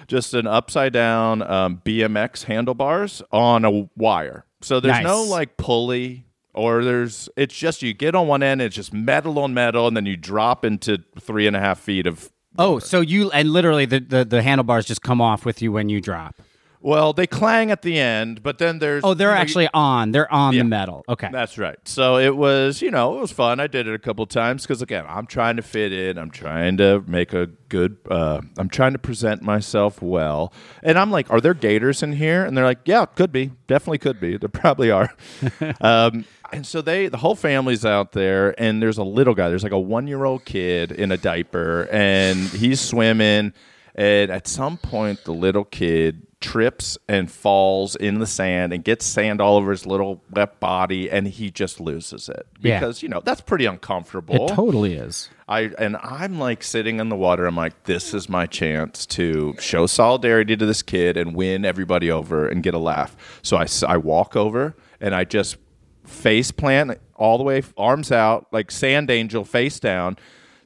just 0.08 0.34
an 0.34 0.48
upside 0.48 0.94
down 0.94 1.42
um, 1.42 1.82
BMX 1.86 2.44
handlebars 2.46 3.22
on 3.32 3.66
a 3.66 3.90
wire. 3.98 4.46
So 4.62 4.80
there's 4.80 5.04
no 5.04 5.24
like 5.24 5.58
pulley 5.58 6.26
or 6.54 6.84
there's 6.84 7.28
it's 7.36 7.58
just 7.58 7.82
you 7.82 7.94
get 7.94 8.16
on 8.16 8.28
one 8.28 8.44
end, 8.44 8.62
it's 8.62 8.76
just 8.76 8.94
metal 8.94 9.40
on 9.40 9.54
metal, 9.54 9.88
and 9.88 9.98
then 9.98 10.06
you 10.06 10.16
drop 10.16 10.64
into 10.64 11.04
three 11.20 11.48
and 11.48 11.56
a 11.56 11.60
half 11.60 11.80
feet 11.80 12.08
of 12.08 12.32
Oh, 12.58 12.78
so 12.78 13.02
you 13.02 13.32
and 13.32 13.52
literally 13.52 13.86
the, 13.86 14.00
the 14.00 14.26
the 14.26 14.42
handlebars 14.44 14.86
just 14.86 15.02
come 15.02 15.20
off 15.20 15.46
with 15.46 15.62
you 15.62 15.72
when 15.72 15.90
you 15.90 16.00
drop. 16.00 16.36
Well, 16.84 17.14
they 17.14 17.26
clang 17.26 17.72
at 17.72 17.82
the 17.82 17.98
end, 17.98 18.44
but 18.44 18.58
then 18.58 18.78
there's 18.80 19.04
Oh, 19.06 19.14
they're 19.14 19.30
you 19.30 19.36
know, 19.36 19.42
actually 19.42 19.70
on. 19.74 20.12
They're 20.12 20.32
on 20.32 20.54
Yeah. 20.54 20.64
the 20.64 20.70
metal. 20.70 21.04
Okay. 21.08 21.30
That's 21.32 21.58
right. 21.58 21.78
So 21.86 22.18
it 22.18 22.36
was, 22.36 22.82
you 22.82 22.92
know, 22.92 23.18
it 23.18 23.22
was 23.22 23.32
fun. 23.32 23.60
I 23.62 23.68
did 23.68 23.88
it 23.88 23.96
a 23.96 24.00
couple 24.00 24.26
times 24.26 24.64
because 24.64 24.82
again, 24.82 25.06
I'm 25.08 25.26
trying 25.26 25.56
to 25.56 25.62
fit 25.62 25.94
in. 25.94 26.18
I'm 26.18 26.30
trying 26.30 26.76
to 26.78 27.02
make 27.08 27.34
a 27.34 27.48
good. 27.70 27.98
Uh, 28.12 28.42
I'm 28.58 28.68
trying 28.70 28.92
to 28.94 29.00
present 29.00 29.42
myself 29.42 30.02
well. 30.02 30.54
And 30.84 31.00
I'm 31.00 31.10
like, 31.10 31.32
are 31.32 31.40
there 31.40 31.54
gators 31.54 32.04
in 32.04 32.12
here? 32.14 32.44
And 32.44 32.56
they're 32.58 32.66
like, 32.66 32.80
yeah, 32.86 33.06
could 33.06 33.32
be. 33.32 33.52
Definitely 33.68 34.00
could 34.00 34.20
be. 34.20 34.36
There 34.38 34.50
probably 34.50 34.92
are. 34.92 35.14
um, 35.82 36.26
and 36.52 36.66
so 36.68 36.82
they, 36.82 37.08
the 37.08 37.18
whole 37.18 37.34
family's 37.36 37.84
out 37.86 38.12
there, 38.12 38.54
and 38.62 38.80
there's 38.82 39.00
a 39.00 39.04
little 39.04 39.34
guy. 39.34 39.50
There's 39.50 39.64
like 39.64 39.72
a 39.72 39.80
one 39.80 40.06
year 40.06 40.24
old 40.26 40.46
kid 40.46 40.92
in 40.92 41.12
a 41.12 41.18
diaper, 41.18 41.88
and 41.92 42.38
he's 42.50 42.80
swimming. 42.82 43.54
And 43.96 44.32
at 44.32 44.48
some 44.48 44.78
point, 44.78 45.24
the 45.24 45.34
little 45.34 45.64
kid 45.66 46.28
trips 46.44 46.98
and 47.08 47.32
falls 47.32 47.96
in 47.96 48.20
the 48.20 48.28
sand 48.28 48.74
and 48.74 48.84
gets 48.84 49.06
sand 49.06 49.42
all 49.42 49.56
over 49.58 49.72
his 49.72 49.86
little 49.86 50.22
wet 50.32 50.60
body, 50.60 51.10
and 51.10 51.28
he 51.28 51.50
just 51.50 51.80
loses 51.80 52.30
it 52.30 52.46
Yeah. 52.62 52.80
because 52.80 53.02
you 53.02 53.10
know 53.10 53.22
that's 53.24 53.42
pretty 53.42 53.66
uncomfortable. 53.66 54.36
it 54.46 54.50
totally 54.54 54.94
is. 54.94 55.30
I 55.48 55.72
and 55.80 55.98
I'm 55.98 56.38
like 56.40 56.62
sitting 56.64 57.00
in 57.00 57.10
the 57.10 57.16
water. 57.16 57.46
I'm 57.46 57.56
like, 57.56 57.86
this 57.86 58.14
is 58.14 58.28
my 58.30 58.46
chance 58.46 59.06
to 59.08 59.56
show 59.60 59.86
solidarity 59.88 60.56
to 60.58 60.66
this 60.66 60.82
kid 60.84 61.18
and 61.18 61.36
win 61.36 61.66
everybody 61.66 62.12
over 62.12 62.48
and 62.48 62.62
get 62.62 62.74
a 62.74 62.80
laugh. 62.80 63.16
So 63.42 63.58
i, 63.58 63.66
I 63.88 63.98
walk 63.98 64.36
over 64.36 64.76
and 65.02 65.16
I 65.16 65.24
just 65.24 65.58
face 66.06 66.52
plant 66.52 67.00
all 67.16 67.38
the 67.38 67.44
way, 67.44 67.64
arms 67.78 68.12
out, 68.12 68.48
like 68.52 68.70
sand 68.72 69.10
angel, 69.10 69.46
face 69.46 69.80
down, 69.80 70.18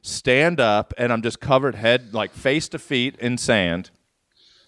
stand 0.02 0.58
up, 0.60 0.92
and 0.98 1.12
I'm 1.12 1.22
just 1.22 1.40
covered 1.40 1.74
head 1.74 2.12
like 2.14 2.32
face 2.32 2.68
to 2.70 2.78
feet 2.78 3.16
in 3.18 3.38
sand. 3.38 3.90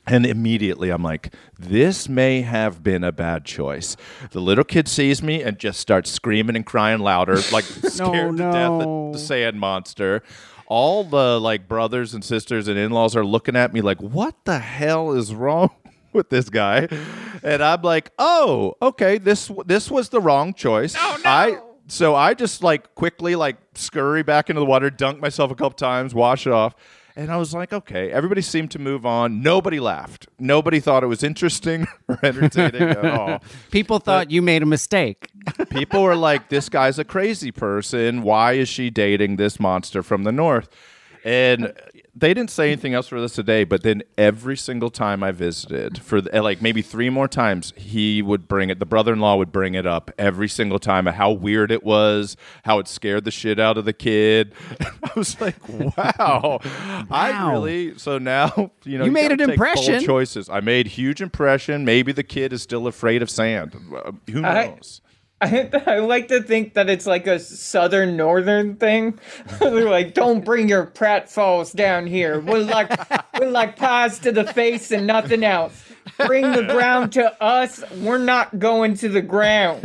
And 0.06 0.26
immediately 0.26 0.90
I'm 0.90 1.02
like, 1.02 1.34
this 1.58 2.08
may 2.08 2.42
have 2.42 2.82
been 2.82 3.04
a 3.04 3.12
bad 3.12 3.44
choice. 3.44 3.96
The 4.32 4.40
little 4.40 4.64
kid 4.64 4.88
sees 4.88 5.22
me 5.22 5.42
and 5.42 5.58
just 5.58 5.78
starts 5.78 6.10
screaming 6.10 6.56
and 6.56 6.66
crying 6.66 7.00
louder, 7.00 7.36
like 7.52 7.64
scared 7.64 8.36
to 8.38 8.42
death 8.42 8.70
no. 8.70 9.08
of 9.08 9.12
the 9.12 9.18
sand 9.18 9.60
monster. 9.60 10.22
All 10.66 11.04
the 11.04 11.40
like 11.40 11.68
brothers 11.68 12.14
and 12.14 12.24
sisters 12.24 12.68
and 12.68 12.78
in-laws 12.78 13.14
are 13.16 13.24
looking 13.24 13.56
at 13.56 13.72
me 13.72 13.80
like, 13.80 14.00
what 14.00 14.34
the 14.44 14.58
hell 14.58 15.12
is 15.12 15.34
wrong 15.34 15.70
with 16.12 16.30
this 16.30 16.48
guy? 16.48 16.88
And 17.42 17.62
I'm 17.62 17.82
like, 17.82 18.10
oh, 18.18 18.76
okay, 18.80 19.18
this 19.18 19.50
this 19.66 19.90
was 19.90 20.08
the 20.08 20.20
wrong 20.20 20.54
choice. 20.54 20.94
No. 20.94 21.16
I 21.24 21.58
so 21.88 22.14
I 22.14 22.34
just 22.34 22.62
like 22.62 22.94
quickly 22.94 23.34
like 23.34 23.56
scurry 23.74 24.22
back 24.22 24.48
into 24.48 24.60
the 24.60 24.66
water, 24.66 24.90
dunk 24.90 25.20
myself 25.20 25.50
a 25.50 25.54
couple 25.54 25.76
times, 25.76 26.14
wash 26.14 26.46
it 26.46 26.52
off. 26.52 26.74
And 27.16 27.30
I 27.30 27.36
was 27.36 27.52
like, 27.52 27.72
okay, 27.72 28.10
everybody 28.10 28.40
seemed 28.40 28.70
to 28.72 28.78
move 28.78 29.04
on. 29.04 29.42
Nobody 29.42 29.80
laughed. 29.80 30.28
Nobody 30.38 30.80
thought 30.80 31.02
it 31.02 31.08
was 31.08 31.22
interesting 31.22 31.86
or 32.08 32.18
entertaining 32.22 32.82
at 32.82 33.04
all. 33.04 33.42
People 33.70 33.98
thought 33.98 34.30
you 34.30 34.42
made 34.42 34.62
a 34.62 34.66
mistake. 34.66 35.28
People 35.70 36.02
were 36.02 36.16
like, 36.16 36.48
this 36.48 36.68
guy's 36.68 36.98
a 36.98 37.04
crazy 37.04 37.50
person. 37.50 38.22
Why 38.22 38.52
is 38.52 38.68
she 38.68 38.90
dating 38.90 39.36
this 39.36 39.58
monster 39.58 40.02
from 40.02 40.24
the 40.24 40.32
north? 40.32 40.68
And 41.24 41.74
they 42.20 42.34
didn't 42.34 42.50
say 42.50 42.66
anything 42.66 42.94
else 42.94 43.08
for 43.08 43.20
this 43.20 43.32
today, 43.32 43.64
but 43.64 43.82
then 43.82 44.02
every 44.18 44.56
single 44.56 44.90
time 44.90 45.22
I 45.22 45.32
visited, 45.32 45.98
for 45.98 46.20
the, 46.20 46.42
like 46.42 46.60
maybe 46.60 46.82
three 46.82 47.10
more 47.10 47.26
times, 47.28 47.72
he 47.76 48.20
would 48.22 48.46
bring 48.46 48.70
it. 48.70 48.78
The 48.78 48.86
brother-in-law 48.86 49.36
would 49.36 49.50
bring 49.52 49.74
it 49.74 49.86
up 49.86 50.10
every 50.18 50.48
single 50.48 50.78
time. 50.78 51.06
Of 51.06 51.14
how 51.14 51.32
weird 51.32 51.70
it 51.72 51.82
was, 51.82 52.36
how 52.64 52.78
it 52.78 52.88
scared 52.88 53.24
the 53.24 53.30
shit 53.30 53.58
out 53.58 53.78
of 53.78 53.84
the 53.84 53.92
kid. 53.92 54.52
I 54.80 55.10
was 55.16 55.40
like, 55.40 55.56
wow, 55.68 56.60
I 57.10 57.50
really. 57.50 57.98
So 57.98 58.18
now 58.18 58.70
you 58.84 58.98
know 58.98 59.04
You 59.06 59.10
made 59.10 59.30
gotta 59.30 59.44
an 59.44 59.50
impression. 59.50 60.02
Choices. 60.02 60.48
I 60.48 60.60
made 60.60 60.86
huge 60.88 61.20
impression. 61.20 61.84
Maybe 61.84 62.12
the 62.12 62.22
kid 62.22 62.52
is 62.52 62.62
still 62.62 62.86
afraid 62.86 63.22
of 63.22 63.30
sand. 63.30 63.74
Uh, 63.94 64.12
Who 64.30 64.42
knows? 64.42 65.00
I, 65.04 65.09
I 65.86 65.98
like 66.00 66.28
to 66.28 66.42
think 66.42 66.74
that 66.74 66.90
it's 66.90 67.06
like 67.06 67.26
a 67.26 67.38
southern 67.38 68.16
northern 68.16 68.76
thing. 68.76 69.18
They're 69.58 69.88
like, 69.88 70.12
don't 70.14 70.44
bring 70.44 70.68
your 70.68 70.86
pratfalls 70.86 71.74
down 71.74 72.06
here. 72.06 72.40
We're 72.40 72.58
like 72.58 72.90
we're 73.38 73.50
like 73.50 73.76
pies 73.76 74.18
to 74.20 74.32
the 74.32 74.44
face 74.44 74.90
and 74.90 75.06
nothing 75.06 75.42
else. 75.44 75.82
Bring 76.26 76.50
the 76.52 76.64
ground 76.64 77.12
to 77.12 77.42
us. 77.42 77.82
We're 77.92 78.18
not 78.18 78.58
going 78.58 78.94
to 78.96 79.08
the 79.08 79.22
ground. 79.22 79.82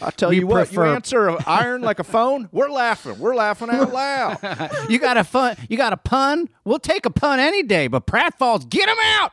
I 0.00 0.10
tell 0.10 0.28
We 0.30 0.36
you 0.40 0.46
what, 0.46 0.66
prefer- 0.66 0.86
you 0.86 0.92
answer 0.94 1.28
a 1.28 1.38
iron 1.48 1.80
like 1.82 1.98
a 1.98 2.04
phone. 2.04 2.48
We're 2.52 2.70
laughing. 2.70 3.18
We're 3.18 3.34
laughing 3.34 3.70
out 3.70 3.92
loud. 3.92 4.70
You 4.88 4.98
got 4.98 5.16
a 5.16 5.24
fun. 5.24 5.56
You 5.68 5.76
got 5.76 5.92
a 5.92 5.96
pun. 5.96 6.48
We'll 6.64 6.78
take 6.78 7.06
a 7.06 7.10
pun 7.10 7.40
any 7.40 7.62
day. 7.62 7.88
But 7.88 8.06
pratfalls, 8.06 8.68
get 8.68 8.88
him 8.88 8.98
out. 9.00 9.32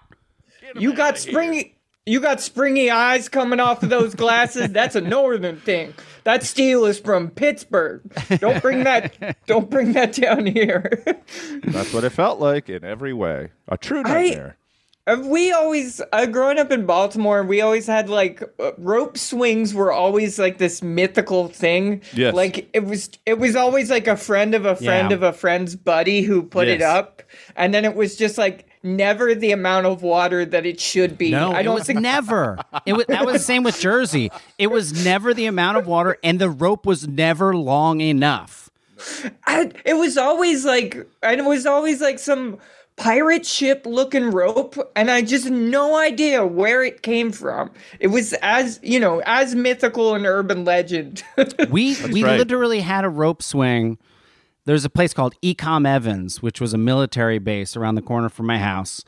You 0.76 0.93
got 0.93 1.18
springy 1.18 1.76
you 2.06 2.20
got 2.20 2.41
springy 2.41 2.89
eyes 2.89 3.30
coming 3.30 3.60
off 3.60 3.84
of 3.84 3.89
those 3.89 4.16
glasses. 4.16 4.70
That's 4.72 4.95
a 4.95 5.02
northern 5.02 5.60
thing. 5.60 5.93
That 6.24 6.43
steel 6.43 6.86
is 6.86 6.99
from 6.99 7.30
Pittsburgh. 7.30 8.02
Don't 8.39 8.62
bring 8.62 8.84
that. 8.86 9.38
don't 9.47 9.70
bring 9.70 9.93
that 9.93 10.14
down 10.14 10.45
here. 10.45 11.04
That's 11.64 11.93
what 11.93 12.04
it 12.04 12.12
felt 12.12 12.39
like 12.39 12.70
in 12.70 12.84
every 12.84 13.14
way. 13.14 13.49
A 13.68 13.78
true 13.78 14.02
I- 14.06 14.14
nightmare. 14.24 14.58
Uh, 15.08 15.18
we 15.26 15.52
always, 15.52 15.99
uh, 16.14 16.28
growing 16.28 16.60
up 16.60 16.72
in 16.72 16.86
Baltimore, 16.86 17.41
we 17.41 17.60
always 17.60 17.88
had 17.88 18.08
like 18.08 18.43
uh, 18.60 18.72
rope 18.78 19.18
swings 19.18 19.74
were 19.74 19.91
always 19.91 20.38
like 20.38 20.60
this 20.60 20.84
mythical 20.84 21.47
thing. 21.47 22.04
Yes. 22.14 22.36
Like 22.36 22.70
it 22.74 22.84
was, 22.86 23.10
it 23.26 23.39
was 23.39 23.56
always 23.56 23.89
like 23.89 24.06
a 24.06 24.16
friend 24.16 24.54
of 24.54 24.66
a 24.68 24.76
friend 24.76 25.10
Yeah. 25.10 25.16
of 25.16 25.24
a 25.24 25.34
friend's 25.34 25.76
buddy 25.76 26.22
who 26.22 26.43
put 26.43 26.68
it 26.68 26.84
up, 26.84 27.24
and 27.56 27.74
then 27.74 27.84
it 27.84 27.95
was 27.95 28.16
just 28.16 28.38
like 28.38 28.68
never 28.84 29.36
the 29.36 29.51
amount 29.51 29.86
of 29.86 30.01
water 30.03 30.45
that 30.45 30.65
it 30.65 30.79
should 30.79 31.17
be. 31.17 31.32
No, 31.32 31.51
I 31.51 31.61
it 31.61 31.63
don't 31.63 31.75
was 31.75 31.88
think 31.88 31.99
never. 31.99 32.57
It 32.86 32.93
was 32.93 33.05
that 33.07 33.25
was 33.25 33.34
the 33.34 33.39
same 33.39 33.63
with 33.63 33.79
Jersey. 33.79 34.32
It 34.57 34.67
was 34.67 35.05
never 35.05 35.34
the 35.34 35.45
amount 35.45 35.77
of 35.77 35.88
water, 35.88 36.17
and 36.23 36.39
the 36.39 36.49
rope 36.49 36.86
was 36.86 37.07
never 37.07 37.55
long 37.55 38.01
enough. 38.01 38.69
I, 39.47 39.71
it 39.84 39.95
was 39.95 40.17
always 40.17 40.63
like, 40.63 40.95
and 41.23 41.39
it 41.39 41.45
was 41.45 41.65
always 41.65 42.01
like 42.01 42.19
some 42.19 42.59
pirate 42.97 43.45
ship 43.45 43.86
looking 43.86 44.32
rope, 44.32 44.75
and 44.95 45.09
I 45.09 45.21
just 45.21 45.49
no 45.49 45.97
idea 45.97 46.45
where 46.45 46.84
it 46.84 47.01
came 47.01 47.32
from. 47.32 47.71
It 47.99 48.07
was 48.07 48.34
as 48.41 48.79
you 48.84 48.99
know, 48.99 49.21
as 49.25 49.55
mythical 49.55 50.13
an 50.15 50.25
urban 50.25 50.65
legend. 50.65 51.23
We 51.69 51.95
we 52.11 52.23
right. 52.23 52.38
literally 52.38 52.79
had 52.79 53.05
a 53.05 53.09
rope 53.09 53.41
swing. 53.41 53.97
There's 54.66 54.86
a 54.86 54.89
place 54.89 55.14
called 55.14 55.36
Ecom 55.43 55.88
Evans, 55.88 56.41
which 56.41 56.62
was 56.62 56.74
a 56.74 56.78
military 56.78 57.39
base 57.39 57.76
around 57.76 57.95
the 57.95 58.01
corner 58.01 58.30
from 58.30 58.45
my 58.45 58.59
house. 58.59 59.03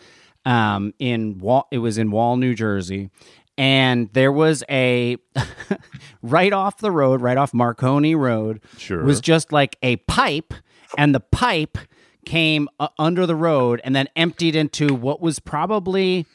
Um, 0.45 0.93
in 0.99 1.37
Wall, 1.39 1.67
it 1.71 1.77
was 1.77 1.97
in 1.97 2.11
Wall, 2.11 2.35
New 2.37 2.53
Jersey, 2.53 3.09
and 3.57 4.09
there 4.13 4.31
was 4.31 4.63
a 4.69 5.17
right 6.21 6.51
off 6.51 6.79
the 6.79 6.91
road, 6.91 7.21
right 7.21 7.37
off 7.37 7.53
Marconi 7.53 8.13
Road, 8.15 8.61
Sure. 8.77 9.03
was 9.03 9.21
just 9.21 9.51
like 9.53 9.77
a 9.81 9.97
pipe, 9.97 10.53
and 10.97 11.15
the 11.15 11.19
pipe 11.21 11.77
came 12.25 12.67
uh, 12.79 12.87
under 12.97 13.25
the 13.25 13.35
road 13.35 13.79
and 13.83 13.95
then 13.95 14.07
emptied 14.15 14.55
into 14.55 14.93
what 14.93 15.21
was 15.21 15.39
probably 15.39 16.25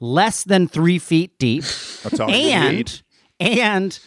less 0.00 0.44
than 0.44 0.66
three 0.68 0.98
feet 0.98 1.38
deep 1.38 1.62
That's 2.02 2.18
all 2.20 2.30
and 2.30 3.02
and 3.38 3.98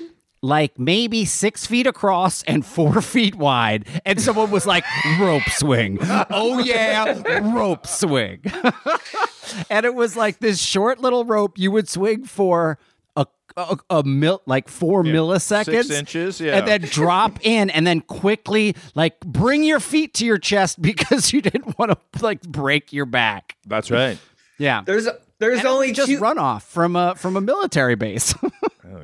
like 0.43 0.77
maybe 0.77 1.23
six 1.23 1.65
feet 1.65 1.87
across 1.87 2.43
and 2.43 2.63
four 2.65 3.01
feet 3.01 3.33
wide. 3.35 3.87
And 4.05 4.21
someone 4.21 4.51
was 4.51 4.67
like, 4.67 4.83
rope 5.19 5.49
swing. 5.49 5.97
Oh, 6.01 6.59
yeah, 6.59 7.21
rope 7.55 7.87
swing. 7.87 8.41
and 9.69 9.85
it 9.85 9.95
was 9.95 10.15
like 10.15 10.39
this 10.39 10.61
short 10.61 10.99
little 10.99 11.25
rope 11.25 11.57
you 11.57 11.71
would 11.71 11.87
swing 11.87 12.25
for 12.25 12.77
a, 13.15 13.25
a, 13.55 13.77
a 13.89 14.03
mil, 14.03 14.41
like 14.45 14.67
four 14.67 15.01
milliseconds. 15.03 15.65
six 15.65 15.89
inches, 15.89 16.41
yeah. 16.41 16.57
And 16.57 16.67
then 16.67 16.81
drop 16.81 17.39
in 17.41 17.69
and 17.69 17.87
then 17.87 18.01
quickly 18.01 18.75
like 18.95 19.19
bring 19.21 19.63
your 19.63 19.79
feet 19.79 20.13
to 20.15 20.25
your 20.25 20.37
chest 20.37 20.81
because 20.81 21.31
you 21.31 21.41
didn't 21.41 21.79
want 21.79 21.91
to 21.91 21.97
like 22.23 22.41
break 22.41 22.91
your 22.91 23.05
back. 23.05 23.55
That's 23.65 23.89
right. 23.89 24.17
Yeah. 24.57 24.81
There's 24.85 25.07
there's 25.39 25.59
And 25.59 25.65
it 25.65 25.69
was 25.69 25.73
only 25.73 25.91
just 25.93 26.09
two, 26.09 26.19
runoff 26.19 26.63
from 26.63 26.95
a 26.95 27.15
from 27.15 27.37
a 27.37 27.41
military 27.41 27.95
base. 27.95 28.35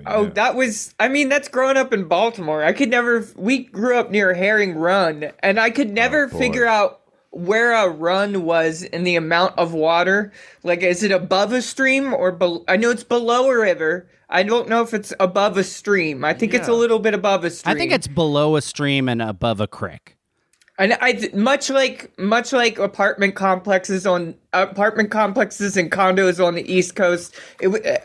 Oh, 0.05 0.25
that 0.27 0.55
was. 0.55 0.93
I 0.99 1.07
mean, 1.07 1.29
that's 1.29 1.47
growing 1.47 1.77
up 1.77 1.93
in 1.93 2.05
Baltimore. 2.05 2.63
I 2.63 2.73
could 2.73 2.89
never. 2.89 3.25
We 3.35 3.65
grew 3.65 3.97
up 3.97 4.11
near 4.11 4.33
Herring 4.33 4.75
Run, 4.75 5.31
and 5.39 5.59
I 5.59 5.69
could 5.69 5.91
never 5.91 6.27
boy. 6.27 6.37
figure 6.37 6.65
out 6.65 7.01
where 7.31 7.73
a 7.73 7.89
run 7.89 8.43
was 8.43 8.83
in 8.83 9.03
the 9.03 9.15
amount 9.15 9.57
of 9.57 9.73
water. 9.73 10.31
Like, 10.63 10.81
is 10.81 11.03
it 11.03 11.11
above 11.11 11.53
a 11.53 11.61
stream 11.61 12.13
or? 12.13 12.31
Be- 12.31 12.63
I 12.67 12.77
know 12.77 12.89
it's 12.89 13.03
below 13.03 13.49
a 13.49 13.57
river. 13.57 14.07
I 14.29 14.43
don't 14.43 14.69
know 14.69 14.83
if 14.83 14.93
it's 14.93 15.11
above 15.19 15.57
a 15.57 15.63
stream. 15.63 16.23
I 16.23 16.33
think 16.33 16.53
it's 16.53 16.67
a 16.67 16.73
little 16.73 16.99
bit 16.99 17.13
above 17.15 17.43
a 17.43 17.49
stream. 17.49 17.75
I 17.75 17.79
think 17.79 17.91
it's 17.91 18.07
below 18.07 18.55
a 18.55 18.61
stream 18.61 19.09
and 19.09 19.21
above 19.21 19.59
a 19.59 19.67
creek. 19.67 20.17
And 20.77 20.95
I 21.01 21.29
much 21.33 21.69
like 21.69 22.17
much 22.17 22.53
like 22.53 22.77
apartment 22.79 23.35
complexes 23.35 24.05
on 24.07 24.35
apartment 24.53 25.11
complexes 25.11 25.75
and 25.75 25.91
condos 25.91 26.43
on 26.43 26.55
the 26.55 26.71
East 26.71 26.95
Coast. 26.95 27.35
It 27.59 27.69
w- 27.69 27.83
uh, 27.83 27.97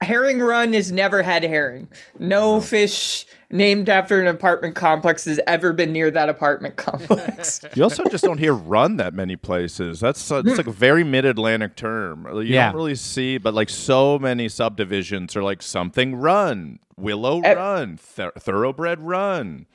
herring 0.00 0.38
run 0.40 0.72
has 0.72 0.92
never 0.92 1.22
had 1.22 1.42
herring. 1.42 1.88
No 2.18 2.60
fish 2.60 3.26
named 3.50 3.88
after 3.88 4.20
an 4.20 4.26
apartment 4.26 4.74
complex 4.74 5.24
has 5.24 5.40
ever 5.46 5.72
been 5.72 5.92
near 5.92 6.10
that 6.10 6.28
apartment 6.28 6.76
complex. 6.76 7.60
You 7.74 7.82
also 7.82 8.04
just 8.04 8.24
don't 8.24 8.38
hear 8.38 8.52
run 8.54 8.96
that 8.98 9.14
many 9.14 9.36
places. 9.36 10.00
That's 10.00 10.30
uh, 10.30 10.42
it's 10.44 10.56
like 10.58 10.66
a 10.66 10.72
very 10.72 11.02
mid-Atlantic 11.04 11.74
term. 11.76 12.26
You 12.32 12.42
Yeah. 12.42 12.66
don't 12.66 12.76
really 12.76 12.94
see, 12.94 13.38
but 13.38 13.54
like 13.54 13.68
so 13.70 14.18
many 14.18 14.48
subdivisions 14.48 15.34
are 15.36 15.42
like 15.42 15.62
something 15.62 16.16
run, 16.16 16.78
Willow. 16.96 17.40
Run, 17.40 17.98
Th- 18.16 18.30
Thoroughbred 18.38 19.00
Run. 19.00 19.66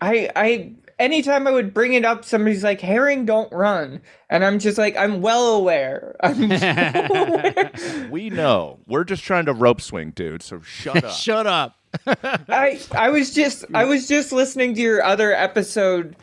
I 0.00 0.30
I 0.36 0.72
anytime 0.98 1.46
I 1.46 1.50
would 1.50 1.74
bring 1.74 1.94
it 1.94 2.04
up, 2.04 2.24
somebody's 2.24 2.64
like 2.64 2.80
herring 2.80 3.24
don't 3.26 3.52
run, 3.52 4.00
and 4.30 4.44
I'm 4.44 4.58
just 4.58 4.78
like 4.78 4.96
I'm 4.96 5.20
well 5.20 5.54
aware. 5.56 6.16
I'm 6.22 6.48
We 8.10 8.30
know. 8.30 8.80
We're 8.86 9.04
just 9.04 9.24
trying 9.24 9.46
to 9.46 9.52
rope 9.52 9.80
swing, 9.80 10.10
dude. 10.10 10.42
So 10.42 10.60
shut 10.60 11.04
up. 11.04 11.12
Shut 11.12 11.46
up. 11.46 11.76
I 12.06 12.78
I 12.92 13.08
was 13.08 13.32
just 13.32 13.64
I 13.72 13.84
was 13.84 14.06
just 14.06 14.32
listening 14.32 14.74
to 14.74 14.80
your 14.80 15.02
other 15.02 15.32
episode, 15.32 16.16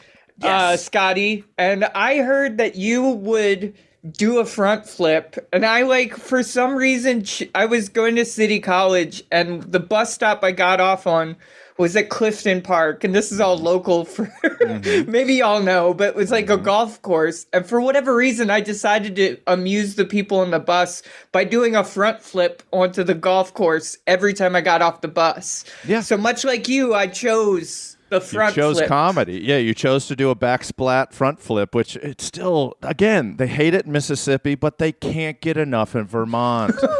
uh, 0.43 0.77
Scotty, 0.77 1.45
and 1.57 1.85
I 1.85 2.17
heard 2.17 2.57
that 2.59 2.75
you 2.75 3.09
would 3.09 3.73
do 4.11 4.37
a 4.39 4.45
front 4.45 4.85
flip, 4.85 5.35
and 5.51 5.65
I 5.65 5.83
like 5.83 6.15
for 6.15 6.43
some 6.43 6.75
reason 6.75 7.23
ch- 7.23 7.49
I 7.55 7.65
was 7.65 7.89
going 7.89 8.15
to 8.17 8.25
City 8.25 8.59
College, 8.59 9.23
and 9.31 9.63
the 9.63 9.79
bus 9.79 10.13
stop 10.13 10.43
I 10.43 10.51
got 10.51 10.79
off 10.79 11.07
on 11.07 11.37
was 11.77 11.95
at 11.95 12.09
Clifton 12.09 12.61
Park, 12.61 13.03
and 13.03 13.15
this 13.15 13.31
is 13.31 13.39
all 13.39 13.55
mm-hmm. 13.55 13.65
local 13.65 14.05
for 14.05 14.25
mm-hmm. 14.25 15.11
maybe 15.11 15.35
y'all 15.35 15.61
know, 15.61 15.93
but 15.93 16.09
it 16.09 16.15
was 16.15 16.31
like 16.31 16.49
a 16.49 16.55
mm-hmm. 16.55 16.65
golf 16.65 17.01
course, 17.01 17.45
and 17.53 17.65
for 17.65 17.81
whatever 17.81 18.15
reason 18.15 18.49
I 18.49 18.61
decided 18.61 19.15
to 19.15 19.37
amuse 19.47 19.95
the 19.95 20.05
people 20.05 20.39
on 20.39 20.51
the 20.51 20.59
bus 20.59 21.03
by 21.31 21.43
doing 21.43 21.75
a 21.75 21.83
front 21.83 22.21
flip 22.21 22.63
onto 22.71 23.03
the 23.03 23.15
golf 23.15 23.53
course 23.53 23.97
every 24.07 24.33
time 24.33 24.55
I 24.55 24.61
got 24.61 24.81
off 24.81 25.01
the 25.01 25.07
bus. 25.07 25.65
Yeah. 25.87 26.01
So 26.01 26.17
much 26.17 26.43
like 26.43 26.67
you, 26.67 26.93
I 26.93 27.07
chose 27.07 27.93
the 28.13 28.21
front. 28.21 28.55
You 28.55 28.63
chose 28.63 28.77
flip. 28.77 28.87
comedy. 28.87 29.39
Yeah, 29.39 29.57
you 29.57 29.73
chose 29.73 30.07
to 30.07 30.15
do 30.15 30.29
a 30.29 30.35
backsplat 30.35 31.11
front 31.11 31.39
flip, 31.39 31.75
which 31.75 31.95
it's 31.97 32.23
still 32.23 32.75
again, 32.81 33.37
they 33.37 33.47
hate 33.47 33.73
it 33.73 33.85
in 33.85 33.91
Mississippi, 33.91 34.55
but 34.55 34.77
they 34.77 34.91
can't 34.91 35.41
get 35.41 35.57
enough 35.57 35.95
in 35.95 36.05
Vermont. 36.05 36.75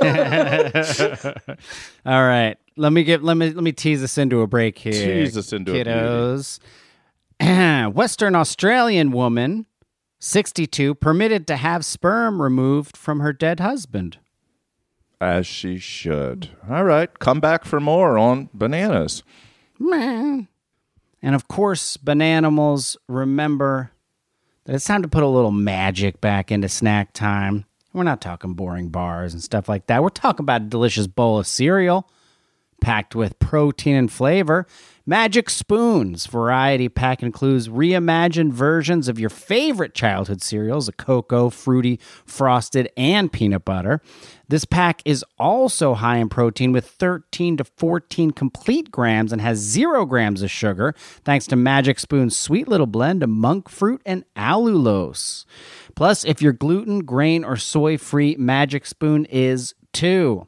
All 2.06 2.26
right. 2.26 2.58
Let 2.76 2.92
me 2.92 3.04
get 3.04 3.24
let 3.24 3.38
me 3.38 3.52
let 3.52 3.64
me 3.64 3.72
tease 3.72 4.04
us 4.04 4.18
into 4.18 4.42
a 4.42 4.48
break 4.48 4.78
here. 4.80 4.92
Tease 4.94 5.38
us 5.38 5.54
into 5.54 5.72
a 5.72 5.76
beauty. 5.76 5.92
kiddos. 5.92 6.60
Western 7.94 8.36
Australian 8.36 9.12
woman, 9.12 9.66
62, 10.20 10.96
permitted 10.96 11.46
to 11.48 11.58
have 11.58 11.86
sperm 11.86 12.42
removed 12.42 12.98
from 12.98 13.20
her 13.20 13.34
dead 13.34 13.60
husband. 13.60 14.18
As 15.22 15.46
she 15.46 15.78
should. 15.78 16.50
All 16.70 16.84
right, 16.84 17.18
come 17.20 17.40
back 17.40 17.64
for 17.66 17.80
more 17.80 18.18
on 18.18 18.50
bananas. 18.54 19.24
And 19.80 20.48
of 21.36 21.48
course, 21.48 21.98
bananimals 21.98 22.98
remember 23.08 23.92
that 24.66 24.76
it's 24.76 24.86
time 24.86 25.02
to 25.02 25.08
put 25.08 25.24
a 25.24 25.28
little 25.28 25.52
magic 25.52 26.20
back 26.22 26.52
into 26.52 26.68
snack 26.68 27.14
time. 27.14 27.66
We're 27.94 28.04
not 28.04 28.22
talking 28.22 28.54
boring 28.54 28.90
bars 28.90 29.34
and 29.34 29.44
stuff 29.44 29.70
like 29.70 29.88
that. 29.88 30.02
We're 30.02 30.10
talking 30.10 30.44
about 30.44 30.62
a 30.64 30.66
delicious 30.66 31.08
bowl 31.08 31.38
of 31.38 31.48
cereal 31.48 32.10
packed 32.84 33.16
with 33.16 33.40
protein 33.40 33.96
and 33.96 34.12
flavor. 34.12 34.68
Magic 35.06 35.50
Spoons 35.50 36.28
variety 36.28 36.90
pack 36.90 37.24
includes 37.24 37.70
reimagined 37.70 38.52
versions 38.52 39.08
of 39.08 39.20
your 39.20 39.30
favorite 39.30 39.94
childhood 39.94 40.42
cereals, 40.42 40.90
a 40.90 40.92
cocoa, 40.92 41.50
fruity, 41.50 41.98
frosted, 42.26 42.92
and 42.98 43.32
peanut 43.32 43.64
butter. 43.64 44.02
This 44.50 44.66
pack 44.66 45.02
is 45.06 45.24
also 45.40 45.94
high 45.94 46.18
in 46.18 46.28
protein 46.28 46.74
with 46.74 46.86
13 46.86 47.58
to 47.58 47.64
14 47.64 48.32
complete 48.32 48.92
grams 48.92 49.32
and 49.32 49.42
has 49.42 49.60
0 49.60 50.06
grams 50.06 50.42
of 50.42 50.52
sugar 50.52 50.94
thanks 51.24 51.48
to 51.48 51.56
Magic 51.56 52.00
Spoon's 52.00 52.38
sweet 52.38 52.68
little 52.68 52.86
blend 52.86 53.24
of 53.24 53.30
monk 53.30 53.70
fruit 53.70 54.02
and 54.06 54.26
allulose. 54.36 55.46
Plus, 55.96 56.26
if 56.26 56.42
you're 56.42 56.52
gluten, 56.52 57.06
grain, 57.06 57.46
or 57.46 57.56
soy 57.56 57.98
free, 57.98 58.36
Magic 58.38 58.86
Spoon 58.86 59.26
is 59.26 59.74
too. 59.94 60.48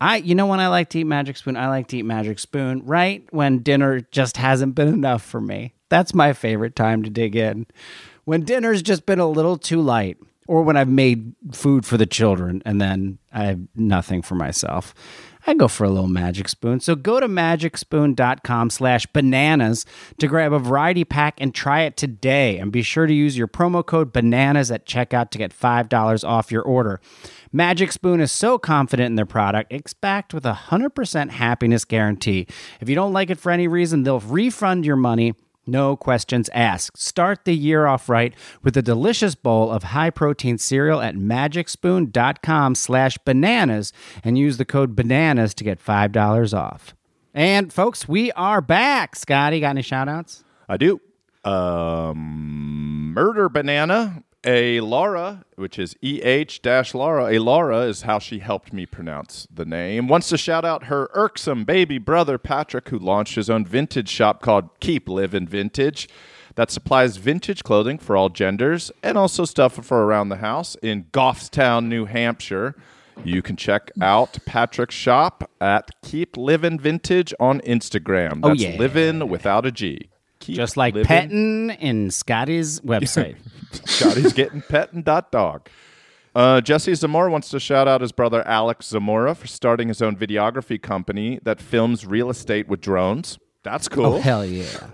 I, 0.00 0.16
you 0.16 0.34
know, 0.34 0.46
when 0.46 0.60
I 0.60 0.68
like 0.68 0.90
to 0.90 1.00
eat 1.00 1.04
Magic 1.04 1.36
Spoon, 1.36 1.56
I 1.56 1.68
like 1.68 1.88
to 1.88 1.98
eat 1.98 2.04
Magic 2.04 2.38
Spoon 2.38 2.82
right 2.84 3.26
when 3.30 3.60
dinner 3.60 4.00
just 4.00 4.36
hasn't 4.36 4.74
been 4.74 4.88
enough 4.88 5.22
for 5.22 5.40
me. 5.40 5.74
That's 5.88 6.14
my 6.14 6.32
favorite 6.32 6.76
time 6.76 7.02
to 7.02 7.10
dig 7.10 7.36
in. 7.36 7.66
When 8.24 8.42
dinner's 8.42 8.82
just 8.82 9.06
been 9.06 9.20
a 9.20 9.28
little 9.28 9.56
too 9.56 9.80
light, 9.80 10.18
or 10.48 10.62
when 10.62 10.76
I've 10.76 10.88
made 10.88 11.34
food 11.52 11.84
for 11.84 11.96
the 11.96 12.06
children 12.06 12.62
and 12.64 12.80
then 12.80 13.18
I 13.32 13.44
have 13.46 13.60
nothing 13.74 14.22
for 14.22 14.34
myself. 14.34 14.94
I 15.48 15.54
go 15.54 15.68
for 15.68 15.84
a 15.84 15.90
little 15.90 16.08
Magic 16.08 16.48
Spoon. 16.48 16.80
So 16.80 16.96
go 16.96 17.20
to 17.20 17.28
magicspoon.com 17.28 18.70
slash 18.70 19.06
bananas 19.06 19.86
to 20.18 20.26
grab 20.26 20.52
a 20.52 20.58
variety 20.58 21.04
pack 21.04 21.40
and 21.40 21.54
try 21.54 21.82
it 21.82 21.96
today. 21.96 22.58
And 22.58 22.72
be 22.72 22.82
sure 22.82 23.06
to 23.06 23.14
use 23.14 23.38
your 23.38 23.46
promo 23.46 23.86
code 23.86 24.12
bananas 24.12 24.72
at 24.72 24.86
checkout 24.86 25.30
to 25.30 25.38
get 25.38 25.56
$5 25.56 26.28
off 26.28 26.50
your 26.50 26.62
order. 26.62 27.00
Magic 27.52 27.92
Spoon 27.92 28.20
is 28.20 28.32
so 28.32 28.58
confident 28.58 29.06
in 29.06 29.14
their 29.16 29.26
product, 29.26 29.72
it's 29.72 29.94
backed 29.94 30.34
with 30.34 30.44
a 30.46 30.52
100% 30.52 31.30
happiness 31.30 31.84
guarantee. 31.84 32.46
If 32.80 32.88
you 32.88 32.94
don't 32.94 33.12
like 33.12 33.30
it 33.30 33.38
for 33.38 33.50
any 33.52 33.68
reason, 33.68 34.02
they'll 34.02 34.20
refund 34.20 34.84
your 34.84 34.96
money 34.96 35.34
no 35.66 35.96
questions 35.96 36.48
asked. 36.54 36.96
Start 36.98 37.44
the 37.44 37.54
year 37.54 37.86
off 37.86 38.08
right 38.08 38.34
with 38.62 38.76
a 38.76 38.82
delicious 38.82 39.34
bowl 39.34 39.70
of 39.70 39.82
high-protein 39.84 40.58
cereal 40.58 41.00
at 41.00 41.16
magicspoon.com 41.16 42.74
slash 42.74 43.18
bananas 43.18 43.92
and 44.22 44.38
use 44.38 44.58
the 44.58 44.64
code 44.64 44.94
bananas 44.94 45.54
to 45.54 45.64
get 45.64 45.84
$5 45.84 46.56
off. 46.56 46.94
And 47.34 47.72
folks, 47.72 48.08
we 48.08 48.32
are 48.32 48.60
back. 48.60 49.16
Scotty, 49.16 49.60
got 49.60 49.70
any 49.70 49.82
shout-outs? 49.82 50.44
I 50.68 50.76
do. 50.76 51.00
Um, 51.44 53.12
Murder 53.14 53.48
Banana, 53.48 54.22
a 54.46 54.80
Laura, 54.80 55.44
which 55.56 55.78
is 55.78 55.96
EH 56.02 56.60
dash 56.62 56.94
Laura. 56.94 57.26
A 57.32 57.38
Laura 57.38 57.80
is 57.80 58.02
how 58.02 58.18
she 58.18 58.38
helped 58.38 58.72
me 58.72 58.86
pronounce 58.86 59.46
the 59.52 59.64
name. 59.64 60.06
Wants 60.08 60.28
to 60.28 60.38
shout 60.38 60.64
out 60.64 60.84
her 60.84 61.10
irksome 61.14 61.64
baby 61.64 61.98
brother, 61.98 62.38
Patrick, 62.38 62.88
who 62.88 62.98
launched 62.98 63.34
his 63.34 63.50
own 63.50 63.66
vintage 63.66 64.08
shop 64.08 64.40
called 64.40 64.68
Keep 64.80 65.08
Livin' 65.08 65.48
Vintage 65.48 66.08
that 66.54 66.70
supplies 66.70 67.18
vintage 67.18 67.62
clothing 67.64 67.98
for 67.98 68.16
all 68.16 68.28
genders 68.30 68.90
and 69.02 69.18
also 69.18 69.44
stuff 69.44 69.74
for 69.84 70.04
around 70.06 70.30
the 70.30 70.36
house 70.36 70.74
in 70.76 71.04
Goffstown, 71.12 71.86
New 71.86 72.06
Hampshire. 72.06 72.74
You 73.24 73.42
can 73.42 73.56
check 73.56 73.90
out 74.00 74.38
Patrick's 74.46 74.94
shop 74.94 75.50
at 75.60 75.90
Keep 76.02 76.36
Livin' 76.36 76.78
Vintage 76.78 77.34
on 77.40 77.60
Instagram. 77.60 78.40
Oh, 78.42 78.48
That's 78.50 78.62
yeah. 78.62 78.76
living 78.76 79.28
without 79.28 79.66
a 79.66 79.72
G. 79.72 80.08
Keep 80.38 80.56
Just 80.56 80.76
like 80.76 80.94
livin'- 80.94 81.06
petting 81.08 81.70
in 81.70 82.10
Scotty's 82.10 82.80
website. 82.80 83.36
Scotty's 83.72 84.32
getting 84.32 84.62
pet 84.62 84.92
and 84.92 85.04
dot 85.04 85.30
dog. 85.32 85.68
Uh, 86.34 86.60
Jesse 86.60 86.94
Zamora 86.94 87.30
wants 87.30 87.48
to 87.48 87.58
shout 87.58 87.88
out 87.88 88.02
his 88.02 88.12
brother 88.12 88.46
Alex 88.46 88.88
Zamora 88.88 89.34
for 89.34 89.46
starting 89.46 89.88
his 89.88 90.02
own 90.02 90.16
videography 90.16 90.80
company 90.80 91.40
that 91.44 91.60
films 91.62 92.04
real 92.04 92.28
estate 92.28 92.68
with 92.68 92.80
drones. 92.80 93.38
That's 93.62 93.88
cool. 93.88 94.06
oh, 94.06 94.20
hell 94.20 94.44
yeah. 94.44 94.88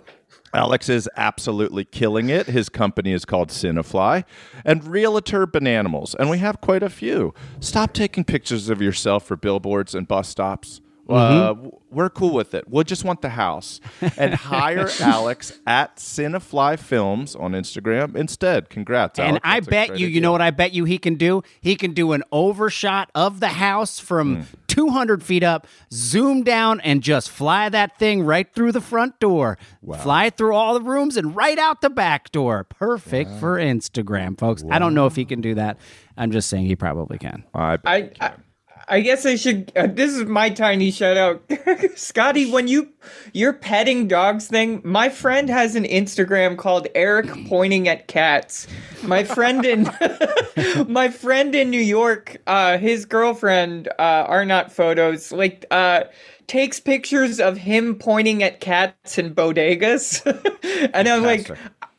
Alex 0.54 0.88
is 0.90 1.08
absolutely 1.16 1.84
killing 1.84 2.28
it. 2.28 2.46
His 2.46 2.68
company 2.68 3.12
is 3.12 3.24
called 3.24 3.48
Cinefly 3.48 4.24
and 4.64 4.84
Realtor 4.84 5.46
Bananimals, 5.46 6.14
and 6.14 6.28
we 6.28 6.38
have 6.38 6.60
quite 6.60 6.82
a 6.82 6.90
few. 6.90 7.32
Stop 7.58 7.94
taking 7.94 8.22
pictures 8.22 8.68
of 8.68 8.82
yourself 8.82 9.24
for 9.26 9.34
billboards 9.34 9.94
and 9.94 10.06
bus 10.06 10.28
stops. 10.28 10.81
Uh, 11.08 11.54
we're 11.90 12.08
cool 12.08 12.32
with 12.32 12.54
it. 12.54 12.68
We'll 12.68 12.84
just 12.84 13.04
want 13.04 13.20
the 13.22 13.28
house 13.30 13.80
and 14.16 14.34
hire 14.52 14.88
Alex 15.00 15.58
at 15.66 15.96
Cinefly 15.96 16.78
Films 16.78 17.34
on 17.36 17.52
Instagram 17.52 18.16
instead. 18.16 18.70
Congrats, 18.70 19.18
And 19.18 19.28
Alex. 19.28 19.40
I 19.44 19.60
That's 19.60 19.66
bet 19.68 19.88
great 19.88 20.00
you, 20.00 20.06
you 20.06 20.20
know 20.20 20.32
what 20.32 20.40
I 20.40 20.50
bet 20.50 20.72
you 20.72 20.84
he 20.84 20.98
can 20.98 21.16
do? 21.16 21.42
He 21.60 21.76
can 21.76 21.92
do 21.92 22.12
an 22.12 22.22
overshot 22.32 23.10
of 23.14 23.40
the 23.40 23.48
house 23.48 23.98
from 23.98 24.36
Hmm. 24.36 24.42
200 24.68 25.22
feet 25.22 25.42
up, 25.42 25.66
zoom 25.92 26.42
down, 26.42 26.80
and 26.80 27.02
just 27.02 27.28
fly 27.28 27.68
that 27.68 27.98
thing 27.98 28.22
right 28.22 28.50
through 28.54 28.72
the 28.72 28.80
front 28.80 29.20
door. 29.20 29.58
Fly 30.00 30.30
through 30.30 30.54
all 30.54 30.72
the 30.72 30.80
rooms 30.80 31.18
and 31.18 31.36
right 31.36 31.58
out 31.58 31.82
the 31.82 31.90
back 31.90 32.32
door. 32.32 32.64
Perfect 32.64 33.32
for 33.38 33.58
Instagram, 33.58 34.38
folks. 34.38 34.64
I 34.70 34.78
don't 34.78 34.94
know 34.94 35.04
if 35.04 35.14
he 35.14 35.26
can 35.26 35.42
do 35.42 35.54
that. 35.56 35.76
I'm 36.16 36.30
just 36.30 36.48
saying 36.48 36.64
he 36.64 36.74
probably 36.76 37.18
can. 37.18 37.44
I, 37.54 37.76
I, 37.84 38.10
I 38.18 38.32
I 38.88 39.00
guess 39.00 39.24
I 39.26 39.36
should. 39.36 39.72
Uh, 39.76 39.86
this 39.86 40.12
is 40.12 40.24
my 40.24 40.50
tiny 40.50 40.90
shout 40.90 41.16
out, 41.16 41.42
Scotty. 41.94 42.50
When 42.50 42.68
you 42.68 42.88
your 43.32 43.52
petting 43.52 44.08
dogs 44.08 44.46
thing, 44.46 44.80
my 44.84 45.08
friend 45.08 45.48
has 45.48 45.74
an 45.74 45.84
Instagram 45.84 46.56
called 46.56 46.88
Eric 46.94 47.28
pointing 47.48 47.88
at 47.88 48.08
cats. 48.08 48.66
My 49.02 49.24
friend 49.24 49.64
in 49.64 49.88
my 50.88 51.08
friend 51.08 51.54
in 51.54 51.70
New 51.70 51.80
York, 51.80 52.38
uh, 52.46 52.78
his 52.78 53.04
girlfriend 53.04 53.88
uh, 53.98 54.26
are 54.28 54.44
not 54.44 54.72
photos 54.72 55.32
like. 55.32 55.64
Uh, 55.70 56.04
takes 56.48 56.80
pictures 56.80 57.40
of 57.40 57.56
him 57.56 57.94
pointing 57.94 58.42
at 58.42 58.60
cats 58.60 59.16
in 59.16 59.32
bodegas 59.34 60.20
and 60.92 61.08
i'm 61.08 61.22
like 61.22 61.46
Fantastic. 61.46 61.91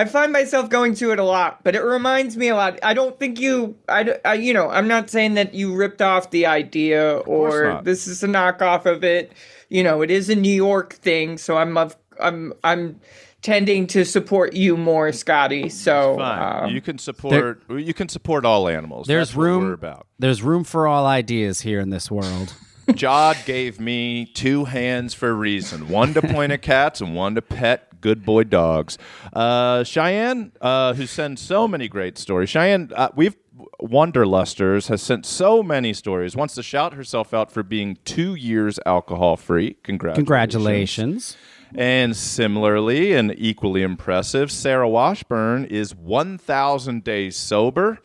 I 0.00 0.06
find 0.06 0.32
myself 0.32 0.70
going 0.70 0.94
to 0.94 1.12
it 1.12 1.18
a 1.18 1.24
lot, 1.24 1.62
but 1.62 1.76
it 1.76 1.82
reminds 1.82 2.34
me 2.34 2.48
a 2.48 2.56
lot. 2.56 2.78
I 2.82 2.94
don't 2.94 3.18
think 3.18 3.38
you, 3.38 3.76
I, 3.86 4.18
I 4.24 4.32
you 4.32 4.54
know, 4.54 4.70
I'm 4.70 4.88
not 4.88 5.10
saying 5.10 5.34
that 5.34 5.52
you 5.52 5.74
ripped 5.74 6.00
off 6.00 6.30
the 6.30 6.46
idea 6.46 7.18
or 7.18 7.82
this 7.84 8.06
is 8.06 8.22
a 8.22 8.26
knockoff 8.26 8.86
of 8.86 9.04
it. 9.04 9.32
You 9.68 9.82
know, 9.82 10.00
it 10.00 10.10
is 10.10 10.30
a 10.30 10.34
New 10.34 10.54
York 10.54 10.94
thing, 10.94 11.36
so 11.36 11.58
I'm, 11.58 11.76
of, 11.76 11.98
I'm, 12.18 12.54
I'm 12.64 12.98
tending 13.42 13.86
to 13.88 14.06
support 14.06 14.54
you 14.54 14.78
more, 14.78 15.12
Scotty. 15.12 15.68
So, 15.68 16.16
fine. 16.16 16.64
um, 16.64 16.70
you 16.74 16.80
can 16.80 16.96
support. 16.96 17.62
you 17.68 17.92
can 17.92 18.08
support 18.08 18.46
all 18.46 18.68
animals. 18.68 19.06
There's 19.06 19.28
That's 19.28 19.36
what 19.36 19.44
room. 19.44 19.64
we're 19.64 19.74
about. 19.74 20.06
There's 20.18 20.42
room 20.42 20.64
for 20.64 20.86
all 20.86 21.04
ideas 21.04 21.60
here 21.60 21.78
in 21.78 21.90
this 21.90 22.10
world. 22.10 22.54
Jod 22.88 23.44
gave 23.44 23.78
me 23.78 24.24
two 24.24 24.64
hands 24.64 25.12
for 25.12 25.28
a 25.28 25.34
reason 25.34 25.88
one 25.88 26.14
to 26.14 26.22
point 26.22 26.52
at 26.52 26.62
cats 26.62 27.02
and 27.02 27.14
one 27.14 27.34
to 27.34 27.42
pet 27.42 27.89
good 28.00 28.24
boy 28.24 28.44
dogs. 28.44 28.98
Uh, 29.32 29.84
Cheyenne, 29.84 30.52
uh, 30.60 30.94
who 30.94 31.06
sends 31.06 31.40
so 31.40 31.68
many 31.68 31.88
great 31.88 32.18
stories. 32.18 32.48
Cheyenne, 32.48 32.90
uh, 32.94 33.08
we've. 33.14 33.36
Wonderlusters 33.82 34.88
has 34.88 35.02
sent 35.02 35.26
so 35.26 35.62
many 35.62 35.92
stories. 35.92 36.34
Wants 36.34 36.54
to 36.54 36.62
shout 36.62 36.94
herself 36.94 37.34
out 37.34 37.52
for 37.52 37.62
being 37.62 37.98
two 38.06 38.34
years 38.34 38.78
alcohol 38.86 39.36
free. 39.36 39.76
Congratulations. 39.82 40.16
Congratulations. 40.24 41.36
And 41.74 42.16
similarly 42.16 43.12
and 43.12 43.34
equally 43.36 43.82
impressive, 43.82 44.50
Sarah 44.50 44.88
Washburn 44.88 45.66
is 45.66 45.94
1,000 45.94 47.04
days 47.04 47.36
sober, 47.36 47.98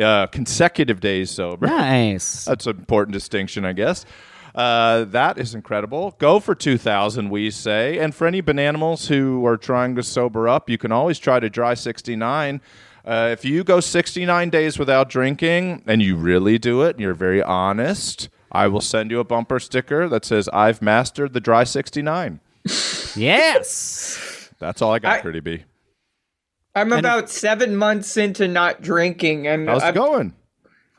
uh, 0.00 0.26
consecutive 0.28 1.00
days 1.00 1.30
sober. 1.30 1.66
Nice. 1.66 2.44
That's 2.46 2.66
an 2.66 2.78
important 2.78 3.12
distinction, 3.12 3.64
I 3.64 3.72
guess. 3.72 4.06
Uh, 4.54 5.04
that 5.04 5.38
is 5.38 5.54
incredible. 5.54 6.16
Go 6.18 6.40
for 6.40 6.54
2,000, 6.54 7.30
we 7.30 7.50
say. 7.50 7.98
And 7.98 8.14
for 8.14 8.26
any 8.26 8.42
bananimals 8.42 9.06
who 9.08 9.44
are 9.46 9.56
trying 9.56 9.94
to 9.96 10.02
sober 10.02 10.48
up, 10.48 10.68
you 10.68 10.76
can 10.78 10.90
always 10.92 11.18
try 11.18 11.38
to 11.40 11.48
dry 11.48 11.74
69. 11.74 12.60
Uh, 13.04 13.28
if 13.32 13.44
you 13.44 13.64
go 13.64 13.80
69 13.80 14.50
days 14.50 14.78
without 14.78 15.08
drinking 15.08 15.82
and 15.86 16.02
you 16.02 16.16
really 16.16 16.58
do 16.58 16.82
it 16.82 16.90
and 16.96 17.00
you're 17.00 17.14
very 17.14 17.42
honest, 17.42 18.28
I 18.52 18.66
will 18.66 18.80
send 18.80 19.10
you 19.10 19.20
a 19.20 19.24
bumper 19.24 19.58
sticker 19.60 20.08
that 20.08 20.24
says, 20.24 20.48
I've 20.52 20.82
mastered 20.82 21.32
the 21.32 21.40
dry 21.40 21.64
69. 21.64 22.40
yes. 23.16 24.50
That's 24.58 24.82
all 24.82 24.92
I 24.92 24.98
got, 24.98 25.18
I- 25.18 25.20
Pretty 25.22 25.40
B. 25.40 25.64
I'm 26.74 26.92
about 26.92 27.28
seven 27.30 27.74
months 27.74 28.16
into 28.16 28.46
not 28.46 28.80
drinking, 28.80 29.48
and 29.48 29.68
How's 29.68 29.82
it 29.82 29.86
I've- 29.86 29.96
going? 29.98 30.34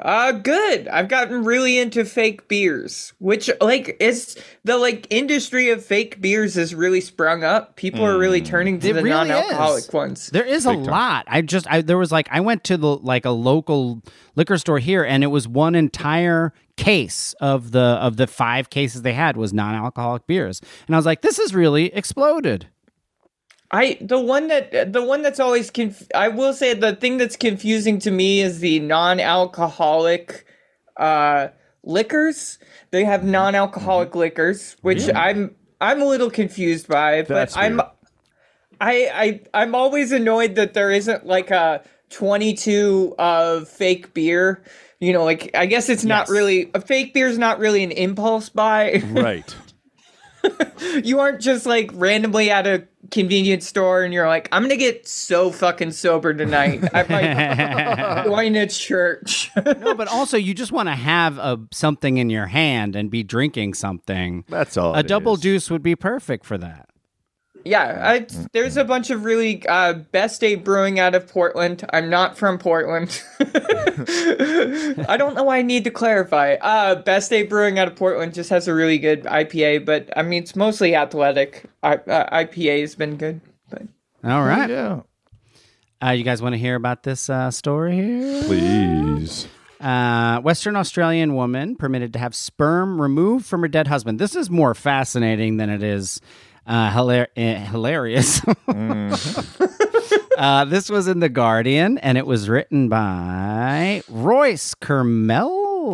Uh, 0.01 0.31
good. 0.31 0.87
I've 0.87 1.07
gotten 1.07 1.43
really 1.43 1.77
into 1.77 2.05
fake 2.05 2.47
beers, 2.47 3.13
which 3.19 3.51
like 3.61 3.97
is 3.99 4.35
the 4.63 4.77
like 4.77 5.05
industry 5.11 5.69
of 5.69 5.85
fake 5.85 6.19
beers 6.19 6.55
has 6.55 6.73
really 6.73 7.01
sprung 7.01 7.43
up. 7.43 7.75
People 7.75 8.03
are 8.03 8.17
really 8.17 8.41
turning 8.41 8.79
to 8.79 8.89
It 8.89 8.93
the 8.93 9.03
really 9.03 9.29
non-alcoholic 9.29 9.83
is. 9.85 9.93
ones. 9.93 10.27
There 10.31 10.45
is 10.45 10.65
a 10.65 10.71
lot. 10.71 11.25
I 11.27 11.41
just 11.41 11.67
I 11.71 11.81
there 11.81 11.99
was 11.99 12.11
like 12.11 12.27
I 12.31 12.39
went 12.39 12.63
to 12.65 12.77
the 12.77 12.97
like 12.97 13.25
a 13.25 13.29
local 13.31 14.01
liquor 14.35 14.57
store 14.57 14.79
here 14.79 15.03
and 15.03 15.23
it 15.23 15.27
was 15.27 15.47
one 15.47 15.75
entire 15.75 16.51
case 16.77 17.35
of 17.39 17.71
the 17.71 17.79
of 17.79 18.17
the 18.17 18.25
five 18.25 18.71
cases 18.71 19.03
they 19.03 19.13
had 19.13 19.37
was 19.37 19.53
non-alcoholic 19.53 20.25
beers. 20.25 20.61
And 20.87 20.95
I 20.95 20.97
was 20.97 21.05
like 21.05 21.21
this 21.21 21.37
has 21.37 21.53
really 21.53 21.93
exploded. 21.93 22.67
I 23.71 23.97
the 24.01 24.19
one 24.19 24.49
that 24.49 24.91
the 24.91 25.01
one 25.01 25.21
that's 25.21 25.39
always 25.39 25.71
conf- 25.71 26.07
I 26.13 26.27
will 26.27 26.53
say 26.53 26.73
the 26.73 26.95
thing 26.95 27.17
that's 27.17 27.37
confusing 27.37 27.99
to 27.99 28.11
me 28.11 28.41
is 28.41 28.59
the 28.59 28.79
non-alcoholic 28.79 30.45
uh 30.97 31.47
liquors. 31.83 32.59
They 32.91 33.05
have 33.05 33.23
non-alcoholic 33.23 34.13
liquors, 34.15 34.75
which 34.81 35.09
I'm 35.15 35.55
I'm 35.79 36.01
a 36.01 36.05
little 36.05 36.29
confused 36.29 36.87
by, 36.87 37.21
but 37.21 37.29
That's 37.29 37.57
I'm. 37.57 37.81
I 38.79 39.09
I 39.13 39.41
I'm 39.53 39.75
always 39.75 40.11
annoyed 40.11 40.55
that 40.55 40.73
there 40.73 40.91
isn't 40.91 41.25
like 41.25 41.51
a 41.51 41.83
22 42.09 43.15
of 43.17 43.69
fake 43.69 44.13
beer. 44.13 44.63
You 44.99 45.13
know, 45.13 45.23
like 45.23 45.51
I 45.55 45.65
guess 45.65 45.89
it's 45.89 46.03
not 46.03 46.29
really 46.29 46.69
a 46.73 46.81
fake 46.81 47.13
beer 47.13 47.27
is 47.27 47.37
not 47.37 47.57
really 47.59 47.83
an 47.83 47.91
impulse 47.91 48.49
buy. 48.49 49.01
Right. 49.11 49.55
you 51.03 51.19
aren't 51.19 51.41
just 51.41 51.65
like 51.65 51.91
randomly 51.93 52.49
at 52.49 52.67
a 52.67 52.87
convenience 53.09 53.67
store 53.67 54.03
and 54.03 54.13
you're 54.13 54.27
like, 54.27 54.47
I'm 54.51 54.61
gonna 54.63 54.77
get 54.77 55.07
so 55.07 55.51
fucking 55.51 55.91
sober 55.91 56.33
tonight. 56.33 56.83
I 56.93 57.03
might 57.03 58.23
join 58.25 58.55
a 58.55 58.67
church. 58.67 59.51
No, 59.55 59.95
but 59.95 60.07
also 60.07 60.37
you 60.37 60.53
just 60.53 60.71
want 60.71 60.89
to 60.89 60.95
have 60.95 61.37
a 61.37 61.59
something 61.71 62.17
in 62.17 62.29
your 62.29 62.47
hand 62.47 62.95
and 62.95 63.09
be 63.09 63.23
drinking 63.23 63.73
something. 63.73 64.45
That's 64.47 64.77
all. 64.77 64.95
a 64.95 64.99
it 64.99 65.07
double 65.07 65.33
is. 65.33 65.41
deuce 65.41 65.69
would 65.69 65.83
be 65.83 65.95
perfect 65.95 66.45
for 66.45 66.57
that. 66.57 66.89
Yeah, 67.63 68.01
I, 68.03 68.27
there's 68.53 68.77
a 68.77 68.83
bunch 68.83 69.09
of 69.09 69.23
really 69.23 69.65
uh, 69.67 69.93
best 69.93 70.41
day 70.41 70.55
brewing 70.55 70.99
out 70.99 71.15
of 71.15 71.27
Portland. 71.27 71.85
I'm 71.93 72.09
not 72.09 72.37
from 72.37 72.57
Portland. 72.57 73.21
I 73.39 75.15
don't 75.17 75.35
know 75.35 75.43
why 75.43 75.57
I 75.57 75.61
need 75.61 75.83
to 75.83 75.91
clarify. 75.91 76.55
Uh, 76.61 76.95
best 76.95 77.29
day 77.29 77.43
brewing 77.43 77.77
out 77.77 77.87
of 77.87 77.95
Portland 77.95 78.33
just 78.33 78.49
has 78.49 78.67
a 78.67 78.73
really 78.73 78.97
good 78.97 79.23
IPA, 79.23 79.85
but 79.85 80.09
I 80.15 80.23
mean 80.23 80.43
it's 80.43 80.55
mostly 80.55 80.95
athletic. 80.95 81.65
I, 81.83 81.95
uh, 81.95 82.43
IPA 82.45 82.81
has 82.81 82.95
been 82.95 83.17
good, 83.17 83.41
but 83.69 83.83
All 84.23 84.43
right. 84.43 84.69
Yeah. 84.69 85.01
Uh, 86.03 86.11
you 86.11 86.23
guys 86.23 86.41
want 86.41 86.53
to 86.53 86.59
hear 86.59 86.75
about 86.75 87.03
this 87.03 87.29
uh, 87.29 87.51
story 87.51 87.93
here? 87.95 88.43
Please. 88.43 89.47
Uh, 89.79 90.39
Western 90.41 90.75
Australian 90.75 91.35
woman 91.35 91.75
permitted 91.75 92.13
to 92.13 92.19
have 92.19 92.35
sperm 92.35 93.01
removed 93.01 93.45
from 93.45 93.61
her 93.61 93.67
dead 93.67 93.87
husband. 93.87 94.19
This 94.19 94.35
is 94.35 94.49
more 94.49 94.73
fascinating 94.73 95.57
than 95.57 95.69
it 95.69 95.81
is 95.81 96.21
uh, 96.65 96.89
hilar- 96.91 97.27
uh, 97.35 97.55
hilarious. 97.71 98.41
uh, 100.37 100.65
this 100.65 100.89
was 100.89 101.07
in 101.07 101.19
The 101.19 101.29
Guardian, 101.29 101.97
and 101.99 102.17
it 102.17 102.25
was 102.25 102.49
written 102.49 102.89
by 102.89 104.01
Royce 104.09 104.73
Kurmelovs. 104.75 105.85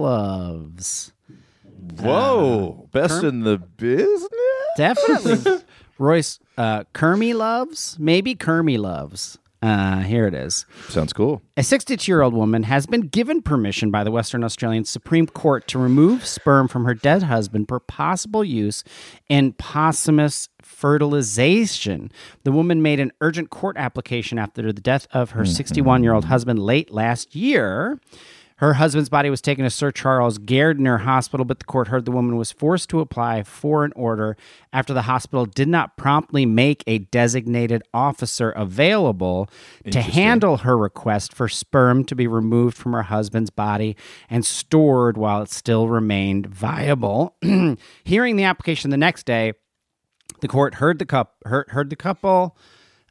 Whoa. 2.00 2.88
Best 2.92 3.24
in 3.24 3.42
the 3.42 3.58
business? 3.58 4.30
Definitely. 4.76 5.64
Royce 5.98 6.40
uh, 6.58 6.84
Kermy 6.94 7.34
loves, 7.34 7.98
maybe 8.00 8.36
Kermy 8.36 8.78
loves. 8.78 9.40
Uh, 9.60 10.02
here 10.02 10.28
it 10.28 10.36
is. 10.36 10.68
Sounds 10.88 11.12
cool. 11.14 11.42
A 11.56 11.64
62 11.64 12.12
year 12.12 12.22
old 12.22 12.36
woman 12.36 12.64
has 12.64 12.86
been 12.86 13.02
given 13.02 13.42
permission 13.42 13.90
by 13.90 14.04
the 14.04 14.12
Western 14.12 14.44
Australian 14.44 14.86
Supreme 14.86 15.26
Court 15.26 15.68
to 15.70 15.80
remove 15.80 16.28
sperm 16.28 16.68
from 16.68 16.86
her 16.86 16.94
dead 16.94 17.24
husband 17.24 17.68
for 17.68 17.80
possible 17.80 18.44
use 18.44 18.84
in 19.28 19.54
posthumous 19.54 20.50
fertilization. 20.78 22.12
The 22.44 22.52
woman 22.52 22.84
made 22.84 23.00
an 23.00 23.12
urgent 23.20 23.50
court 23.50 23.78
application 23.78 24.38
after 24.38 24.72
the 24.72 24.80
death 24.80 25.08
of 25.12 25.32
her 25.32 25.44
61 25.44 26.04
year 26.04 26.14
old 26.14 26.26
mm-hmm. 26.26 26.32
husband 26.32 26.60
late 26.60 26.92
last 26.92 27.36
year. 27.36 28.00
Her 28.58 28.74
husband's 28.74 29.10
body 29.10 29.30
was 29.30 29.42
taken 29.42 29.64
to 29.66 29.70
Sir 29.70 29.92
Charles 29.92 30.40
Gairdner 30.40 31.02
Hospital, 31.02 31.46
but 31.46 31.60
the 31.60 31.66
court 31.66 31.90
heard 31.90 32.06
the 32.06 32.12
woman 32.12 32.38
was 32.38 32.52
forced 32.52 32.90
to 32.90 33.00
apply 33.00 33.44
for 33.44 33.86
an 33.86 33.94
order 33.96 34.36
after 34.74 34.94
the 34.96 35.04
hospital 35.04 35.46
did 35.46 35.68
not 35.68 35.96
promptly 35.96 36.46
make 36.46 36.84
a 36.88 37.00
designated 37.00 37.84
officer 37.94 38.50
available 38.52 39.48
to 39.92 40.02
handle 40.02 40.58
her 40.58 40.76
request 40.76 41.34
for 41.34 41.48
sperm 41.48 42.04
to 42.06 42.16
be 42.16 42.26
removed 42.26 42.76
from 42.76 42.94
her 42.94 43.04
husband's 43.04 43.52
body 43.52 43.96
and 44.28 44.44
stored 44.44 45.18
while 45.18 45.44
it 45.44 45.50
still 45.50 45.88
remained 45.88 46.48
viable. 46.48 47.36
Hearing 48.04 48.38
the 48.38 48.44
application 48.44 48.90
the 48.90 48.98
next 48.98 49.28
day, 49.28 49.54
the 50.42 50.48
court 50.48 50.76
heard 50.76 51.00
the 51.00 51.06
cup 51.06 51.36
heard, 51.46 51.70
heard 51.70 51.90
the 51.90 51.96
couple 51.96 52.58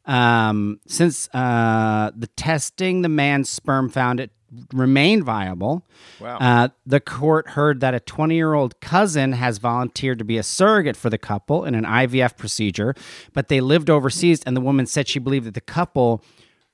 um, 0.07 0.81
since 0.87 1.29
uh, 1.35 2.11
the 2.16 2.29
testing 2.29 3.03
the 3.03 3.09
man's 3.09 3.51
sperm 3.51 3.89
found 3.89 4.20
it 4.20 4.31
remained 4.72 5.24
viable. 5.24 5.85
Wow. 6.20 6.39
Uh, 6.39 6.68
the 6.87 7.01
court 7.01 7.51
heard 7.51 7.81
that 7.81 7.95
a 7.95 8.01
20 8.01 8.35
year 8.35 8.55
old 8.55 8.81
cousin 8.81 9.33
has 9.33 9.59
volunteered 9.59 10.18
to 10.18 10.24
be 10.24 10.39
a 10.39 10.43
surrogate 10.43 10.97
for 10.97 11.11
the 11.11 11.18
couple 11.18 11.64
in 11.64 11.74
an 11.74 11.85
IVF 11.85 12.37
procedure, 12.37 12.95
but 13.33 13.49
they 13.49 13.61
lived 13.61 13.91
overseas, 13.91 14.43
and 14.45 14.57
the 14.57 14.61
woman 14.61 14.87
said 14.87 15.09
she 15.09 15.18
believed 15.18 15.47
that 15.47 15.55
the 15.55 15.61
couple 15.61 16.22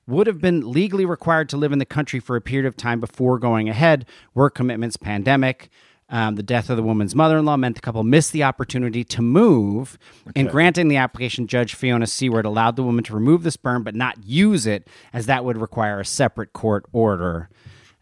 would 0.07 0.27
have 0.27 0.41
been 0.41 0.71
legally 0.71 1.07
required 1.07 1.49
to 1.49 1.57
live 1.57 1.73
in 1.73 1.79
the 1.79 1.87
country 1.87 2.21
for 2.21 2.37
a 2.37 2.41
period 2.41 2.67
of 2.67 2.77
time 2.77 3.01
before 3.01 3.39
going 3.39 3.69
ahead. 3.69 4.05
Work 4.35 4.55
commitments, 4.55 4.97
pandemic. 4.97 5.71
Um, 6.13 6.35
the 6.37 6.43
death 6.43 6.69
of 6.69 6.77
the 6.77 6.83
woman's 6.83 7.15
mother 7.15 7.39
in 7.39 7.47
law 7.47 7.57
meant 7.57 7.75
the 7.75 7.81
couple 7.81 8.05
missed 8.05 8.33
the 8.33 8.43
opportunity 8.43 9.03
to 9.03 9.23
move. 9.23 9.99
In 10.37 10.47
granting 10.47 10.89
the 10.89 10.99
application, 10.99 11.47
Judge 11.47 11.75
Fiona 11.75 12.07
Seaward 12.07 12.45
allowed 12.45 12.77
the 12.77 12.83
woman 12.83 13.03
to 13.05 13.15
remove 13.15 13.45
the 13.45 13.51
sperm 13.51 13.83
but 13.83 13.95
not 13.95 14.23
use 14.23 14.67
it, 14.67 14.87
as 15.15 15.25
that 15.25 15.43
would 15.43 15.57
require 15.57 16.01
a 16.01 16.05
separate 16.05 16.53
court 16.53 16.85
order. 16.93 17.49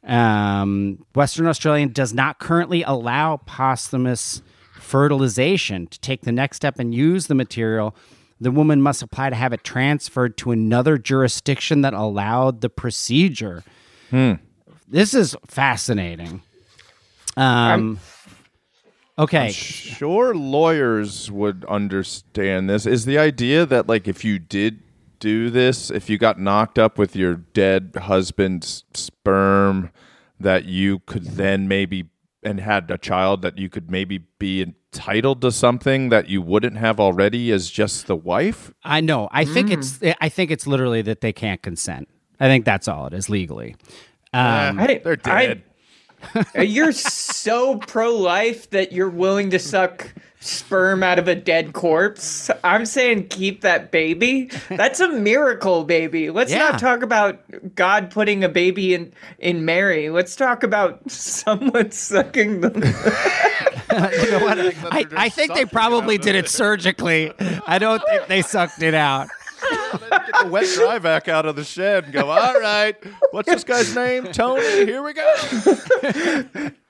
Um, 0.02 1.06
Western 1.14 1.46
Australian 1.46 1.92
does 1.92 2.12
not 2.12 2.40
currently 2.40 2.82
allow 2.82 3.36
posthumous 3.36 4.42
fertilization. 4.80 5.86
To 5.86 6.00
take 6.00 6.22
the 6.22 6.32
next 6.32 6.56
step 6.56 6.80
and 6.80 6.92
use 6.92 7.28
the 7.28 7.36
material, 7.36 7.94
the 8.40 8.50
woman 8.50 8.82
must 8.82 9.02
apply 9.02 9.30
to 9.30 9.36
have 9.36 9.52
it 9.52 9.62
transferred 9.62 10.36
to 10.38 10.50
another 10.50 10.98
jurisdiction 10.98 11.82
that 11.82 11.94
allowed 11.94 12.60
the 12.60 12.70
procedure. 12.70 13.62
This 14.88 15.14
is 15.14 15.36
fascinating. 15.46 16.42
Um, 17.40 17.98
okay. 19.18 19.50
Sure, 19.52 20.34
lawyers 20.34 21.30
would 21.30 21.64
understand 21.66 22.68
this. 22.68 22.86
Is 22.86 23.04
the 23.04 23.18
idea 23.18 23.66
that, 23.66 23.86
like, 23.88 24.06
if 24.08 24.24
you 24.24 24.38
did 24.38 24.82
do 25.18 25.50
this, 25.50 25.90
if 25.90 26.08
you 26.08 26.18
got 26.18 26.38
knocked 26.38 26.78
up 26.78 26.96
with 26.98 27.14
your 27.14 27.34
dead 27.34 27.92
husband's 28.02 28.84
sperm, 28.94 29.90
that 30.38 30.64
you 30.64 31.00
could 31.00 31.24
then 31.24 31.68
maybe, 31.68 32.08
and 32.42 32.60
had 32.60 32.90
a 32.90 32.96
child, 32.98 33.42
that 33.42 33.58
you 33.58 33.68
could 33.68 33.90
maybe 33.90 34.18
be 34.38 34.62
entitled 34.62 35.42
to 35.42 35.52
something 35.52 36.08
that 36.08 36.28
you 36.28 36.40
wouldn't 36.40 36.76
have 36.78 36.98
already 36.98 37.52
as 37.52 37.70
just 37.70 38.06
the 38.06 38.16
wife? 38.16 38.72
I 38.82 39.00
know. 39.02 39.28
I 39.30 39.44
think 39.44 39.70
it's. 39.70 39.98
I 40.20 40.28
think 40.30 40.50
it's 40.50 40.66
literally 40.66 41.02
that 41.02 41.20
they 41.20 41.32
can't 41.32 41.60
consent. 41.62 42.08
I 42.38 42.46
think 42.48 42.64
that's 42.64 42.88
all 42.88 43.06
it 43.06 43.12
is 43.12 43.28
legally. 43.28 43.76
Um, 44.32 44.78
I- 44.80 45.00
They're 45.04 45.16
dead. 45.16 45.62
I- 46.54 46.62
you're 46.62 46.92
so 46.92 47.76
pro-life 47.78 48.70
that 48.70 48.92
you're 48.92 49.08
willing 49.10 49.50
to 49.50 49.58
suck 49.58 50.12
sperm 50.42 51.02
out 51.02 51.18
of 51.18 51.28
a 51.28 51.34
dead 51.34 51.74
corpse. 51.74 52.50
I'm 52.64 52.86
saying 52.86 53.28
keep 53.28 53.60
that 53.60 53.90
baby. 53.90 54.50
That's 54.70 54.98
a 54.98 55.08
miracle, 55.08 55.84
baby. 55.84 56.30
Let's 56.30 56.50
Yeah. 56.50 56.70
not 56.70 56.78
talk 56.78 57.02
about 57.02 57.40
God 57.74 58.10
putting 58.10 58.42
a 58.42 58.48
baby 58.48 58.94
in 58.94 59.12
in 59.38 59.66
Mary. 59.66 60.08
Let's 60.08 60.34
talk 60.36 60.62
about 60.62 61.10
someone 61.10 61.90
sucking 61.90 62.62
them. 62.62 62.74
you 62.82 64.30
know 64.30 64.38
what? 64.40 64.58
I, 64.92 65.04
I 65.14 65.28
think 65.28 65.52
they 65.52 65.66
probably 65.66 66.16
did 66.16 66.34
it 66.34 66.48
surgically. 66.48 67.32
I 67.66 67.78
don't 67.78 68.02
think 68.08 68.26
they 68.28 68.40
sucked 68.40 68.82
it 68.82 68.94
out. 68.94 69.28
Get 70.10 70.34
the 70.42 70.48
wet 70.50 70.68
dry 70.74 70.98
back 70.98 71.28
out 71.28 71.46
of 71.46 71.56
the 71.56 71.64
shed 71.64 72.04
and 72.04 72.12
go, 72.12 72.30
all 72.30 72.60
right, 72.60 72.96
what's 73.30 73.48
this 73.48 73.64
guy's 73.64 73.94
name? 73.94 74.26
Tony, 74.32 74.62
here 74.86 75.02
we 75.02 75.12
go. 75.12 76.44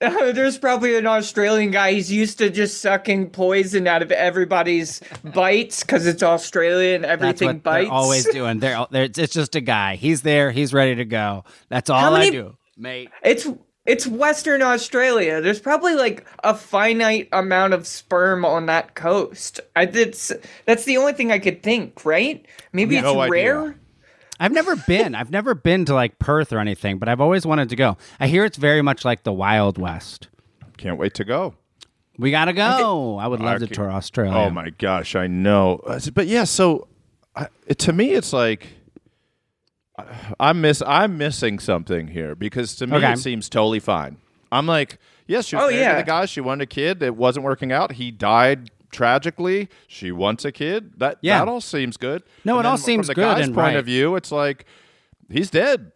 Uh, 0.00 0.32
there's 0.32 0.58
probably 0.58 0.96
an 0.96 1.06
Australian 1.06 1.70
guy. 1.70 1.92
He's 1.92 2.10
used 2.10 2.38
to 2.38 2.50
just 2.50 2.80
sucking 2.80 3.30
poison 3.30 3.86
out 3.86 4.02
of 4.02 4.10
everybody's 4.10 5.00
bites 5.22 5.82
because 5.82 6.06
it's 6.06 6.22
Australian. 6.22 7.02
That's 7.02 7.12
Everything 7.12 7.46
what 7.48 7.62
bites. 7.62 7.84
they're 7.88 7.94
always 7.94 8.24
doing. 8.32 8.58
They're, 8.58 8.86
they're 8.90 9.04
it's 9.04 9.32
just 9.32 9.54
a 9.54 9.60
guy. 9.60 9.94
He's 9.96 10.22
there. 10.22 10.50
He's 10.50 10.74
ready 10.74 10.96
to 10.96 11.04
go. 11.04 11.44
That's 11.68 11.88
all 11.88 12.00
How 12.00 12.14
I 12.14 12.30
do, 12.30 12.56
mate. 12.76 13.10
It's 13.22 13.46
it's 13.86 14.06
Western 14.06 14.62
Australia. 14.62 15.40
There's 15.40 15.60
probably 15.60 15.94
like 15.94 16.26
a 16.44 16.54
finite 16.54 17.28
amount 17.32 17.74
of 17.74 17.86
sperm 17.86 18.44
on 18.44 18.66
that 18.66 18.94
coast. 18.94 19.60
I 19.74 19.86
that's 19.86 20.32
that's 20.66 20.84
the 20.84 20.96
only 20.98 21.12
thing 21.12 21.32
I 21.32 21.38
could 21.38 21.62
think, 21.62 22.04
right? 22.04 22.44
Maybe 22.72 22.96
it's 22.96 23.06
idea. 23.06 23.30
rare. 23.30 23.76
I've 24.38 24.52
never 24.52 24.74
been. 24.76 25.14
I've 25.14 25.30
never 25.30 25.54
been 25.54 25.84
to 25.86 25.94
like 25.94 26.18
Perth 26.18 26.52
or 26.52 26.58
anything, 26.60 26.98
but 26.98 27.08
I've 27.08 27.20
always 27.20 27.44
wanted 27.44 27.68
to 27.70 27.76
go. 27.76 27.96
I 28.18 28.26
hear 28.26 28.44
it's 28.44 28.56
very 28.56 28.80
much 28.82 29.04
like 29.04 29.22
the 29.22 29.32
Wild 29.32 29.76
West. 29.76 30.28
Can't 30.78 30.96
wait 30.96 31.12
to 31.14 31.24
go. 31.24 31.54
We 32.16 32.30
gotta 32.30 32.52
go. 32.54 33.18
I 33.18 33.26
would 33.26 33.40
love 33.40 33.58
to 33.58 33.64
Okay. 33.64 33.74
tour 33.74 33.90
Australia. 33.90 34.32
Oh 34.34 34.50
my 34.50 34.70
gosh, 34.70 35.14
I 35.14 35.26
know. 35.26 35.76
Uh, 35.86 36.00
But 36.14 36.26
yeah, 36.26 36.44
so 36.44 36.86
I, 37.36 37.48
to 37.78 37.92
me, 37.92 38.10
it's 38.12 38.32
like 38.32 38.64
I- 38.64 38.68
I'm 40.38 40.60
miss 40.60 40.82
I'm 40.86 41.18
missing 41.18 41.58
something 41.58 42.08
here 42.08 42.34
because 42.34 42.74
to 42.76 42.86
me 42.86 42.96
Okay. 42.98 43.12
it 43.12 43.18
seems 43.18 43.48
totally 43.48 43.80
fine. 43.80 44.16
I'm 44.52 44.66
like, 44.66 44.98
yes, 45.26 45.46
she 45.46 45.56
was 45.56 45.66
Oh, 45.66 45.70
married 45.70 45.90
to 45.90 45.96
the 45.96 46.02
guy. 46.06 46.26
She 46.26 46.40
wanted 46.40 46.64
a 46.64 46.66
kid. 46.66 47.02
It 47.02 47.16
wasn't 47.16 47.44
working 47.44 47.70
out. 47.72 47.92
He 47.92 48.10
died 48.10 48.70
tragically. 48.90 49.68
She 49.86 50.10
wants 50.12 50.44
a 50.44 50.50
kid. 50.52 50.92
That 50.98 51.18
Yeah. 51.20 51.38
that 51.38 51.48
all 51.48 51.60
seems 51.60 51.96
good. 51.96 52.22
No, 52.44 52.58
And 52.58 52.66
it 52.66 52.68
all 52.68 52.76
then 52.76 52.84
seems 52.84 53.06
from 53.06 53.12
the 53.12 53.14
good 53.14 53.36
guy's 53.36 53.46
and 53.46 53.54
point 53.54 53.66
right. 53.66 53.76
of 53.76 53.86
view. 53.86 54.16
It's 54.16 54.32
like 54.32 54.64
he's 55.30 55.50
dead. 55.50 55.92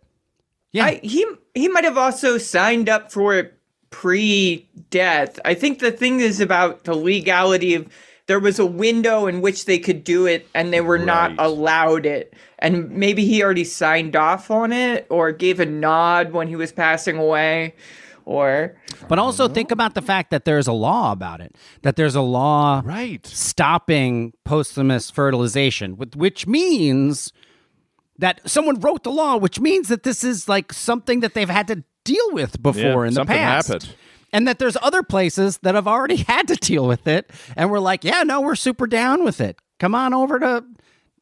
yeah. 0.72 0.84
I, 0.86 1.00
he 1.02 1.26
he 1.54 1.68
might 1.68 1.84
have 1.84 1.98
also 1.98 2.38
signed 2.38 2.88
up 2.88 3.10
for 3.12 3.34
it 3.34 3.58
pre-death. 3.90 5.38
I 5.44 5.54
think 5.54 5.78
the 5.78 5.92
thing 5.92 6.20
is 6.20 6.40
about 6.40 6.84
the 6.84 6.94
legality 6.94 7.74
of 7.74 7.88
there 8.26 8.40
was 8.40 8.58
a 8.58 8.66
window 8.66 9.26
in 9.26 9.40
which 9.40 9.66
they 9.66 9.78
could 9.78 10.02
do 10.04 10.26
it 10.26 10.48
and 10.54 10.72
they 10.72 10.80
were 10.80 10.98
not 10.98 11.32
allowed 11.38 12.06
it. 12.06 12.32
And 12.64 12.90
maybe 12.90 13.24
he 13.26 13.42
already 13.42 13.64
signed 13.64 14.16
off 14.16 14.50
on 14.50 14.72
it 14.72 15.06
or 15.10 15.32
gave 15.32 15.60
a 15.60 15.66
nod 15.66 16.32
when 16.32 16.48
he 16.48 16.56
was 16.56 16.72
passing 16.72 17.18
away 17.18 17.74
or 18.24 18.74
But 19.06 19.18
also 19.18 19.48
think 19.48 19.70
about 19.70 19.94
the 19.94 20.00
fact 20.00 20.30
that 20.30 20.46
there's 20.46 20.66
a 20.66 20.72
law 20.72 21.12
about 21.12 21.42
it. 21.42 21.54
That 21.82 21.96
there's 21.96 22.14
a 22.14 22.22
law 22.22 22.80
Right. 22.82 23.24
stopping 23.26 24.32
posthumous 24.44 25.10
fertilization, 25.10 25.98
with- 25.98 26.16
which 26.16 26.46
means 26.46 27.32
that 28.18 28.40
someone 28.48 28.80
wrote 28.80 29.02
the 29.04 29.10
law, 29.10 29.36
which 29.36 29.60
means 29.60 29.88
that 29.88 30.04
this 30.04 30.24
is 30.24 30.48
like 30.48 30.72
something 30.72 31.20
that 31.20 31.34
they've 31.34 31.50
had 31.50 31.68
to 31.68 31.84
deal 32.04 32.30
with 32.32 32.62
before 32.62 32.82
Yeah, 32.82 33.02
in 33.02 33.06
the 33.08 33.12
something 33.12 33.36
past. 33.36 33.68
happened. 33.68 33.94
And 34.32 34.48
that 34.48 34.58
there's 34.58 34.76
other 34.80 35.02
places 35.02 35.58
that 35.58 35.74
have 35.74 35.86
already 35.86 36.16
had 36.28 36.48
to 36.48 36.54
deal 36.56 36.86
with 36.86 37.06
it, 37.06 37.30
and 37.56 37.70
we're 37.70 37.78
like, 37.78 38.04
yeah, 38.04 38.22
no, 38.22 38.40
we're 38.40 38.54
super 38.56 38.86
down 38.86 39.22
with 39.22 39.38
it. 39.40 39.58
Come 39.78 39.94
on 39.94 40.14
over 40.14 40.38
to 40.40 40.64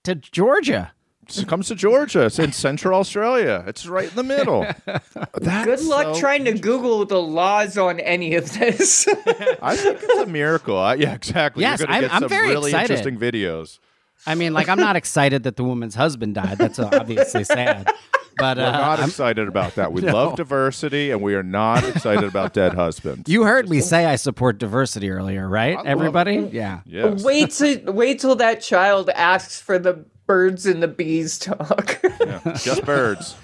to 0.04 0.14
Georgia. 0.14 0.92
It 1.38 1.48
comes 1.48 1.68
to 1.68 1.74
Georgia. 1.74 2.26
It's 2.26 2.38
in 2.38 2.52
Central 2.52 2.98
Australia. 2.98 3.64
It's 3.66 3.86
right 3.86 4.08
in 4.08 4.14
the 4.16 4.22
middle. 4.22 4.66
That's 4.84 5.64
Good 5.64 5.80
luck 5.82 6.14
so- 6.14 6.20
trying 6.20 6.44
to 6.46 6.52
Google 6.52 7.04
the 7.04 7.20
laws 7.20 7.76
on 7.78 8.00
any 8.00 8.34
of 8.34 8.52
this. 8.58 9.06
I 9.62 9.76
think 9.76 9.98
it's 10.02 10.18
a 10.18 10.26
miracle. 10.26 10.78
I, 10.78 10.94
yeah, 10.94 11.14
exactly. 11.14 11.62
Yes, 11.62 11.78
You're 11.80 11.86
gonna 11.86 11.94
I'm- 11.96 12.02
get 12.04 12.14
I'm 12.14 12.20
some 12.22 12.28
very 12.28 12.48
really 12.48 12.70
excited. 12.70 12.98
interesting 12.98 13.18
videos. 13.18 13.78
I 14.26 14.34
mean, 14.36 14.52
like 14.52 14.68
I'm 14.68 14.78
not 14.78 14.94
excited 14.96 15.42
that 15.44 15.56
the 15.56 15.64
woman's 15.64 15.94
husband 15.96 16.34
died. 16.36 16.56
That's 16.58 16.78
obviously 16.78 17.42
sad. 17.44 17.90
But 18.38 18.56
We're 18.56 18.64
uh, 18.64 18.70
not 18.72 18.98
I'm- 19.00 19.08
excited 19.08 19.46
about 19.48 19.74
that. 19.74 19.92
We 19.92 20.00
No. 20.02 20.12
love 20.14 20.36
diversity, 20.36 21.10
and 21.10 21.20
we 21.20 21.34
are 21.34 21.42
not 21.42 21.82
excited 21.86 22.24
about 22.24 22.54
dead 22.54 22.72
husbands. 22.72 23.28
you 23.28 23.42
heard 23.42 23.68
me 23.68 23.80
say 23.80 24.06
I 24.06 24.16
support 24.16 24.58
diversity 24.58 25.10
earlier, 25.10 25.46
right? 25.48 25.76
love 25.76 25.86
Everybody? 25.86 26.48
Yeah. 26.52 26.80
yes. 26.86 27.22
wait 27.24 27.50
till 27.50 27.92
wait 27.92 28.20
till 28.20 28.36
that 28.36 28.62
child 28.62 29.10
asks 29.10 29.60
for 29.60 29.78
the 29.78 30.04
birds 30.26 30.66
and 30.66 30.82
the 30.82 30.88
bees 30.88 31.38
talk. 31.38 32.00
Yeah. 32.20 32.56
Just 32.56 32.84
birds. 32.84 33.36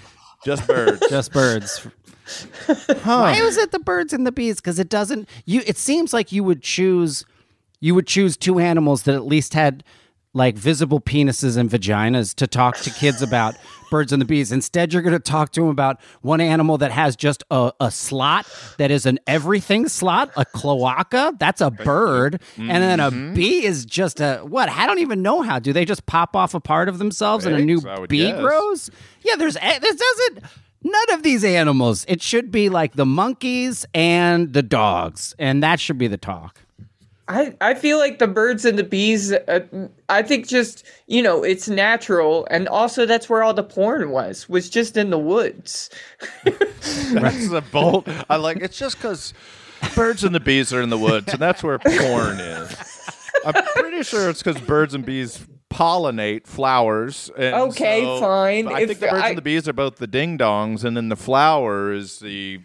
Just 0.45 0.65
birds. 0.65 1.01
Just 1.09 1.33
birds. 1.33 1.85
Why 3.03 3.41
was 3.41 3.57
it 3.57 3.71
the 3.71 3.79
birds 3.79 4.13
and 4.13 4.25
the 4.25 4.31
bees? 4.31 4.57
Because 4.57 4.79
it 4.79 4.89
doesn't. 4.89 5.27
You. 5.45 5.61
It 5.67 5.77
seems 5.77 6.13
like 6.13 6.31
you 6.31 6.43
would 6.43 6.61
choose. 6.61 7.25
You 7.81 7.95
would 7.95 8.07
choose 8.07 8.37
two 8.37 8.59
animals 8.59 9.03
that 9.03 9.15
at 9.15 9.25
least 9.25 9.53
had 9.53 9.83
like 10.33 10.55
visible 10.55 11.01
penises 11.01 11.57
and 11.57 11.69
vaginas 11.69 12.33
to 12.35 12.47
talk 12.47 12.77
to 12.77 12.89
kids 12.91 13.21
about 13.21 13.55
birds 13.89 14.11
and 14.11 14.21
the 14.21 14.25
bees. 14.25 14.51
Instead, 14.51 14.93
you're 14.93 15.01
going 15.01 15.13
to 15.13 15.19
talk 15.19 15.51
to 15.53 15.61
them 15.61 15.69
about 15.69 15.99
one 16.21 16.41
animal 16.41 16.77
that 16.77 16.91
has 16.91 17.15
just 17.15 17.43
a, 17.51 17.71
a 17.79 17.91
slot 17.91 18.47
that 18.77 18.91
is 18.91 19.05
an 19.05 19.19
everything 19.27 19.87
slot, 19.87 20.31
a 20.35 20.45
cloaca. 20.45 21.35
That's 21.39 21.61
a 21.61 21.71
bird, 21.71 22.41
and 22.57 22.69
then 22.69 22.99
a 22.99 23.11
mm-hmm. 23.11 23.33
bee 23.33 23.65
is 23.65 23.85
just 23.85 24.19
a 24.19 24.39
what? 24.39 24.69
I 24.69 24.85
don't 24.85 24.99
even 24.99 25.21
know 25.21 25.41
how. 25.41 25.59
Do 25.59 25.73
they 25.73 25.85
just 25.85 26.05
pop 26.05 26.35
off 26.35 26.53
a 26.53 26.59
part 26.59 26.89
of 26.89 26.97
themselves 26.97 27.45
and 27.45 27.55
a 27.55 27.63
new 27.63 27.81
Eggs, 27.85 28.07
bee 28.07 28.31
guess. 28.31 28.39
grows? 28.39 28.91
Yeah, 29.21 29.35
there's 29.35 29.57
a- 29.57 29.79
this 29.79 29.95
doesn't. 29.95 30.43
None 30.81 31.13
of 31.13 31.23
these 31.23 31.43
animals. 31.43 32.05
It 32.07 32.21
should 32.21 32.51
be 32.51 32.69
like 32.69 32.93
the 32.93 33.05
monkeys 33.05 33.85
and 33.93 34.53
the 34.53 34.63
dogs, 34.63 35.35
and 35.37 35.61
that 35.61 35.79
should 35.79 35.97
be 35.97 36.07
the 36.07 36.17
talk. 36.17 36.61
I, 37.29 37.55
I 37.61 37.75
feel 37.75 37.99
like 37.99 38.17
the 38.17 38.27
birds 38.27 38.65
and 38.65 38.77
the 38.77 38.83
bees, 38.83 39.31
uh, 39.31 39.59
I 40.09 40.23
think 40.23 40.47
just, 40.47 40.83
you 41.05 41.21
know, 41.21 41.43
it's 41.43 41.69
natural. 41.69 42.47
And 42.49 42.67
also, 42.67 43.05
that's 43.05 43.29
where 43.29 43.43
all 43.43 43.53
the 43.53 43.63
porn 43.63 44.09
was, 44.09 44.49
was 44.49 44.67
just 44.67 44.97
in 44.97 45.11
the 45.11 45.19
woods. 45.19 45.91
That's 46.43 47.51
a 47.51 47.61
bolt. 47.71 48.07
I 48.29 48.37
like. 48.37 48.57
It's 48.57 48.77
just 48.79 48.97
because 48.97 49.33
birds 49.95 50.23
and 50.23 50.33
the 50.33 50.39
bees 50.39 50.73
are 50.73 50.81
in 50.81 50.89
the 50.89 50.97
woods, 50.97 51.31
and 51.31 51.39
that's 51.39 51.63
where 51.63 51.77
porn 51.79 52.39
is. 52.39 52.75
I'm 53.45 53.53
pretty 53.75 54.03
sure 54.03 54.29
it's 54.29 54.41
because 54.43 54.59
birds 54.61 54.93
and 54.93 55.05
bees 55.05 55.45
pollinate 55.69 56.47
flowers. 56.47 57.29
and 57.37 57.53
Okay, 57.55 58.01
so- 58.03 58.19
fine. 58.19 58.67
I 58.67 58.81
If 58.81 58.87
think 58.89 58.99
the 59.01 59.07
birds 59.07 59.23
I- 59.23 59.29
and 59.29 59.37
the 59.37 59.41
bees 59.43 59.67
are 59.67 59.73
both 59.73 59.97
the 59.97 60.07
ding 60.07 60.37
dongs, 60.37 60.83
and 60.83 60.97
then 60.97 61.09
the 61.09 61.15
flower 61.15 61.93
is 61.93 62.19
the. 62.19 62.59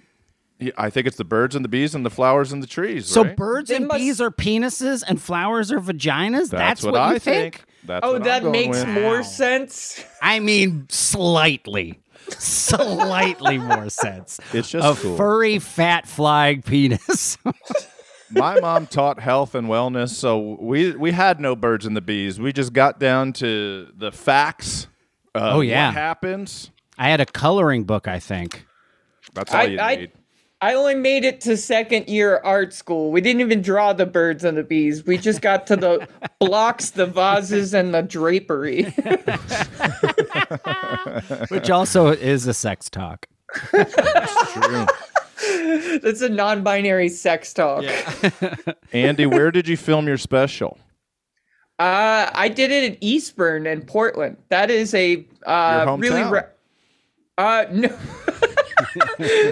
I 0.79 0.89
think 0.91 1.07
it's 1.07 1.17
the 1.17 1.25
birds 1.25 1.55
and 1.57 1.65
the 1.65 1.69
bees 1.69 1.95
and 1.95 2.07
the 2.07 2.11
flowers 2.11 2.53
and 2.53 2.63
the 2.63 2.67
trees. 2.67 3.07
So 3.07 3.25
right? 3.25 3.37
birds 3.37 3.71
They 3.71 3.77
and 3.77 3.89
must- 3.89 3.99
bees 3.99 4.21
are 4.21 4.31
penises 4.31 5.03
and 5.07 5.21
flowers 5.21 5.73
are 5.73 5.81
vaginas. 5.81 6.49
That's, 6.51 6.83
what, 6.83 6.93
what, 6.93 7.01
I 7.03 7.13
you 7.15 7.19
think? 7.19 7.65
That's 7.85 8.05
Oh, 8.07 8.13
what 8.13 8.23
I'm 8.23 8.25
that 8.29 8.43
going 8.43 8.53
makes 8.53 8.79
with. 8.85 8.89
more 8.89 9.17
Wow. 9.17 9.23
sense. 9.23 10.05
I 10.23 10.39
mean, 10.41 10.87
slightly, 10.91 12.01
slightly 12.39 13.59
more 13.59 13.89
sense. 13.91 14.41
It's 14.53 14.71
just 14.71 14.99
a 14.99 15.03
cool. 15.03 15.17
furry, 15.17 15.59
fat, 15.59 16.07
flying 16.07 16.63
penis. 16.63 17.37
my 18.31 18.59
mom 18.61 18.87
taught 18.87 19.21
health 19.21 19.55
and 19.55 19.69
wellness, 19.69 20.11
so 20.11 20.57
we 20.61 20.93
we 20.93 21.11
had 21.13 21.41
no 21.41 21.57
birds 21.57 21.85
and 21.87 21.97
the 21.97 22.01
bees. 22.01 22.39
We 22.41 22.53
just 22.53 22.73
got 22.73 22.99
down 23.01 23.33
to 23.35 23.89
the 23.97 24.13
facts. 24.13 24.87
Uh, 25.35 25.55
Oh, 25.55 25.61
yeah. 25.61 25.89
what 25.89 25.95
happens? 25.95 26.71
I 26.97 27.09
had 27.11 27.21
a 27.21 27.27
coloring 27.27 27.85
book. 27.85 28.07
I 28.09 28.19
think. 28.21 28.67
That's 29.35 29.53
all 29.53 29.61
I- 29.61 29.65
you 29.65 29.79
I- 29.81 29.97
need. 29.97 30.13
I 30.65 30.73
only 30.73 30.95
made 30.95 31.27
it 31.27 31.43
to 31.43 31.59
second 31.59 32.09
year 32.09 32.41
art 32.43 32.73
school. 32.73 33.11
We 33.11 33.21
didn't 33.21 33.43
even 33.43 33.61
draw 33.61 33.93
the 33.93 34.07
birds 34.07 34.45
and 34.45 34.57
the 34.57 34.63
bees. 34.63 35.05
We 35.05 35.19
just 35.19 35.43
got 35.43 35.67
to 35.67 35.77
the 35.77 36.09
blocks, 36.39 36.89
the 36.89 37.05
vases, 37.05 37.75
and 37.75 37.93
the 37.93 38.01
drapery. 38.01 38.85
Which 41.49 41.69
also 41.69 42.07
is 42.07 42.47
a 42.47 42.55
sex 42.55 42.89
talk. 42.89 43.27
That's 43.73 44.53
true. 44.53 44.87
It's 45.47 46.23
a 46.23 46.31
non 46.31 46.63
binary 46.63 47.11
sex 47.11 47.53
talk. 47.53 47.85
Andy, 48.93 49.27
where 49.27 49.51
did 49.51 49.69
you 49.69 49.77
film 49.77 50.07
your 50.07 50.17
special? 50.17 50.79
Uh, 51.79 52.31
I 52.33 52.49
did 52.49 52.71
it 52.71 52.85
in 52.85 52.97
Eastburn 53.07 53.71
in 53.71 53.83
Portland. 53.83 54.39
That 54.49 54.71
is 54.71 54.95
a 54.95 55.27
uh, 55.45 55.85
Your 55.87 55.99
really. 55.99 56.23
Re- 56.23 56.49
uh, 57.37 57.67
no. 57.71 57.95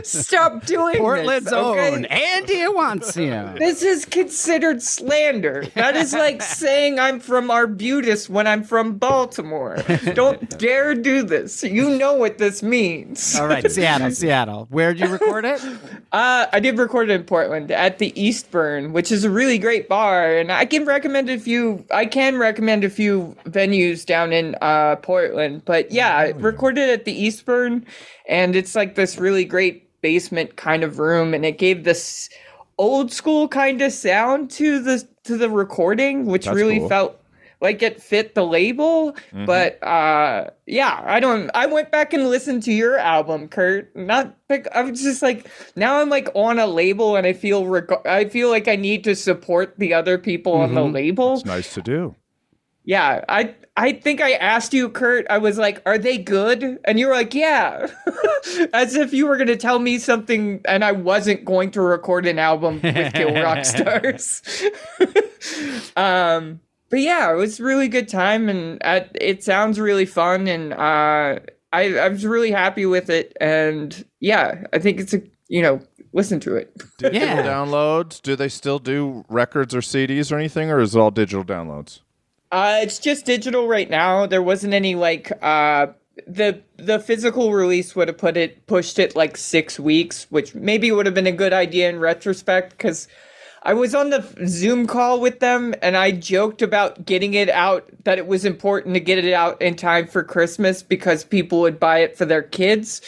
Stop 0.04 0.66
doing 0.66 0.98
Portland's 0.98 1.44
this, 1.44 1.52
okay? 1.52 1.94
own 1.94 2.04
Andy 2.06 2.56
Iwancio. 2.56 3.58
This 3.58 3.82
is 3.82 4.04
considered 4.04 4.82
slander. 4.82 5.64
That 5.74 5.96
is 5.96 6.12
like 6.12 6.42
saying 6.42 6.98
I'm 6.98 7.20
from 7.20 7.50
Arbutus 7.50 8.28
when 8.28 8.46
I'm 8.46 8.62
from 8.62 8.98
Baltimore. 8.98 9.76
Don't 10.14 10.58
dare 10.58 10.94
do 10.94 11.22
this. 11.22 11.62
You 11.62 11.90
know 11.90 12.14
what 12.14 12.38
this 12.38 12.62
means. 12.62 13.38
All 13.38 13.46
right, 13.46 13.70
Seattle, 13.70 14.10
Seattle. 14.12 14.66
Where'd 14.70 14.98
you 14.98 15.08
record 15.08 15.44
it? 15.44 15.62
Uh, 16.12 16.46
I 16.52 16.60
did 16.60 16.78
record 16.78 17.10
it 17.10 17.14
in 17.14 17.24
Portland 17.24 17.70
at 17.70 17.98
the 17.98 18.12
Eastburn, 18.12 18.92
which 18.92 19.10
is 19.10 19.24
a 19.24 19.30
really 19.30 19.58
great 19.58 19.88
bar, 19.88 20.36
and 20.36 20.52
I 20.52 20.64
can 20.64 20.84
recommend 20.84 21.30
a 21.30 21.38
few. 21.38 21.84
I 21.90 22.06
can 22.06 22.38
recommend 22.38 22.84
a 22.84 22.90
few 22.90 23.36
venues 23.46 24.04
down 24.04 24.32
in 24.32 24.56
uh, 24.60 24.96
Portland, 24.96 25.62
but 25.64 25.90
yeah, 25.90 26.16
I 26.16 26.28
recorded 26.30 26.90
at 26.90 27.04
the 27.04 27.26
Eastburn, 27.26 27.84
and 28.26 28.54
it's 28.56 28.74
like 28.74 28.94
this 28.94 29.18
really 29.18 29.44
great 29.44 29.88
basement 30.02 30.56
kind 30.56 30.82
of 30.84 30.98
room, 30.98 31.34
and 31.34 31.44
it 31.44 31.58
gave 31.58 31.84
this 31.84 32.28
old 32.78 33.12
school 33.12 33.48
kind 33.48 33.80
of 33.82 33.92
sound 33.92 34.50
to 34.52 34.80
the 34.80 35.06
to 35.24 35.36
the 35.36 35.48
recording, 35.50 36.26
which 36.26 36.46
That's 36.46 36.56
really 36.56 36.78
cool. 36.80 36.88
felt 36.88 37.18
like 37.60 37.80
it 37.80 38.02
fit 38.02 38.34
the 38.34 38.44
label. 38.44 39.14
But 39.46 39.80
uh 39.84 40.50
yeah 40.66 41.00
i 41.04 41.20
don't 41.20 41.48
i 41.54 41.66
went 41.66 41.92
back 41.92 42.12
and 42.12 42.28
listened 42.28 42.64
to 42.64 42.72
your 42.72 42.96
album 42.98 43.46
kurt. 43.46 43.94
Not 43.94 44.34
pick 44.48 44.66
i 44.74 44.82
was 44.82 45.00
just 45.00 45.22
like 45.22 45.46
now 45.76 46.00
i'm 46.00 46.08
like 46.08 46.28
on 46.34 46.58
a 46.58 46.66
label 46.66 47.14
and 47.14 47.24
i 47.24 47.32
feel 47.32 47.66
reg- 47.66 47.92
i 48.04 48.24
feel 48.24 48.50
like 48.50 48.66
i 48.66 48.74
need 48.74 49.04
to 49.04 49.14
support 49.14 49.74
the 49.78 49.94
other 49.94 50.18
people 50.18 50.54
on 50.54 50.74
the 50.74 50.82
label. 50.82 51.34
It's 51.34 51.44
nice 51.44 51.72
to 51.74 51.82
do. 51.82 52.16
yeah 52.84 53.24
i 53.28 53.54
i 53.76 53.92
think 53.92 54.20
i 54.20 54.32
asked 54.32 54.72
you 54.74 54.88
kurt 54.88 55.26
i 55.30 55.38
was 55.38 55.56
like 55.58 55.80
are 55.86 55.98
they 55.98 56.18
good 56.18 56.78
and 56.84 56.98
you 56.98 57.06
were 57.06 57.14
like 57.14 57.34
yeah 57.34 57.86
as 58.74 58.94
if 58.94 59.12
you 59.12 59.26
were 59.26 59.36
going 59.36 59.46
to 59.46 59.56
tell 59.56 59.78
me 59.78 59.98
something 59.98 60.60
and 60.66 60.84
i 60.84 60.92
wasn't 60.92 61.44
going 61.44 61.70
to 61.70 61.80
record 61.80 62.26
an 62.26 62.38
album 62.38 62.80
with 62.82 63.12
kill 63.14 63.34
rock 63.34 63.64
stars 63.64 64.42
um 65.96 66.60
but 66.90 67.00
yeah 67.00 67.32
it 67.32 67.36
was 67.36 67.60
a 67.60 67.64
really 67.64 67.88
good 67.88 68.08
time 68.08 68.48
and 68.48 68.78
uh, 68.84 69.00
it 69.14 69.42
sounds 69.42 69.80
really 69.80 70.06
fun 70.06 70.46
and 70.48 70.72
uh 70.74 71.38
I, 71.74 71.96
I 71.96 72.08
was 72.08 72.26
really 72.26 72.50
happy 72.50 72.84
with 72.84 73.08
it 73.08 73.34
and 73.40 74.04
yeah 74.20 74.64
i 74.72 74.78
think 74.78 75.00
it's 75.00 75.14
a 75.14 75.22
you 75.48 75.62
know 75.62 75.80
listen 76.12 76.38
to 76.40 76.54
it 76.56 76.76
Digital 76.98 77.28
Yeah. 77.28 77.42
downloads. 77.42 78.20
Do 78.20 78.36
they 78.36 78.50
still 78.50 78.78
do 78.78 79.24
records 79.30 79.74
or 79.74 79.78
CDs 79.80 80.30
or 80.30 80.36
anything, 80.36 80.70
or 80.70 80.78
is 80.80 80.94
it 80.94 80.98
all 80.98 81.10
digital 81.10 81.42
downloads? 81.42 82.00
Uh, 82.52 82.80
it's 82.82 82.98
just 82.98 83.24
digital 83.24 83.66
right 83.66 83.88
now. 83.88 84.26
There 84.26 84.42
wasn't 84.42 84.74
any 84.74 84.94
like 84.94 85.32
uh 85.42 85.86
the 86.26 86.62
the 86.76 87.00
physical 87.00 87.52
release 87.52 87.96
would 87.96 88.08
have 88.08 88.18
put 88.18 88.36
it 88.36 88.66
pushed 88.66 88.98
it 88.98 89.16
like 89.16 89.38
six 89.38 89.80
weeks, 89.80 90.26
which 90.28 90.54
maybe 90.54 90.92
would 90.92 91.06
have 91.06 91.14
been 91.14 91.26
a 91.26 91.32
good 91.32 91.54
idea 91.54 91.88
in 91.88 91.98
retrospect 91.98 92.76
because 92.76 93.08
I 93.64 93.74
was 93.74 93.94
on 93.94 94.10
the 94.10 94.26
Zoom 94.46 94.86
call 94.88 95.20
with 95.20 95.38
them 95.38 95.72
and 95.82 95.96
I 95.96 96.10
joked 96.10 96.62
about 96.62 97.06
getting 97.06 97.34
it 97.34 97.48
out 97.48 97.88
that 98.04 98.18
it 98.18 98.26
was 98.26 98.44
important 98.44 98.94
to 98.94 99.00
get 99.00 99.24
it 99.24 99.32
out 99.32 99.62
in 99.62 99.76
time 99.76 100.08
for 100.08 100.24
Christmas 100.24 100.82
because 100.82 101.22
people 101.24 101.60
would 101.60 101.78
buy 101.78 101.98
it 101.98 102.18
for 102.18 102.24
their 102.24 102.42
kids, 102.42 103.00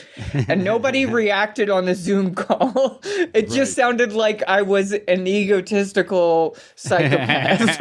and 0.48 0.62
nobody 0.62 1.06
reacted 1.20 1.68
on 1.68 1.86
the 1.86 1.94
Zoom 1.94 2.34
call. 2.34 3.02
It 3.34 3.50
just 3.50 3.74
sounded 3.74 4.12
like 4.12 4.44
I 4.46 4.62
was 4.62 4.92
an 4.92 5.26
egotistical 5.26 6.56
psychopath. 6.76 7.74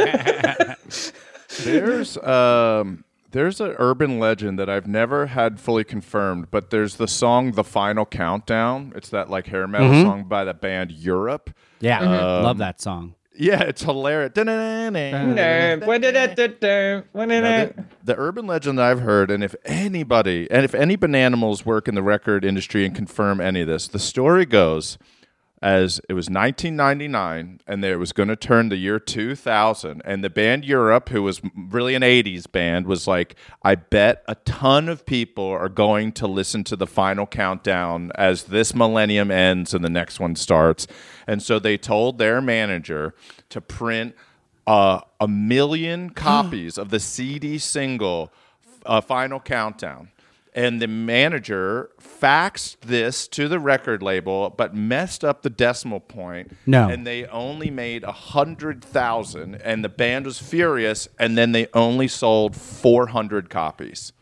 There's 1.61 2.17
um 2.17 3.03
there's 3.31 3.59
an 3.59 3.75
urban 3.79 4.19
legend 4.19 4.59
that 4.59 4.69
I've 4.69 4.85
never 4.87 5.25
had 5.27 5.59
fully 5.59 5.83
confirmed, 5.83 6.47
but 6.51 6.69
there's 6.69 6.97
the 6.97 7.07
song 7.07 7.53
"The 7.53 7.63
Final 7.63 8.05
Countdown." 8.05 8.93
It's 8.95 9.09
that 9.09 9.29
like 9.29 9.47
hair 9.47 9.67
metal 9.67 9.89
Mm-hmm. 9.89 10.01
song 10.03 10.23
by 10.25 10.43
the 10.43 10.53
band 10.53 10.91
Europe. 10.91 11.49
Yeah, 11.79 11.99
Um, 12.01 12.43
love 12.43 12.57
that 12.59 12.79
song. 12.79 13.15
Yeah, 13.35 13.61
it's 13.63 13.81
hilarious. 13.81 14.33
the, 14.35 14.41
Now, 17.41 17.49
the, 18.03 18.13
the 18.13 18.19
urban 18.19 18.45
legend 18.45 18.77
that 18.77 18.85
I've 18.85 18.99
heard, 18.99 19.31
and 19.31 19.43
if 19.43 19.55
anybody, 19.65 20.47
and 20.51 20.63
if 20.63 20.75
any 20.75 20.95
bananimals 20.97 21.65
work 21.65 21.87
in 21.87 21.95
the 21.95 22.03
record 22.03 22.45
industry 22.45 22.85
and 22.85 22.93
confirm 22.95 23.41
any 23.41 23.61
of 23.61 23.67
this, 23.67 23.87
the 23.87 23.97
story 23.97 24.45
goes, 24.45 24.99
as 25.63 26.01
it 26.09 26.13
was 26.13 26.29
1999 26.29 27.61
and 27.65 27.85
it 27.85 27.95
was 27.95 28.11
going 28.11 28.27
to 28.27 28.35
turn 28.35 28.67
the 28.67 28.75
year 28.75 28.99
2000 28.99 30.01
and 30.03 30.21
the 30.21 30.29
band 30.29 30.65
Europe 30.65 31.07
who 31.07 31.23
was 31.23 31.41
really 31.55 31.95
an 31.95 32.01
80s 32.01 32.51
band 32.51 32.85
was 32.85 33.07
like 33.07 33.35
I 33.63 33.75
bet 33.75 34.23
a 34.27 34.35
ton 34.35 34.89
of 34.89 35.05
people 35.05 35.47
are 35.47 35.69
going 35.69 36.11
to 36.13 36.27
listen 36.27 36.65
to 36.65 36.75
the 36.75 36.85
final 36.85 37.25
countdown 37.25 38.11
as 38.15 38.43
this 38.43 38.75
millennium 38.75 39.31
ends 39.31 39.73
and 39.73 39.85
the 39.85 39.89
next 39.89 40.19
one 40.19 40.35
starts 40.35 40.85
and 41.27 41.41
so 41.41 41.59
they 41.59 41.77
told 41.77 42.17
their 42.17 42.41
manager 42.41 43.15
to 43.47 43.61
print 43.61 44.15
uh, 44.67 44.99
a 45.21 45.29
million 45.29 46.09
copies 46.13 46.77
of 46.77 46.89
the 46.89 46.99
CD 46.99 47.57
single 47.57 48.33
uh, 48.85 49.01
Final 49.01 49.39
Countdown. 49.39 50.09
And 50.55 50.81
the 50.81 50.87
manager 50.87 51.89
faxed 51.99 52.77
this 52.81 53.27
to 53.29 53.47
the 53.47 53.59
record 53.59 54.03
label, 54.03 54.51
but 54.51 54.75
messed 54.75 55.23
up 55.23 55.41
the 55.41 55.49
decimal 55.49 55.99
point. 55.99 56.55
No. 56.65 56.89
And 56.89 57.07
they 57.07 57.25
only 57.25 57.71
made 57.71 58.03
a 58.03 58.11
hundred 58.11 58.83
thousand, 58.83 59.55
and 59.55 59.83
the 59.83 59.89
band 59.89 60.25
was 60.25 60.39
furious. 60.39 61.07
And 61.17 61.37
then 61.37 61.53
they 61.53 61.67
only 61.73 62.07
sold 62.07 62.55
four 62.55 63.07
hundred 63.07 63.49
copies. 63.49 64.13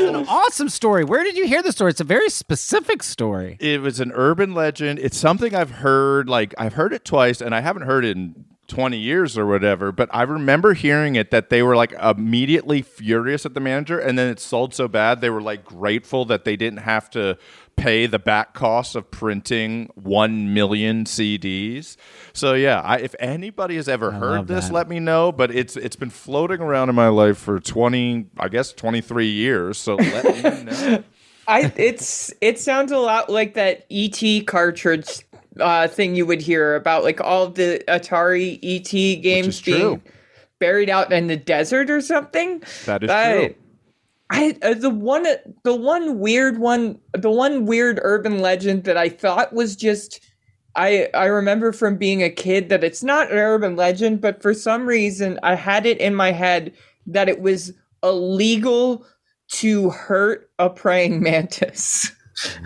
an 0.00 0.26
awesome 0.28 0.68
story. 0.68 1.04
Where 1.04 1.24
did 1.24 1.36
you 1.36 1.46
hear 1.46 1.62
the 1.62 1.72
story? 1.72 1.90
It's 1.90 2.00
a 2.00 2.04
very 2.04 2.30
specific 2.30 3.02
story. 3.02 3.56
It 3.60 3.80
was 3.80 4.00
an 4.00 4.12
urban 4.14 4.54
legend. 4.54 4.98
It's 4.98 5.16
something 5.16 5.54
I've 5.54 5.70
heard. 5.70 6.28
Like 6.28 6.54
I've 6.58 6.74
heard 6.74 6.92
it 6.92 7.04
twice, 7.04 7.40
and 7.40 7.54
I 7.54 7.60
haven't 7.60 7.82
heard 7.82 8.04
it 8.04 8.16
in 8.16 8.44
20 8.70 8.96
years 8.96 9.36
or 9.36 9.46
whatever. 9.46 9.92
But 9.92 10.08
I 10.12 10.22
remember 10.22 10.72
hearing 10.72 11.16
it 11.16 11.30
that 11.30 11.50
they 11.50 11.62
were 11.62 11.76
like 11.76 11.92
immediately 11.92 12.80
furious 12.80 13.44
at 13.44 13.52
the 13.54 13.60
manager, 13.60 13.98
and 13.98 14.18
then 14.18 14.28
it 14.28 14.40
sold 14.40 14.72
so 14.72 14.88
bad 14.88 15.20
they 15.20 15.28
were 15.28 15.42
like 15.42 15.64
grateful 15.64 16.24
that 16.26 16.44
they 16.44 16.56
didn't 16.56 16.78
have 16.78 17.10
to 17.10 17.36
pay 17.76 18.06
the 18.06 18.18
back 18.18 18.54
cost 18.54 18.94
of 18.94 19.10
printing 19.10 19.90
1 19.94 20.54
million 20.54 21.04
CDs. 21.04 21.96
So 22.32 22.54
yeah, 22.54 22.80
I, 22.80 22.98
if 22.98 23.14
anybody 23.18 23.76
has 23.76 23.88
ever 23.88 24.12
heard 24.12 24.46
this, 24.46 24.68
that. 24.68 24.74
let 24.74 24.88
me 24.88 25.00
know, 25.00 25.32
but 25.32 25.50
it's 25.50 25.76
it's 25.76 25.96
been 25.96 26.10
floating 26.10 26.60
around 26.60 26.88
in 26.88 26.94
my 26.94 27.08
life 27.08 27.38
for 27.38 27.58
20 27.58 28.26
I 28.38 28.48
guess 28.48 28.72
23 28.72 29.26
years, 29.26 29.78
so 29.78 29.96
let 29.96 30.24
me 30.24 30.62
know. 30.64 31.04
I 31.48 31.72
it's 31.76 32.32
it 32.40 32.60
sounds 32.60 32.92
a 32.92 32.98
lot 32.98 33.28
like 33.28 33.54
that 33.54 33.84
ET 33.90 34.46
cartridge 34.46 35.24
uh, 35.58 35.88
thing 35.88 36.14
you 36.14 36.26
would 36.26 36.40
hear 36.40 36.74
about 36.76 37.02
like 37.02 37.20
all 37.20 37.48
the 37.48 37.82
Atari 37.88 38.58
ET 38.62 38.90
games 39.22 39.60
being 39.60 39.78
true. 40.00 40.02
buried 40.58 40.88
out 40.90 41.12
in 41.12 41.26
the 41.26 41.36
desert 41.36 41.90
or 41.90 42.00
something. 42.00 42.62
That 42.86 43.02
is 43.04 43.10
I- 43.10 43.46
true. 43.46 43.54
I 44.32 44.56
uh, 44.62 44.74
the 44.74 44.90
one 44.90 45.26
the 45.64 45.74
one 45.74 46.20
weird 46.20 46.58
one 46.58 47.00
the 47.14 47.30
one 47.32 47.66
weird 47.66 47.98
urban 48.02 48.38
legend 48.38 48.84
that 48.84 48.96
I 48.96 49.08
thought 49.08 49.52
was 49.52 49.74
just 49.74 50.20
I 50.76 51.08
I 51.14 51.24
remember 51.24 51.72
from 51.72 51.96
being 51.96 52.22
a 52.22 52.30
kid 52.30 52.68
that 52.68 52.84
it's 52.84 53.02
not 53.02 53.32
an 53.32 53.38
urban 53.38 53.74
legend, 53.74 54.20
but 54.20 54.40
for 54.40 54.54
some 54.54 54.86
reason 54.86 55.40
I 55.42 55.56
had 55.56 55.84
it 55.84 55.98
in 55.98 56.14
my 56.14 56.30
head 56.30 56.72
that 57.08 57.28
it 57.28 57.40
was 57.40 57.72
illegal 58.04 59.04
to 59.54 59.90
hurt 59.90 60.48
a 60.60 60.70
praying 60.70 61.20
mantis. 61.24 62.12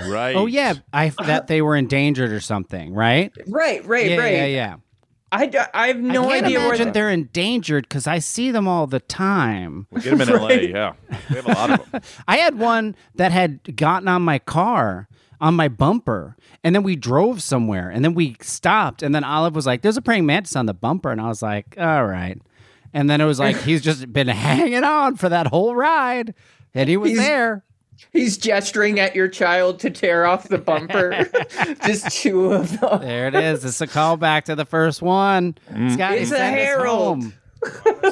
Right. 0.06 0.36
Oh 0.36 0.46
yeah, 0.46 0.74
I 0.92 1.08
that 1.24 1.46
they 1.46 1.62
were 1.62 1.76
endangered 1.76 2.32
or 2.32 2.40
something, 2.40 2.92
right? 2.94 3.32
right, 3.48 3.84
right, 3.86 4.10
yeah, 4.10 4.16
right. 4.16 4.32
yeah, 4.32 4.46
yeah. 4.46 4.76
I, 5.32 5.46
d- 5.46 5.58
I 5.74 5.88
have 5.88 5.96
no 5.98 6.26
I 6.28 6.34
can't 6.34 6.46
idea 6.46 6.58
where 6.60 6.68
imagine 6.68 6.86
the- 6.88 6.92
they're 6.92 7.10
endangered 7.10 7.88
because 7.88 8.06
I 8.06 8.20
see 8.20 8.52
them 8.52 8.68
all 8.68 8.86
the 8.86 9.00
time. 9.00 9.88
We 9.90 10.00
get 10.00 10.16
them 10.16 10.20
in 10.20 10.28
LA, 10.42 10.48
yeah. 10.50 10.92
We 11.28 11.36
have 11.36 11.46
a 11.46 11.52
lot 11.52 11.70
of 11.80 11.90
them. 11.90 12.02
I 12.28 12.36
had 12.36 12.56
one 12.56 12.94
that 13.16 13.32
had 13.32 13.74
gotten 13.76 14.06
on 14.06 14.22
my 14.22 14.38
car 14.38 15.08
on 15.40 15.54
my 15.54 15.66
bumper, 15.66 16.36
and 16.62 16.72
then 16.74 16.84
we 16.84 16.94
drove 16.94 17.42
somewhere, 17.42 17.90
and 17.90 18.04
then 18.04 18.14
we 18.14 18.36
stopped, 18.40 19.02
and 19.02 19.12
then 19.12 19.24
Olive 19.24 19.56
was 19.56 19.66
like, 19.66 19.82
"There's 19.82 19.96
a 19.96 20.02
praying 20.02 20.24
mantis 20.24 20.54
on 20.54 20.66
the 20.66 20.74
bumper," 20.74 21.10
and 21.10 21.20
I 21.20 21.26
was 21.26 21.42
like, 21.42 21.74
"All 21.78 22.06
right," 22.06 22.40
and 22.92 23.10
then 23.10 23.20
it 23.20 23.24
was 23.24 23.40
like 23.40 23.56
he's 23.62 23.82
just 23.82 24.12
been 24.12 24.28
hanging 24.28 24.84
on 24.84 25.16
for 25.16 25.28
that 25.28 25.48
whole 25.48 25.74
ride, 25.74 26.34
and 26.74 26.88
he 26.88 26.96
was 26.96 27.10
He's- 27.10 27.24
there. 27.24 27.64
He's 28.12 28.36
gesturing 28.38 29.00
at 29.00 29.14
your 29.14 29.28
child 29.28 29.80
to 29.80 29.90
tear 29.90 30.26
off 30.26 30.48
the 30.48 30.58
bumper. 30.58 31.26
Just 31.86 32.10
two 32.10 32.52
of 32.52 32.80
them. 32.80 33.00
There 33.00 33.28
it 33.28 33.34
is. 33.34 33.64
It's 33.64 33.80
a 33.80 33.86
callback 33.86 34.44
to 34.44 34.54
the 34.54 34.64
first 34.64 35.02
one. 35.02 35.56
Mm. 35.70 35.94
Scotty, 35.94 36.16
It's 36.18 36.30
a 36.30 36.36
send 36.36 36.56
herald. 36.56 37.24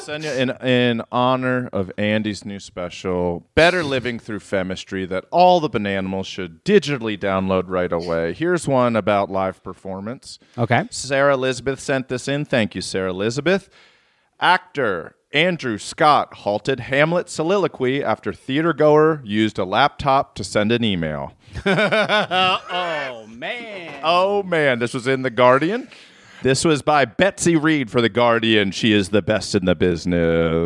Send 0.01 0.25
you 0.25 0.31
in 0.31 0.51
in 0.67 1.03
honor 1.13 1.69
of 1.75 1.93
Andy's 1.99 2.45
new 2.45 2.59
special, 2.59 3.47
Better 3.55 3.85
Living 3.85 4.19
Through 4.19 4.41
Femistry, 4.41 5.05
that 5.07 5.27
all 5.31 5.61
the 5.61 5.69
bananimals 5.69 6.25
should 6.25 6.65
digitally 6.65 7.19
download 7.19 7.65
right 7.67 7.93
away. 7.93 8.33
Here's 8.33 8.67
one 8.67 8.97
about 8.97 9.31
live 9.31 9.63
performance. 9.63 10.39
Okay. 10.57 10.85
Sarah 10.91 11.35
Elizabeth 11.35 11.81
sent 11.81 12.09
this 12.09 12.29
in. 12.29 12.47
Thank 12.47 12.75
you, 12.75 12.81
Sarah 12.81 13.11
Elizabeth. 13.11 13.69
Actor 14.41 15.17
Andrew 15.33 15.79
Scott 15.79 16.35
halted 16.35 16.81
Hamlet 16.81 17.29
soliloquy 17.31 18.05
after 18.05 18.33
theater 18.33 18.73
goer 18.73 19.21
used 19.25 19.59
a 19.59 19.65
laptop 19.65 20.35
to 20.35 20.45
send 20.45 20.71
an 20.73 20.85
email. 20.85 21.33
Oh 21.65 23.27
man. 23.29 24.01
Oh 24.05 24.43
man, 24.43 24.79
this 24.79 24.93
was 24.95 25.07
in 25.07 25.23
The 25.23 25.31
Guardian. 25.31 25.89
This 26.43 26.65
was 26.65 26.83
by 26.83 27.05
Betsy 27.05 27.57
Reed 27.57 27.91
for 27.91 28.01
The 28.01 28.09
Guardian. 28.09 28.71
She 28.73 28.93
is 28.93 29.11
the 29.11 29.23
best 29.23 29.55
in 29.55 29.65
the 29.65 29.75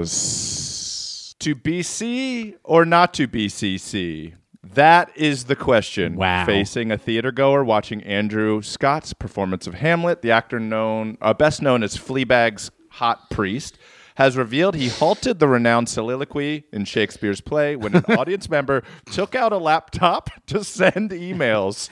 business. 0.06 1.34
To 1.40 1.54
BC 1.54 2.56
or 2.64 2.84
not 2.86 3.12
to 3.14 3.28
BCC? 3.28 4.34
That 4.64 5.10
is 5.16 5.44
the 5.44 5.56
question 5.56 6.16
Wow. 6.16 6.44
facing 6.46 6.90
a 6.90 6.98
theater 6.98 7.30
goer 7.30 7.62
watching 7.62 8.02
Andrew 8.04 8.62
Scott's 8.62 9.12
performance 9.12 9.66
of 9.66 9.74
Hamlet. 9.74 10.22
The 10.22 10.30
actor 10.30 10.58
known, 10.58 11.18
uh, 11.20 11.34
best 11.34 11.60
known 11.62 11.82
as 11.82 11.96
Fleabag's 11.96 12.70
hot 12.90 13.30
priest, 13.30 13.78
has 14.16 14.36
revealed 14.36 14.74
he 14.74 14.88
halted 14.88 15.38
the 15.38 15.48
renowned 15.48 15.88
soliloquy 15.88 16.64
in 16.72 16.84
Shakespeare's 16.84 17.40
play 17.40 17.76
when 17.76 17.94
an 17.94 18.04
audience 18.18 18.48
member 18.50 18.82
took 19.12 19.34
out 19.34 19.52
a 19.52 19.58
laptop 19.58 20.30
to 20.46 20.64
send 20.64 21.10
emails. 21.10 21.88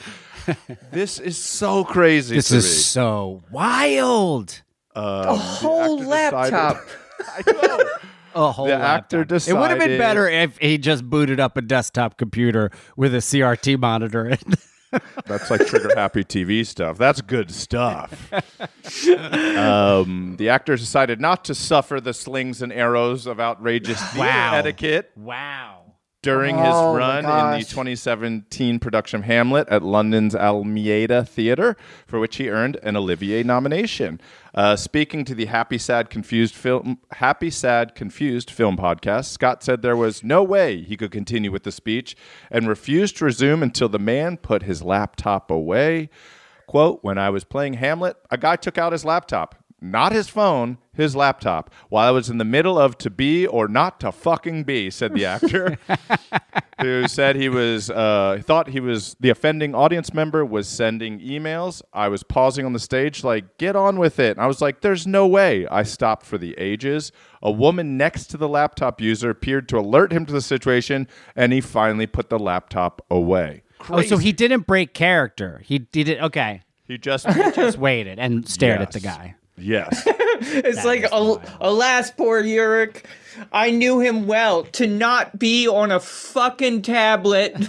This 0.92 1.18
is 1.18 1.38
so 1.38 1.84
crazy. 1.84 2.36
This 2.36 2.48
to 2.48 2.56
is 2.56 2.64
me. 2.64 2.70
so 2.70 3.42
wild. 3.50 4.62
Uh, 4.94 5.24
a 5.28 5.36
whole 5.36 6.12
actor 6.12 6.36
decided- 6.36 6.52
laptop. 6.52 6.86
I 7.48 7.52
know. 7.52 7.84
A 8.36 8.50
whole 8.52 8.66
The 8.66 8.74
actor 8.74 9.18
laptop. 9.18 9.48
It 9.48 9.52
would 9.54 9.70
have 9.70 9.78
been 9.78 9.98
better 9.98 10.28
if 10.28 10.58
he 10.58 10.76
just 10.76 11.08
booted 11.08 11.38
up 11.40 11.56
a 11.56 11.62
desktop 11.62 12.18
computer 12.18 12.70
with 12.96 13.14
a 13.14 13.18
CRT 13.18 13.78
monitor. 13.78 14.36
That's 15.26 15.50
like 15.50 15.66
trigger 15.66 15.92
happy 15.96 16.24
TV 16.24 16.66
stuff. 16.66 16.98
That's 16.98 17.20
good 17.20 17.50
stuff. 17.50 18.32
um, 19.08 20.36
the 20.38 20.48
actors 20.48 20.80
decided 20.80 21.20
not 21.20 21.44
to 21.46 21.54
suffer 21.54 22.00
the 22.00 22.14
slings 22.14 22.62
and 22.62 22.72
arrows 22.72 23.26
of 23.26 23.40
outrageous 23.40 24.00
theater 24.12 24.18
Wow. 24.28 24.54
etiquette 24.56 25.10
wow. 25.16 25.83
During 26.24 26.56
his 26.56 26.66
Oh, 26.74 26.96
run 26.96 27.18
in 27.18 27.60
the 27.60 27.64
2017 27.66 28.78
production 28.78 29.20
of 29.20 29.26
Hamlet 29.26 29.68
at 29.68 29.82
London's 29.82 30.34
Almeida 30.34 31.24
Theatre, 31.24 31.76
for 32.06 32.18
which 32.18 32.36
he 32.36 32.48
earned 32.48 32.76
an 32.82 32.96
Olivier 32.96 33.42
nomination. 33.42 34.20
Uh, 34.54 34.74
speaking 34.74 35.24
to 35.26 35.34
the 35.34 35.46
Happy 35.46 35.76
Sad 35.78 36.08
Confused 36.08 36.54
film 36.54 36.98
Happy 37.12 37.50
Sad 37.50 37.94
Confused 37.94 38.50
film 38.50 38.76
podcast, 38.76 39.26
Scott 39.26 39.62
said 39.62 39.82
there 39.82 39.96
was 39.96 40.24
no 40.24 40.42
way 40.42 40.82
he 40.82 40.96
could 40.96 41.10
continue 41.10 41.52
with 41.52 41.64
the 41.64 41.72
speech 41.72 42.16
and 42.50 42.66
refused 42.66 43.18
to 43.18 43.26
resume 43.26 43.62
until 43.62 43.88
the 43.88 43.98
man 43.98 44.36
put 44.38 44.62
his 44.62 44.82
laptop 44.82 45.50
away. 45.50 46.08
Quote, 46.66 47.00
when 47.02 47.18
I 47.18 47.28
was 47.30 47.44
playing 47.44 47.74
Hamlet, 47.74 48.16
a 48.30 48.38
guy 48.38 48.56
took 48.56 48.78
out 48.78 48.92
his 48.92 49.04
laptop. 49.04 49.63
Not 49.80 50.12
his 50.12 50.28
phone, 50.28 50.78
his 50.94 51.14
laptop, 51.14 51.70
while 51.90 52.08
I 52.08 52.10
was 52.10 52.30
in 52.30 52.38
the 52.38 52.44
middle 52.44 52.78
of 52.78 52.96
to 52.98 53.10
be 53.10 53.46
or 53.46 53.68
not 53.68 54.00
to 54.00 54.12
fucking 54.12 54.64
be, 54.64 54.90
said 54.90 55.12
the 55.12 55.26
actor 55.26 55.78
who 56.80 57.06
said 57.06 57.36
he 57.36 57.50
was 57.50 57.90
uh, 57.90 58.40
thought 58.42 58.68
he 58.68 58.80
was 58.80 59.14
the 59.20 59.28
offending 59.28 59.74
audience 59.74 60.14
member 60.14 60.44
was 60.44 60.68
sending 60.68 61.20
emails. 61.20 61.82
I 61.92 62.08
was 62.08 62.22
pausing 62.22 62.64
on 62.64 62.72
the 62.72 62.78
stage 62.78 63.24
like, 63.24 63.58
"Get 63.58 63.76
on 63.76 63.98
with 63.98 64.18
it." 64.18 64.36
And 64.36 64.40
I 64.40 64.46
was 64.46 64.62
like, 64.62 64.80
"There's 64.80 65.06
no 65.06 65.26
way." 65.26 65.66
I 65.66 65.82
stopped 65.82 66.24
for 66.24 66.38
the 66.38 66.54
ages. 66.58 67.12
A 67.42 67.50
woman 67.50 67.98
next 67.98 68.28
to 68.28 68.38
the 68.38 68.48
laptop 68.48 69.02
user 69.02 69.28
appeared 69.28 69.68
to 69.68 69.78
alert 69.78 70.12
him 70.12 70.24
to 70.24 70.32
the 70.32 70.40
situation, 70.40 71.08
and 71.36 71.52
he 71.52 71.60
finally 71.60 72.06
put 72.06 72.30
the 72.30 72.38
laptop 72.38 73.04
away. 73.10 73.64
Oh, 73.90 74.00
so 74.00 74.16
he 74.16 74.32
didn't 74.32 74.66
break 74.66 74.94
character. 74.94 75.60
He 75.62 75.78
did 75.78 76.08
it. 76.08 76.22
Okay. 76.22 76.62
He 76.86 76.96
just 76.98 77.26
Just 77.54 77.78
waited 77.78 78.18
and 78.18 78.48
stared 78.48 78.80
at 78.80 78.92
the 78.92 79.00
guy. 79.00 79.34
Yes. 79.56 80.06
It's 80.36 80.84
like, 80.84 81.04
al- 81.12 81.40
alas, 81.60 82.10
poor 82.10 82.40
Yorick. 82.40 83.06
I 83.52 83.70
knew 83.70 84.00
him 84.00 84.26
well. 84.26 84.64
To 84.64 84.86
not 84.86 85.38
be 85.38 85.68
on 85.68 85.92
a 85.92 86.00
fucking 86.00 86.82
tablet. 86.82 87.54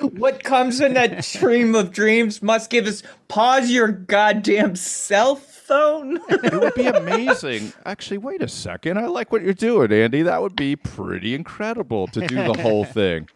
what 0.00 0.44
comes 0.44 0.80
in 0.80 0.94
that 0.94 1.24
stream 1.24 1.74
of 1.74 1.92
dreams 1.92 2.42
must 2.42 2.70
give 2.70 2.86
us 2.86 3.02
pause 3.28 3.70
your 3.70 3.88
goddamn 3.88 4.76
cell 4.76 5.36
phone. 5.36 6.18
It 6.28 6.52
would 6.52 6.74
be 6.74 6.86
amazing. 6.86 7.72
Actually, 7.86 8.18
wait 8.18 8.42
a 8.42 8.48
second. 8.48 8.98
I 8.98 9.06
like 9.06 9.32
what 9.32 9.42
you're 9.42 9.54
doing, 9.54 9.92
Andy. 9.92 10.22
That 10.22 10.42
would 10.42 10.56
be 10.56 10.76
pretty 10.76 11.34
incredible 11.34 12.06
to 12.08 12.26
do 12.26 12.34
the 12.34 12.60
whole 12.60 12.84
thing. 12.84 13.28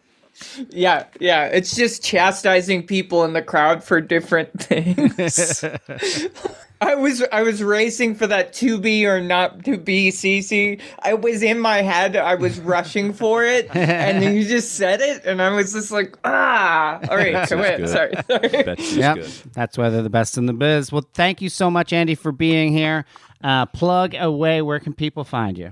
Yeah, 0.69 1.05
yeah. 1.19 1.45
It's 1.45 1.75
just 1.75 2.03
chastising 2.03 2.85
people 2.85 3.23
in 3.23 3.33
the 3.33 3.41
crowd 3.41 3.83
for 3.83 4.01
different 4.01 4.51
things. 4.61 5.63
I 6.81 6.93
was 6.95 7.23
I 7.31 7.41
was 7.41 7.63
racing 7.63 8.15
for 8.15 8.27
that 8.27 8.51
to 8.55 8.77
be 8.77 9.05
or 9.05 9.21
not 9.21 9.63
to 9.63 9.77
be 9.77 10.09
CC. 10.11 10.81
I 11.01 11.13
was 11.13 11.41
in 11.41 11.57
my 11.59 11.81
head. 11.81 12.17
I 12.17 12.35
was 12.35 12.59
rushing 12.59 13.13
for 13.13 13.45
it, 13.45 13.73
and 13.73 14.21
then 14.21 14.35
you 14.35 14.43
just 14.47 14.73
said 14.73 14.99
it, 14.99 15.23
and 15.25 15.41
I 15.41 15.51
was 15.51 15.71
just 15.71 15.89
like, 15.91 16.17
ah. 16.25 16.99
All 17.09 17.15
right, 17.15 17.47
so 17.47 17.57
wait, 17.57 17.77
good. 17.77 17.89
sorry, 17.89 18.13
sorry. 18.27 18.63
Betsy's 18.63 18.97
Yep, 18.97 19.15
good. 19.15 19.31
that's 19.53 19.77
why 19.77 19.89
they're 19.89 20.01
the 20.03 20.09
best 20.09 20.37
in 20.37 20.47
the 20.47 20.53
biz. 20.53 20.91
Well, 20.91 21.05
thank 21.13 21.41
you 21.41 21.47
so 21.47 21.71
much, 21.71 21.93
Andy, 21.93 22.13
for 22.13 22.33
being 22.33 22.73
here. 22.73 23.05
Uh, 23.41 23.65
plug 23.67 24.13
away. 24.13 24.61
Where 24.61 24.79
can 24.81 24.93
people 24.93 25.23
find 25.23 25.57
you? 25.57 25.71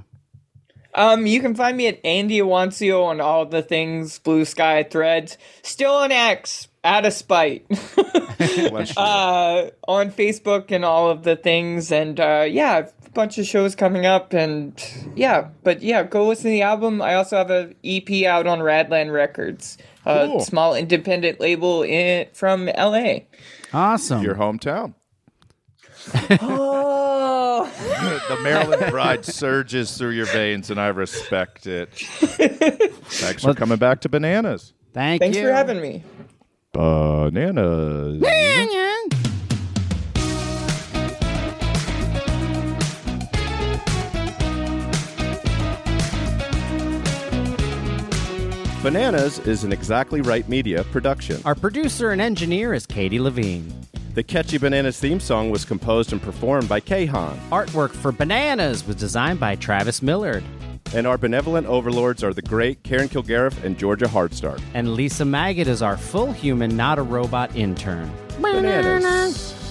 Um, 0.96 1.26
you 1.26 1.42
can 1.42 1.56
find 1.56 1.76
me 1.76 1.88
at 1.88 2.00
Andy 2.06 2.40
Iwancio 2.40 3.04
on 3.06 3.20
all 3.20 3.46
the 3.46 3.62
things, 3.64 4.20
Blue 4.20 4.46
Sky 4.46 4.84
Threads. 4.84 5.38
Still 5.64 5.94
on 5.94 6.12
X, 6.12 6.68
out 6.84 7.06
of 7.06 7.14
spite. 7.14 7.66
Uh, 8.98 9.70
on 9.88 10.12
Facebook 10.12 10.70
and 10.72 10.84
all 10.84 11.10
of 11.10 11.24
the 11.24 11.36
things, 11.36 11.92
and 11.92 12.20
uh, 12.20 12.46
yeah, 12.48 12.80
a 13.06 13.10
bunch 13.12 13.38
of 13.38 13.46
shows 13.46 13.74
coming 13.76 14.06
up, 14.06 14.34
and 14.34 14.84
yeah, 15.16 15.48
but 15.64 15.82
yeah, 15.82 16.04
go 16.04 16.28
listen 16.28 16.46
to 16.46 16.50
the 16.50 16.62
album. 16.62 17.02
I 17.02 17.14
also 17.16 17.38
have 17.38 17.50
a 17.52 17.74
EP 17.84 18.26
out 18.26 18.46
on 18.48 18.60
Radland 18.60 19.14
Records, 19.14 19.78
a 20.06 20.28
Cool. 20.28 20.40
small 20.42 20.76
independent 20.76 21.40
label 21.40 21.84
in 21.84 22.28
from 22.34 22.66
LA. 22.66 23.20
Awesome. 23.74 24.22
Your 24.24 24.36
hometown. 24.36 24.94
Oh, 26.42 27.70
the 28.30 28.42
Maryland 28.42 28.84
pride 28.92 29.26
surges 29.26 29.98
through 29.98 30.12
your 30.12 30.26
veins, 30.28 30.70
and 30.70 30.80
I 30.80 30.88
respect 30.88 31.68
it. 31.68 31.94
Thanks 31.94 33.44
for 33.44 33.54
coming 33.54 33.78
back 33.78 34.02
to 34.02 34.10
Bananas. 34.10 34.74
Thank 34.94 35.22
you. 35.22 35.26
thanks 35.26 35.38
you 35.38 35.48
for 35.48 35.54
having 35.54 35.82
me. 35.82 36.04
Bananas. 36.74 38.22
Bananas 48.84 49.40
is 49.40 49.64
an 49.64 49.72
Exactly 49.72 50.20
Right 50.20 50.50
Media 50.50 50.84
production. 50.84 51.42
Our 51.46 51.56
producer 51.56 52.12
and 52.12 52.20
engineer 52.20 52.74
is 52.74 52.86
Katie 52.86 53.18
Levine. 53.18 53.83
The 54.14 54.22
catchy 54.22 54.60
Bananas 54.60 55.00
theme 55.00 55.20
song 55.20 55.50
was 55.50 55.66
composed 55.66 56.12
and 56.12 56.22
performed 56.22 56.70
by 56.70 56.80
Kahan. 56.80 57.36
Artwork 57.50 57.90
for 57.90 58.12
Bananas 58.12 58.86
was 58.86 58.96
designed 58.96 59.40
by 59.40 59.56
Travis 59.56 60.04
Millard. 60.04 60.44
And 60.94 61.08
our 61.08 61.18
benevolent 61.18 61.66
overlords 61.66 62.24
are 62.24 62.32
the 62.32 62.44
great 62.44 62.84
Karen 62.84 63.10
Kilgariff 63.10 63.64
and 63.64 63.76
Georgia 63.76 64.06
Hardstark. 64.06 64.62
And 64.76 64.94
Lisa 64.94 65.26
Maggot 65.26 65.68
is 65.68 65.82
our 65.82 65.98
full 65.98 66.32
human, 66.32 66.78
not 66.78 67.00
a 67.00 67.02
robot 67.02 67.56
intern. 67.56 68.12
Bananas. 68.40 69.63